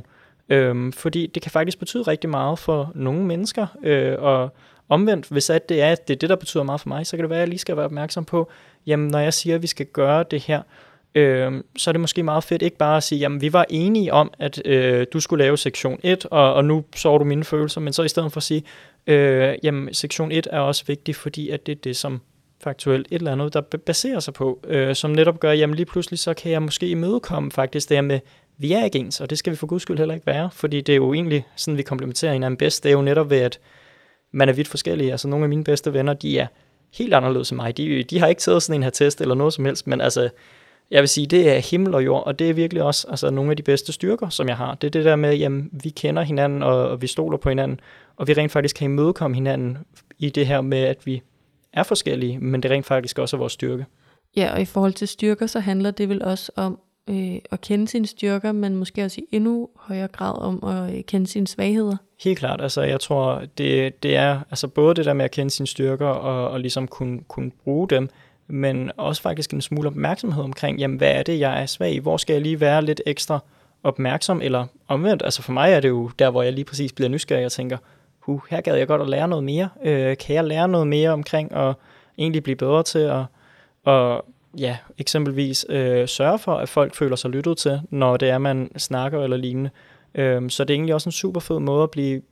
Øhm, 0.50 0.92
fordi 0.92 1.26
det 1.26 1.42
kan 1.42 1.50
faktisk 1.50 1.78
betyde 1.78 2.02
rigtig 2.02 2.30
meget 2.30 2.58
for 2.58 2.92
nogle 2.94 3.22
mennesker, 3.22 3.66
øh, 3.82 4.14
og 4.18 4.54
omvendt, 4.88 5.26
hvis 5.28 5.50
at 5.50 5.68
det 5.68 5.82
er, 5.82 5.94
det 5.94 6.14
er 6.14 6.18
det, 6.18 6.28
der 6.28 6.36
betyder 6.36 6.62
meget 6.62 6.80
for 6.80 6.88
mig, 6.88 7.06
så 7.06 7.16
kan 7.16 7.22
det 7.22 7.30
være, 7.30 7.38
at 7.38 7.40
jeg 7.40 7.48
lige 7.48 7.58
skal 7.58 7.76
være 7.76 7.84
opmærksom 7.84 8.24
på, 8.24 8.50
jamen 8.86 9.08
når 9.08 9.18
jeg 9.18 9.34
siger, 9.34 9.56
at 9.56 9.62
vi 9.62 9.66
skal 9.66 9.86
gøre 9.86 10.24
det 10.30 10.40
her, 10.40 10.62
øh, 11.14 11.62
så 11.76 11.90
er 11.90 11.92
det 11.92 12.00
måske 12.00 12.22
meget 12.22 12.44
fedt 12.44 12.62
ikke 12.62 12.76
bare 12.76 12.96
at 12.96 13.02
sige, 13.02 13.18
jamen 13.18 13.40
vi 13.40 13.52
var 13.52 13.66
enige 13.70 14.12
om, 14.12 14.32
at 14.38 14.62
øh, 14.64 15.06
du 15.12 15.20
skulle 15.20 15.44
lave 15.44 15.58
sektion 15.58 16.00
1, 16.02 16.26
og, 16.30 16.54
og 16.54 16.64
nu 16.64 16.84
sover 16.96 17.18
du 17.18 17.24
mine 17.24 17.44
følelser, 17.44 17.80
men 17.80 17.92
så 17.92 18.02
i 18.02 18.08
stedet 18.08 18.32
for 18.32 18.38
at 18.38 18.42
sige, 18.42 18.62
øh, 19.06 19.54
jamen 19.62 19.94
sektion 19.94 20.32
1 20.32 20.48
er 20.50 20.60
også 20.60 20.84
vigtig, 20.86 21.16
fordi 21.16 21.50
at 21.50 21.66
det 21.66 21.72
er 21.72 21.80
det, 21.84 21.96
som 21.96 22.20
faktuelt 22.62 23.08
et 23.10 23.14
eller 23.18 23.32
andet, 23.32 23.54
der 23.54 23.60
baserer 23.60 24.20
sig 24.20 24.34
på, 24.34 24.60
øh, 24.66 24.94
som 24.94 25.10
netop 25.10 25.40
gør, 25.40 25.52
jamen 25.52 25.76
lige 25.76 25.86
pludselig 25.86 26.18
så 26.18 26.34
kan 26.34 26.52
jeg 26.52 26.62
måske 26.62 26.88
imødekomme 26.88 27.50
faktisk 27.50 27.88
det 27.88 27.96
her 27.96 28.02
med, 28.02 28.20
vi 28.60 28.72
er 28.72 28.84
ikke 28.84 28.98
ens, 28.98 29.20
og 29.20 29.30
det 29.30 29.38
skal 29.38 29.50
vi 29.50 29.56
for 29.56 29.66
guds 29.66 29.82
skyld 29.82 29.98
heller 29.98 30.14
ikke 30.14 30.26
være, 30.26 30.50
fordi 30.52 30.80
det 30.80 30.92
er 30.92 30.96
jo 30.96 31.14
egentlig 31.14 31.46
sådan, 31.56 31.78
vi 31.78 31.82
komplementerer 31.82 32.32
hinanden 32.32 32.58
bedst, 32.58 32.82
det 32.82 32.88
er 32.88 32.92
jo 32.92 33.02
netop 33.02 33.30
ved, 33.30 33.38
at 33.38 33.60
man 34.32 34.48
er 34.48 34.52
vidt 34.52 34.68
forskellige. 34.68 35.10
Altså 35.12 35.28
nogle 35.28 35.44
af 35.44 35.48
mine 35.48 35.64
bedste 35.64 35.92
venner, 35.92 36.12
de 36.12 36.38
er 36.38 36.46
helt 36.94 37.14
anderledes 37.14 37.50
end 37.50 37.56
mig. 37.56 37.76
De, 37.76 38.02
de 38.02 38.18
har 38.18 38.26
ikke 38.26 38.40
taget 38.40 38.62
sådan 38.62 38.78
en 38.78 38.82
her 38.82 38.90
test 38.90 39.20
eller 39.20 39.34
noget 39.34 39.54
som 39.54 39.64
helst, 39.64 39.86
men 39.86 40.00
altså, 40.00 40.28
jeg 40.90 41.02
vil 41.02 41.08
sige, 41.08 41.26
det 41.26 41.50
er 41.56 41.58
himmel 41.70 41.94
og 41.94 42.04
jord, 42.04 42.26
og 42.26 42.38
det 42.38 42.50
er 42.50 42.54
virkelig 42.54 42.82
også 42.82 43.06
altså, 43.10 43.30
nogle 43.30 43.50
af 43.50 43.56
de 43.56 43.62
bedste 43.62 43.92
styrker, 43.92 44.28
som 44.28 44.48
jeg 44.48 44.56
har. 44.56 44.74
Det 44.74 44.86
er 44.86 44.90
det 44.90 45.04
der 45.04 45.16
med, 45.16 45.42
at 45.42 45.52
vi 45.84 45.88
kender 45.90 46.22
hinanden, 46.22 46.62
og, 46.62 46.88
og 46.88 47.02
vi 47.02 47.06
stoler 47.06 47.38
på 47.38 47.48
hinanden, 47.48 47.80
og 48.16 48.28
vi 48.28 48.32
rent 48.32 48.52
faktisk 48.52 48.76
kan 48.76 48.90
imødekomme 48.90 49.34
hinanden 49.34 49.78
i 50.18 50.30
det 50.30 50.46
her 50.46 50.60
med, 50.60 50.78
at 50.78 51.06
vi 51.06 51.22
er 51.72 51.82
forskellige, 51.82 52.38
men 52.38 52.62
det 52.62 52.70
rent 52.70 52.86
faktisk 52.86 53.18
også 53.18 53.36
er 53.36 53.38
vores 53.38 53.52
styrke. 53.52 53.86
Ja, 54.36 54.52
og 54.52 54.60
i 54.60 54.64
forhold 54.64 54.92
til 54.92 55.08
styrker, 55.08 55.46
så 55.46 55.60
handler 55.60 55.90
det 55.90 56.08
vel 56.08 56.22
også 56.22 56.52
om 56.56 56.78
øh, 57.10 57.38
at 57.50 57.60
kende 57.60 57.88
sine 57.88 58.06
styrker, 58.06 58.52
men 58.52 58.76
måske 58.76 59.04
også 59.04 59.20
i 59.20 59.36
endnu 59.36 59.68
højere 59.76 60.08
grad 60.08 60.42
om 60.42 60.64
at 60.64 60.96
øh, 60.96 61.04
kende 61.04 61.26
sine 61.26 61.46
svagheder. 61.46 61.96
Helt 62.24 62.38
klart, 62.38 62.60
altså 62.60 62.82
jeg 62.82 63.00
tror, 63.00 63.42
det, 63.58 64.02
det 64.02 64.16
er 64.16 64.40
altså 64.50 64.68
både 64.68 64.94
det 64.94 65.04
der 65.04 65.12
med 65.12 65.24
at 65.24 65.30
kende 65.30 65.50
sine 65.50 65.66
styrker 65.66 66.06
og, 66.06 66.50
og 66.50 66.60
ligesom 66.60 66.88
kunne, 66.88 67.20
kunne 67.28 67.50
bruge 67.64 67.88
dem, 67.88 68.08
men 68.48 68.90
også 68.96 69.22
faktisk 69.22 69.52
en 69.52 69.60
smule 69.60 69.88
opmærksomhed 69.88 70.44
omkring, 70.44 70.78
jamen 70.78 70.98
hvad 70.98 71.12
er 71.12 71.22
det, 71.22 71.40
jeg 71.40 71.62
er 71.62 71.66
svag 71.66 71.92
i? 71.92 71.98
Hvor 71.98 72.16
skal 72.16 72.32
jeg 72.32 72.42
lige 72.42 72.60
være 72.60 72.84
lidt 72.84 73.00
ekstra 73.06 73.38
opmærksom, 73.82 74.42
eller 74.42 74.66
omvendt? 74.88 75.22
Altså 75.22 75.42
for 75.42 75.52
mig 75.52 75.72
er 75.72 75.80
det 75.80 75.88
jo 75.88 76.10
der, 76.18 76.30
hvor 76.30 76.42
jeg 76.42 76.52
lige 76.52 76.64
præcis 76.64 76.92
bliver 76.92 77.08
nysgerrig 77.08 77.46
og 77.46 77.52
tænker, 77.52 77.78
huh, 78.18 78.40
her 78.50 78.60
gad 78.60 78.76
jeg 78.76 78.86
godt 78.86 79.02
at 79.02 79.08
lære 79.08 79.28
noget 79.28 79.44
mere. 79.44 79.68
Øh, 79.84 80.16
kan 80.16 80.34
jeg 80.36 80.44
lære 80.44 80.68
noget 80.68 80.86
mere 80.86 81.10
omkring 81.10 81.54
og 81.54 81.74
egentlig 82.18 82.42
blive 82.42 82.56
bedre 82.56 82.82
til 82.82 82.98
at, 82.98 83.22
at 83.86 84.20
ja, 84.58 84.76
eksempelvis 84.98 85.66
øh, 85.68 86.08
sørge 86.08 86.38
for, 86.38 86.54
at 86.54 86.68
folk 86.68 86.94
føler 86.94 87.16
sig 87.16 87.30
lyttet 87.30 87.58
til, 87.58 87.80
når 87.90 88.16
det 88.16 88.28
er, 88.28 88.38
man 88.38 88.70
snakker 88.78 89.22
eller 89.22 89.36
lignende. 89.36 89.70
Øh, 90.14 90.50
så 90.50 90.64
det 90.64 90.74
er 90.74 90.76
egentlig 90.76 90.94
også 90.94 91.08
en 91.08 91.12
super 91.12 91.40
fed 91.40 91.58
måde 91.58 91.82
at 91.82 91.90
blive 91.90 92.22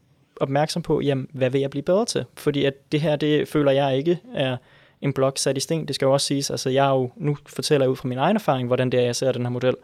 opmærksom 0.41 0.83
på, 0.83 1.01
jamen, 1.01 1.29
hvad 1.33 1.51
vil 1.51 1.61
jeg 1.61 1.71
blive 1.71 1.83
bedre 1.83 2.05
til? 2.05 2.25
Fordi 2.37 2.65
at 2.65 2.93
det 2.93 3.01
her, 3.01 3.17
det 3.17 3.49
føler 3.49 3.73
jeg 3.73 3.97
ikke 3.97 4.19
er 4.35 4.57
en 5.01 5.13
blok 5.13 5.39
sat 5.39 5.57
i 5.57 5.61
sten. 5.61 5.89
Det 5.89 5.95
skal 5.95 6.07
jo 6.07 6.13
også 6.13 6.27
siges, 6.27 6.51
altså 6.51 6.71
jeg 6.71 6.89
jo, 6.89 7.11
nu 7.17 7.37
fortæller 7.47 7.85
jeg 7.85 7.91
ud 7.91 7.97
fra 7.97 8.09
min 8.09 8.19
egen 8.19 8.37
erfaring, 8.37 8.67
hvordan 8.67 8.91
det 8.91 9.01
er, 9.01 9.05
jeg 9.05 9.17
ser 9.17 9.33
den 9.33 9.43
her 9.43 9.51
model. 9.51 9.75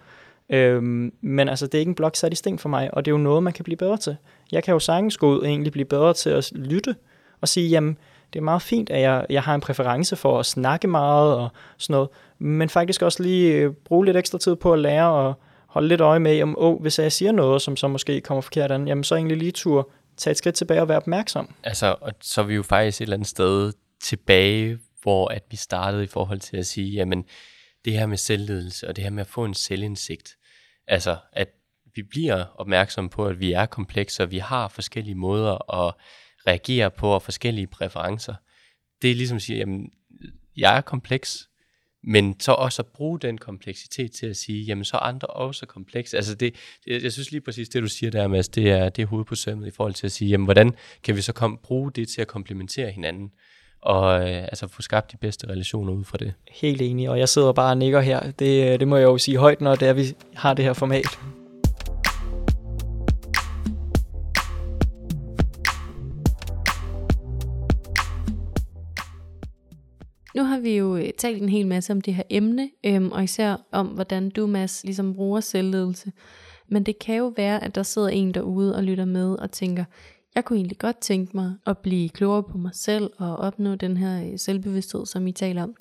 Øhm, 0.51 1.13
men 1.21 1.49
altså, 1.49 1.67
det 1.67 1.75
er 1.75 1.79
ikke 1.79 1.89
en 1.89 1.95
blok 1.95 2.17
sat 2.17 2.33
i 2.33 2.37
sten 2.37 2.59
for 2.59 2.69
mig, 2.69 2.95
og 2.95 3.05
det 3.05 3.11
er 3.11 3.13
jo 3.13 3.23
noget, 3.23 3.43
man 3.43 3.53
kan 3.53 3.65
blive 3.65 3.77
bedre 3.77 3.97
til. 3.97 4.17
Jeg 4.53 4.63
kan 4.63 4.73
jo 4.73 4.79
sagtens 4.79 5.17
gå 5.17 5.31
ud 5.31 5.39
og 5.39 5.47
egentlig 5.47 5.73
blive 5.73 5.85
bedre 5.85 6.15
til 6.15 6.31
at 6.31 6.53
lytte 6.55 6.97
og 7.41 7.49
sige, 7.49 7.69
jamen, 7.69 7.99
det 8.35 8.41
er 8.41 8.45
meget 8.45 8.63
fint, 8.63 8.91
at 8.91 9.01
jeg, 9.01 9.27
jeg 9.31 9.43
har 9.43 9.55
en 9.55 9.61
præference 9.61 10.17
for 10.17 10.39
at 10.39 10.47
snakke 10.47 10.89
meget 10.89 11.35
og 11.35 11.49
sådan 11.79 11.95
noget, 11.95 12.09
men 12.39 12.69
faktisk 12.69 13.03
også 13.03 13.23
lige 13.23 13.53
øh, 13.53 13.73
bruge 13.85 14.05
lidt 14.05 14.17
ekstra 14.17 14.39
tid 14.39 14.57
på 14.57 14.73
at 14.73 14.79
lære 14.79 15.11
og 15.11 15.35
holde 15.67 15.89
lidt 15.89 16.01
øje 16.01 16.19
med, 16.19 16.43
om 16.43 16.55
oh, 16.59 16.83
hvis 16.83 16.99
jeg 16.99 17.13
siger 17.13 17.33
noget, 17.33 17.63
som 17.63 17.77
så 17.77 17.89
måske 17.89 18.21
kommer 18.21 18.41
forkert 18.41 18.71
an, 18.73 18.89
jamen 18.89 19.05
så 19.05 19.15
egentlig 19.15 19.37
lige 19.37 19.53
tur 19.53 19.91
tage 20.17 20.33
et 20.33 20.39
skridt 20.39 20.55
tilbage 20.55 20.81
og 20.81 20.89
være 20.89 20.97
opmærksom. 20.97 21.55
Altså, 21.63 21.97
og 22.01 22.13
så 22.21 22.41
er 22.41 22.45
vi 22.45 22.55
jo 22.55 22.63
faktisk 22.63 23.01
et 23.01 23.05
eller 23.05 23.17
andet 23.17 23.29
sted 23.29 23.73
tilbage, 24.03 24.79
hvor 25.03 25.29
at 25.29 25.43
vi 25.51 25.57
startede 25.57 26.05
i 26.05 26.07
forhold 26.07 26.41
til 26.41 26.57
at 26.57 26.67
sige, 26.67 26.91
jamen, 26.91 27.25
det 27.85 27.93
her 27.93 28.07
med 28.07 28.17
selvledelse 28.17 28.89
og 28.89 28.97
det 28.97 29.05
her 29.05 29.11
med 29.11 29.21
at 29.21 29.27
få 29.27 29.45
en 29.45 29.55
selvindsigt, 29.55 30.37
altså 30.89 31.17
at 31.33 31.49
vi 31.95 32.03
bliver 32.03 32.45
opmærksomme 32.55 33.11
på, 33.11 33.27
at 33.27 33.41
vi 33.41 33.53
er 33.53 33.67
komplekse, 33.67 34.23
og 34.23 34.31
vi 34.31 34.39
har 34.39 34.69
forskellige 34.69 35.15
måder 35.15 35.87
at 35.87 35.95
reagerer 36.47 36.89
på, 36.89 37.09
og 37.09 37.23
forskellige 37.23 37.67
præferencer. 37.67 38.35
Det 39.03 39.11
er 39.11 39.15
ligesom 39.15 39.37
at 39.37 39.43
sige, 39.43 39.59
jamen, 39.59 39.91
jeg 40.57 40.77
er 40.77 40.81
kompleks, 40.81 41.49
men 42.05 42.41
så 42.41 42.53
også 42.53 42.83
at 42.83 42.87
bruge 42.87 43.21
den 43.21 43.39
kompleksitet 43.39 44.13
til 44.13 44.27
at 44.27 44.37
sige, 44.37 44.65
jamen 44.65 44.85
så 44.85 44.97
er 44.97 45.01
andre 45.01 45.29
også 45.29 45.67
komplekse. 45.67 46.17
Altså 46.17 46.35
det, 46.35 46.55
det, 46.85 47.03
jeg 47.03 47.13
synes 47.13 47.31
lige 47.31 47.41
præcis 47.41 47.69
det, 47.69 47.83
du 47.83 47.89
siger 47.89 48.11
der, 48.11 48.29
Mads, 48.29 48.49
det 48.49 48.71
er, 48.71 48.89
det 48.89 49.03
er 49.03 49.07
hovedet 49.07 49.27
på 49.27 49.35
sømmet 49.35 49.67
i 49.67 49.71
forhold 49.71 49.95
til 49.95 50.07
at 50.07 50.13
sige, 50.13 50.29
jamen 50.29 50.45
hvordan 50.45 50.75
kan 51.03 51.17
vi 51.17 51.21
så 51.21 51.33
kom, 51.33 51.59
bruge 51.63 51.93
det 51.93 52.09
til 52.09 52.21
at 52.21 52.27
komplementere 52.27 52.91
hinanden? 52.91 53.31
og 53.85 54.31
øh, 54.31 54.43
altså 54.43 54.69
få 54.69 54.83
skabt 54.83 55.13
de 55.13 55.17
bedste 55.17 55.49
relationer 55.49 55.93
ud 55.93 56.05
fra 56.05 56.19
det. 56.19 56.33
Helt 56.51 56.83
enig, 56.83 57.11
og 57.11 57.19
jeg 57.19 57.29
sidder 57.29 57.53
bare 57.53 57.71
og 57.71 57.79
nikker 57.79 58.01
her. 58.01 58.31
Det, 58.31 58.73
øh, 58.73 58.81
det 58.81 58.89
må 58.89 58.97
jeg 58.97 59.05
jo 59.05 59.19
sige 59.19 59.37
højt, 59.37 59.61
når 59.61 59.75
det 59.75 59.89
er, 59.89 59.93
vi 59.93 60.05
har 60.35 60.55
det 60.55 60.65
her 60.65 60.73
format. 60.73 61.19
Nu 70.35 70.45
har 70.45 70.59
vi 70.59 70.77
jo 70.77 70.97
øh, 70.97 71.11
talt 71.19 71.43
en 71.43 71.49
hel 71.49 71.67
masse 71.67 71.93
om 71.93 72.01
det 72.01 72.15
her 72.15 72.23
emne, 72.31 72.71
øhm, 72.87 73.13
og 73.13 73.25
især 73.25 73.57
om, 73.73 73.87
hvordan 73.87 74.31
du, 74.31 74.47
Mads, 74.47 74.85
ligesom 74.85 75.15
bruger 75.15 75.41
selvledelse. 75.41 76.13
Men 76.69 76.83
det 76.83 76.99
kan 76.99 77.17
jo 77.17 77.33
være, 77.37 77.65
at 77.65 77.75
der 77.75 77.83
sidder 77.83 78.09
en 78.09 78.35
derude 78.35 78.77
og 78.77 78.85
lytter 78.85 79.05
med 79.05 79.35
og 79.35 79.51
tænker, 79.51 79.85
jeg 80.35 80.45
kunne 80.45 80.57
egentlig 80.57 80.79
godt 80.79 80.99
tænke 80.99 81.37
mig 81.37 81.55
at 81.67 81.79
blive 81.79 82.09
klogere 82.09 82.43
på 82.43 82.59
mig 82.59 82.71
selv 82.75 83.11
og 83.19 83.37
opnå 83.37 83.75
den 83.75 83.97
her 83.97 84.33
øh, 84.33 84.39
selvbevidsthed, 84.39 85.07
som 85.07 85.27
I 85.27 85.33
taler 85.33 85.63
om. 85.63 85.75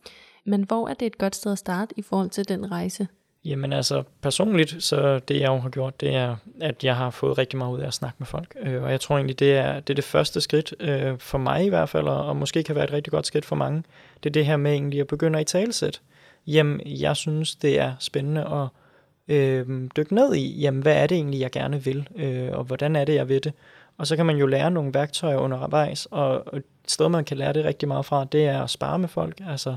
Men 0.45 0.63
hvor 0.63 0.87
er 0.87 0.93
det 0.93 1.05
et 1.05 1.17
godt 1.17 1.35
sted 1.35 1.51
at 1.51 1.57
starte 1.57 1.93
i 1.97 2.01
forhold 2.01 2.29
til 2.29 2.47
den 2.47 2.71
rejse? 2.71 3.07
Jamen 3.45 3.73
altså 3.73 4.03
personligt, 4.21 4.75
så 4.83 5.19
det 5.19 5.39
jeg 5.39 5.47
jo 5.47 5.57
har 5.57 5.69
gjort, 5.69 6.01
det 6.01 6.15
er, 6.15 6.35
at 6.61 6.83
jeg 6.83 6.95
har 6.95 7.09
fået 7.09 7.37
rigtig 7.37 7.57
meget 7.57 7.73
ud 7.73 7.79
af 7.79 7.87
at 7.87 7.93
snakke 7.93 8.15
med 8.19 8.27
folk. 8.27 8.55
Øh, 8.61 8.83
og 8.83 8.91
jeg 8.91 9.01
tror 9.01 9.15
egentlig, 9.15 9.39
det 9.39 9.53
er 9.53 9.73
det, 9.79 9.89
er 9.89 9.95
det 9.95 10.03
første 10.03 10.41
skridt 10.41 10.73
øh, 10.79 11.17
for 11.19 11.37
mig 11.37 11.65
i 11.65 11.69
hvert 11.69 11.89
fald, 11.89 12.07
og 12.07 12.35
måske 12.35 12.63
kan 12.63 12.75
være 12.75 12.83
et 12.83 12.93
rigtig 12.93 13.11
godt 13.11 13.27
skridt 13.27 13.45
for 13.45 13.55
mange. 13.55 13.83
Det 14.23 14.29
er 14.29 14.33
det 14.33 14.45
her 14.45 14.57
med 14.57 14.71
egentlig 14.71 14.99
at 14.99 15.07
begynde 15.07 15.39
at 15.39 15.49
i 15.49 15.51
talesæt. 15.51 16.01
Jamen, 16.47 16.81
jeg 16.85 17.15
synes, 17.15 17.55
det 17.55 17.79
er 17.79 17.93
spændende 17.99 18.41
at 18.41 18.67
øh, 19.35 19.89
dykke 19.97 20.15
ned 20.15 20.35
i, 20.35 20.59
jamen, 20.61 20.81
hvad 20.81 20.95
er 20.95 21.07
det 21.07 21.15
egentlig, 21.15 21.39
jeg 21.39 21.51
gerne 21.51 21.83
vil, 21.83 22.07
øh, 22.15 22.49
og 22.51 22.63
hvordan 22.63 22.95
er 22.95 23.05
det, 23.05 23.15
jeg 23.15 23.29
vil 23.29 23.43
det. 23.43 23.53
Og 23.97 24.07
så 24.07 24.15
kan 24.15 24.25
man 24.25 24.37
jo 24.37 24.45
lære 24.45 24.71
nogle 24.71 24.93
værktøjer 24.93 25.37
undervejs, 25.37 26.07
og 26.11 26.57
et 26.57 26.63
sted, 26.87 27.09
man 27.09 27.25
kan 27.25 27.37
lære 27.37 27.53
det 27.53 27.65
rigtig 27.65 27.87
meget 27.87 28.05
fra, 28.05 28.25
det 28.31 28.45
er 28.45 28.63
at 28.63 28.69
spare 28.69 28.99
med 28.99 29.07
folk, 29.07 29.41
altså 29.47 29.75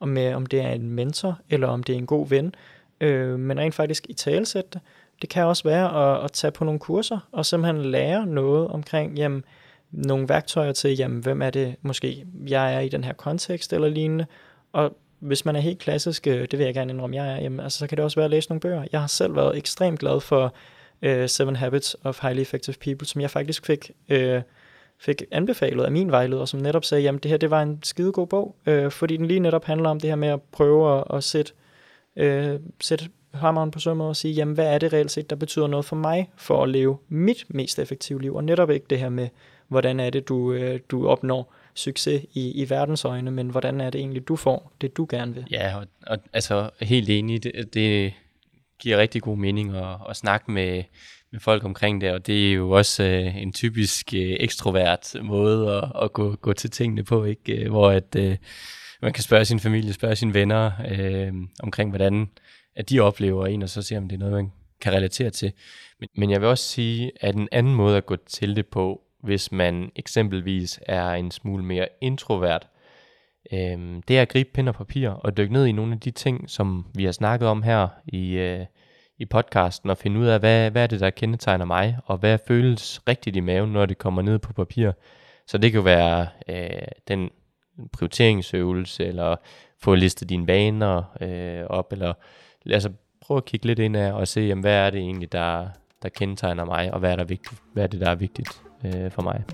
om, 0.00 0.08
med, 0.08 0.34
om 0.34 0.46
det 0.46 0.60
er 0.60 0.70
en 0.70 0.90
mentor, 0.90 1.38
eller 1.50 1.68
om 1.68 1.82
det 1.82 1.92
er 1.92 1.98
en 1.98 2.06
god 2.06 2.28
ven, 2.28 2.54
øh, 3.00 3.38
men 3.38 3.58
rent 3.58 3.74
faktisk 3.74 4.06
i 4.08 4.12
talesætte 4.12 4.70
det. 4.72 4.80
Det 5.22 5.30
kan 5.30 5.44
også 5.44 5.64
være 5.64 6.16
at, 6.18 6.24
at 6.24 6.32
tage 6.32 6.50
på 6.50 6.64
nogle 6.64 6.80
kurser, 6.80 7.28
og 7.32 7.46
simpelthen 7.46 7.82
lære 7.82 8.26
noget 8.26 8.68
omkring, 8.68 9.18
jamen, 9.18 9.44
nogle 9.90 10.28
værktøjer 10.28 10.72
til, 10.72 10.96
jamen, 10.96 11.20
hvem 11.20 11.42
er 11.42 11.50
det 11.50 11.76
måske, 11.82 12.26
jeg 12.48 12.74
er 12.74 12.80
i 12.80 12.88
den 12.88 13.04
her 13.04 13.12
kontekst 13.12 13.72
eller 13.72 13.88
lignende, 13.88 14.26
og 14.72 14.96
hvis 15.18 15.44
man 15.44 15.56
er 15.56 15.60
helt 15.60 15.78
klassisk, 15.78 16.26
øh, 16.26 16.40
det 16.50 16.58
vil 16.58 16.64
jeg 16.64 16.74
gerne 16.74 16.92
indrømme, 16.92 17.16
jeg 17.16 17.32
er, 17.32 17.42
jamen, 17.42 17.60
altså, 17.60 17.78
så 17.78 17.86
kan 17.86 17.96
det 17.96 18.04
også 18.04 18.16
være 18.16 18.24
at 18.24 18.30
læse 18.30 18.48
nogle 18.48 18.60
bøger. 18.60 18.84
Jeg 18.92 19.00
har 19.00 19.06
selv 19.06 19.36
været 19.36 19.56
ekstremt 19.56 20.00
glad 20.00 20.20
for 20.20 20.54
øh, 21.02 21.28
Seven 21.28 21.56
Habits 21.56 21.96
of 22.04 22.22
Highly 22.22 22.40
Effective 22.40 22.76
People, 22.80 23.06
som 23.06 23.20
jeg 23.20 23.30
faktisk 23.30 23.66
fik, 23.66 23.90
øh, 24.08 24.42
fik 24.98 25.22
anbefalet 25.30 25.84
af 25.84 25.92
min 25.92 26.10
vejleder, 26.10 26.44
som 26.44 26.60
netop 26.60 26.84
sagde, 26.84 27.02
jamen 27.02 27.18
det 27.18 27.30
her 27.30 27.38
det 27.38 27.50
var 27.50 27.62
en 27.62 27.78
skidegod 27.82 28.26
bog, 28.26 28.56
øh, 28.66 28.90
fordi 28.90 29.16
den 29.16 29.26
lige 29.26 29.40
netop 29.40 29.64
handler 29.64 29.90
om 29.90 30.00
det 30.00 30.10
her 30.10 30.16
med 30.16 30.28
at 30.28 30.42
prøve 30.52 30.98
at, 30.98 31.04
at 31.16 31.24
sætte, 31.24 31.52
øh, 32.16 32.60
sætte 32.80 33.08
hammeren 33.34 33.70
på 33.70 33.78
sømmet 33.78 34.06
og 34.06 34.16
sige, 34.16 34.34
jamen 34.34 34.54
hvad 34.54 34.74
er 34.74 34.78
det 34.78 34.92
reelt 34.92 35.10
set, 35.10 35.30
der 35.30 35.36
betyder 35.36 35.66
noget 35.66 35.84
for 35.84 35.96
mig, 35.96 36.30
for 36.36 36.62
at 36.62 36.68
leve 36.68 36.98
mit 37.08 37.44
mest 37.48 37.78
effektive 37.78 38.22
liv, 38.22 38.34
og 38.34 38.44
netop 38.44 38.70
ikke 38.70 38.86
det 38.90 38.98
her 38.98 39.08
med, 39.08 39.28
hvordan 39.68 40.00
er 40.00 40.10
det, 40.10 40.28
du, 40.28 40.52
øh, 40.52 40.80
du 40.90 41.08
opnår 41.08 41.54
succes 41.74 42.22
i, 42.32 42.62
i 42.62 42.70
verdens 42.70 43.04
øjne, 43.04 43.30
men 43.30 43.48
hvordan 43.48 43.80
er 43.80 43.90
det 43.90 43.98
egentlig, 43.98 44.28
du 44.28 44.36
får 44.36 44.72
det, 44.80 44.96
du 44.96 45.06
gerne 45.10 45.34
vil? 45.34 45.46
Ja, 45.50 45.76
og, 45.76 45.86
og 46.06 46.18
altså 46.32 46.70
helt 46.80 47.10
enig, 47.10 47.42
det, 47.42 47.74
det 47.74 48.12
giver 48.78 48.98
rigtig 48.98 49.22
god 49.22 49.36
mening 49.36 49.76
at, 49.76 49.96
at 50.08 50.16
snakke 50.16 50.50
med, 50.50 50.82
med 51.32 51.40
folk 51.40 51.64
omkring 51.64 52.00
det, 52.00 52.12
og 52.12 52.26
det 52.26 52.48
er 52.48 52.52
jo 52.52 52.70
også 52.70 53.02
øh, 53.04 53.36
en 53.36 53.52
typisk 53.52 54.14
øh, 54.14 54.36
ekstrovert 54.40 55.14
måde 55.22 55.76
at, 55.76 56.02
at 56.02 56.12
gå, 56.12 56.36
gå 56.36 56.52
til 56.52 56.70
tingene 56.70 57.04
på, 57.04 57.24
ikke? 57.24 57.64
Øh, 57.64 57.70
hvor 57.70 57.90
at, 57.90 58.16
øh, 58.16 58.36
man 59.02 59.12
kan 59.12 59.22
spørge 59.22 59.44
sin 59.44 59.60
familie, 59.60 59.92
spørge 59.92 60.16
sine 60.16 60.34
venner 60.34 60.70
øh, 60.90 61.32
omkring, 61.62 61.90
hvordan 61.90 62.28
at 62.76 62.90
de 62.90 63.00
oplever 63.00 63.46
en, 63.46 63.62
og 63.62 63.68
så 63.68 63.82
se, 63.82 63.96
om 63.96 64.08
det 64.08 64.16
er 64.16 64.18
noget, 64.18 64.34
man 64.34 64.52
kan 64.80 64.92
relatere 64.92 65.30
til. 65.30 65.52
Men, 66.00 66.08
men 66.16 66.30
jeg 66.30 66.40
vil 66.40 66.48
også 66.48 66.64
sige, 66.64 67.12
at 67.20 67.34
en 67.34 67.48
anden 67.52 67.74
måde 67.74 67.96
at 67.96 68.06
gå 68.06 68.16
til 68.16 68.56
det 68.56 68.66
på, 68.66 69.02
hvis 69.22 69.52
man 69.52 69.90
eksempelvis 69.96 70.80
er 70.86 71.10
en 71.10 71.30
smule 71.30 71.64
mere 71.64 71.88
introvert, 72.00 72.68
øh, 73.52 74.02
det 74.08 74.18
er 74.18 74.22
at 74.22 74.28
gribe 74.28 74.50
pind 74.54 74.68
og 74.68 74.74
papir 74.74 75.08
og 75.08 75.36
dykke 75.36 75.52
ned 75.52 75.66
i 75.66 75.72
nogle 75.72 75.92
af 75.92 76.00
de 76.00 76.10
ting, 76.10 76.50
som 76.50 76.86
vi 76.94 77.04
har 77.04 77.12
snakket 77.12 77.48
om 77.48 77.62
her 77.62 77.88
i, 78.06 78.32
øh, 78.32 78.66
i 79.18 79.24
podcasten, 79.24 79.90
og 79.90 79.98
finde 79.98 80.20
ud 80.20 80.26
af, 80.26 80.40
hvad, 80.40 80.70
hvad 80.70 80.82
er 80.82 80.86
det, 80.86 81.00
der 81.00 81.10
kendetegner 81.10 81.64
mig, 81.64 81.98
og 82.04 82.18
hvad 82.18 82.38
føles 82.48 83.08
rigtigt 83.08 83.36
i 83.36 83.40
maven, 83.40 83.72
når 83.72 83.86
det 83.86 83.98
kommer 83.98 84.22
ned 84.22 84.38
på 84.38 84.52
papir. 84.52 84.92
Så 85.46 85.58
det 85.58 85.72
kan 85.72 85.84
være 85.84 86.28
øh, 86.48 86.82
den 87.08 87.30
prioriteringsøvelse, 87.92 89.04
eller 89.04 89.36
få 89.82 89.94
listet 89.94 90.28
dine 90.28 90.46
vaner 90.46 91.02
øh, 91.20 91.66
op, 91.66 91.92
eller 91.92 92.12
altså 92.66 92.90
prøv 93.20 93.36
at 93.36 93.44
kigge 93.44 93.66
lidt 93.66 93.78
ind 93.78 93.96
af 93.96 94.12
og 94.12 94.28
se, 94.28 94.40
jamen, 94.40 94.62
hvad 94.62 94.74
er 94.74 94.90
det 94.90 95.00
egentlig, 95.00 95.32
der, 95.32 95.68
der 96.02 96.08
kendetegner 96.08 96.64
mig, 96.64 96.94
og 96.94 97.00
hvad 97.00 97.12
er, 97.12 97.16
der 97.16 97.24
vigtigt, 97.24 97.62
hvad 97.72 97.82
er 97.82 97.86
det, 97.86 98.00
der 98.00 98.10
er 98.10 98.14
vigtigt 98.14 98.62
øh, 98.84 99.10
for 99.10 99.22
mig. 99.22 99.44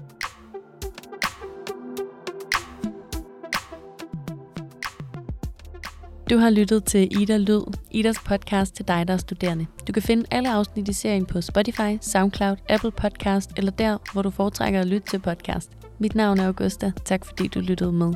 Du 6.30 6.36
har 6.36 6.50
lyttet 6.50 6.84
til 6.84 7.22
Ida 7.22 7.36
Lyd, 7.36 7.62
Idas 7.90 8.18
podcast 8.18 8.74
til 8.74 8.88
dig, 8.88 9.08
der 9.08 9.14
er 9.14 9.18
studerende. 9.18 9.66
Du 9.88 9.92
kan 9.92 10.02
finde 10.02 10.24
alle 10.30 10.52
afsnit 10.52 10.88
i 10.88 10.92
serien 10.92 11.26
på 11.26 11.40
Spotify, 11.40 11.98
SoundCloud, 12.00 12.56
Apple 12.68 12.90
Podcast 12.90 13.50
eller 13.56 13.72
der, 13.72 13.98
hvor 14.12 14.22
du 14.22 14.30
foretrækker 14.30 14.80
at 14.80 14.86
lytte 14.86 15.08
til 15.08 15.18
podcast. 15.18 15.85
Mit 15.98 16.14
navn 16.14 16.38
er 16.38 16.46
Augusta. 16.46 16.92
Tak 17.04 17.26
fordi 17.26 17.48
du 17.48 17.60
lyttede 17.60 17.92
med. 17.92 18.12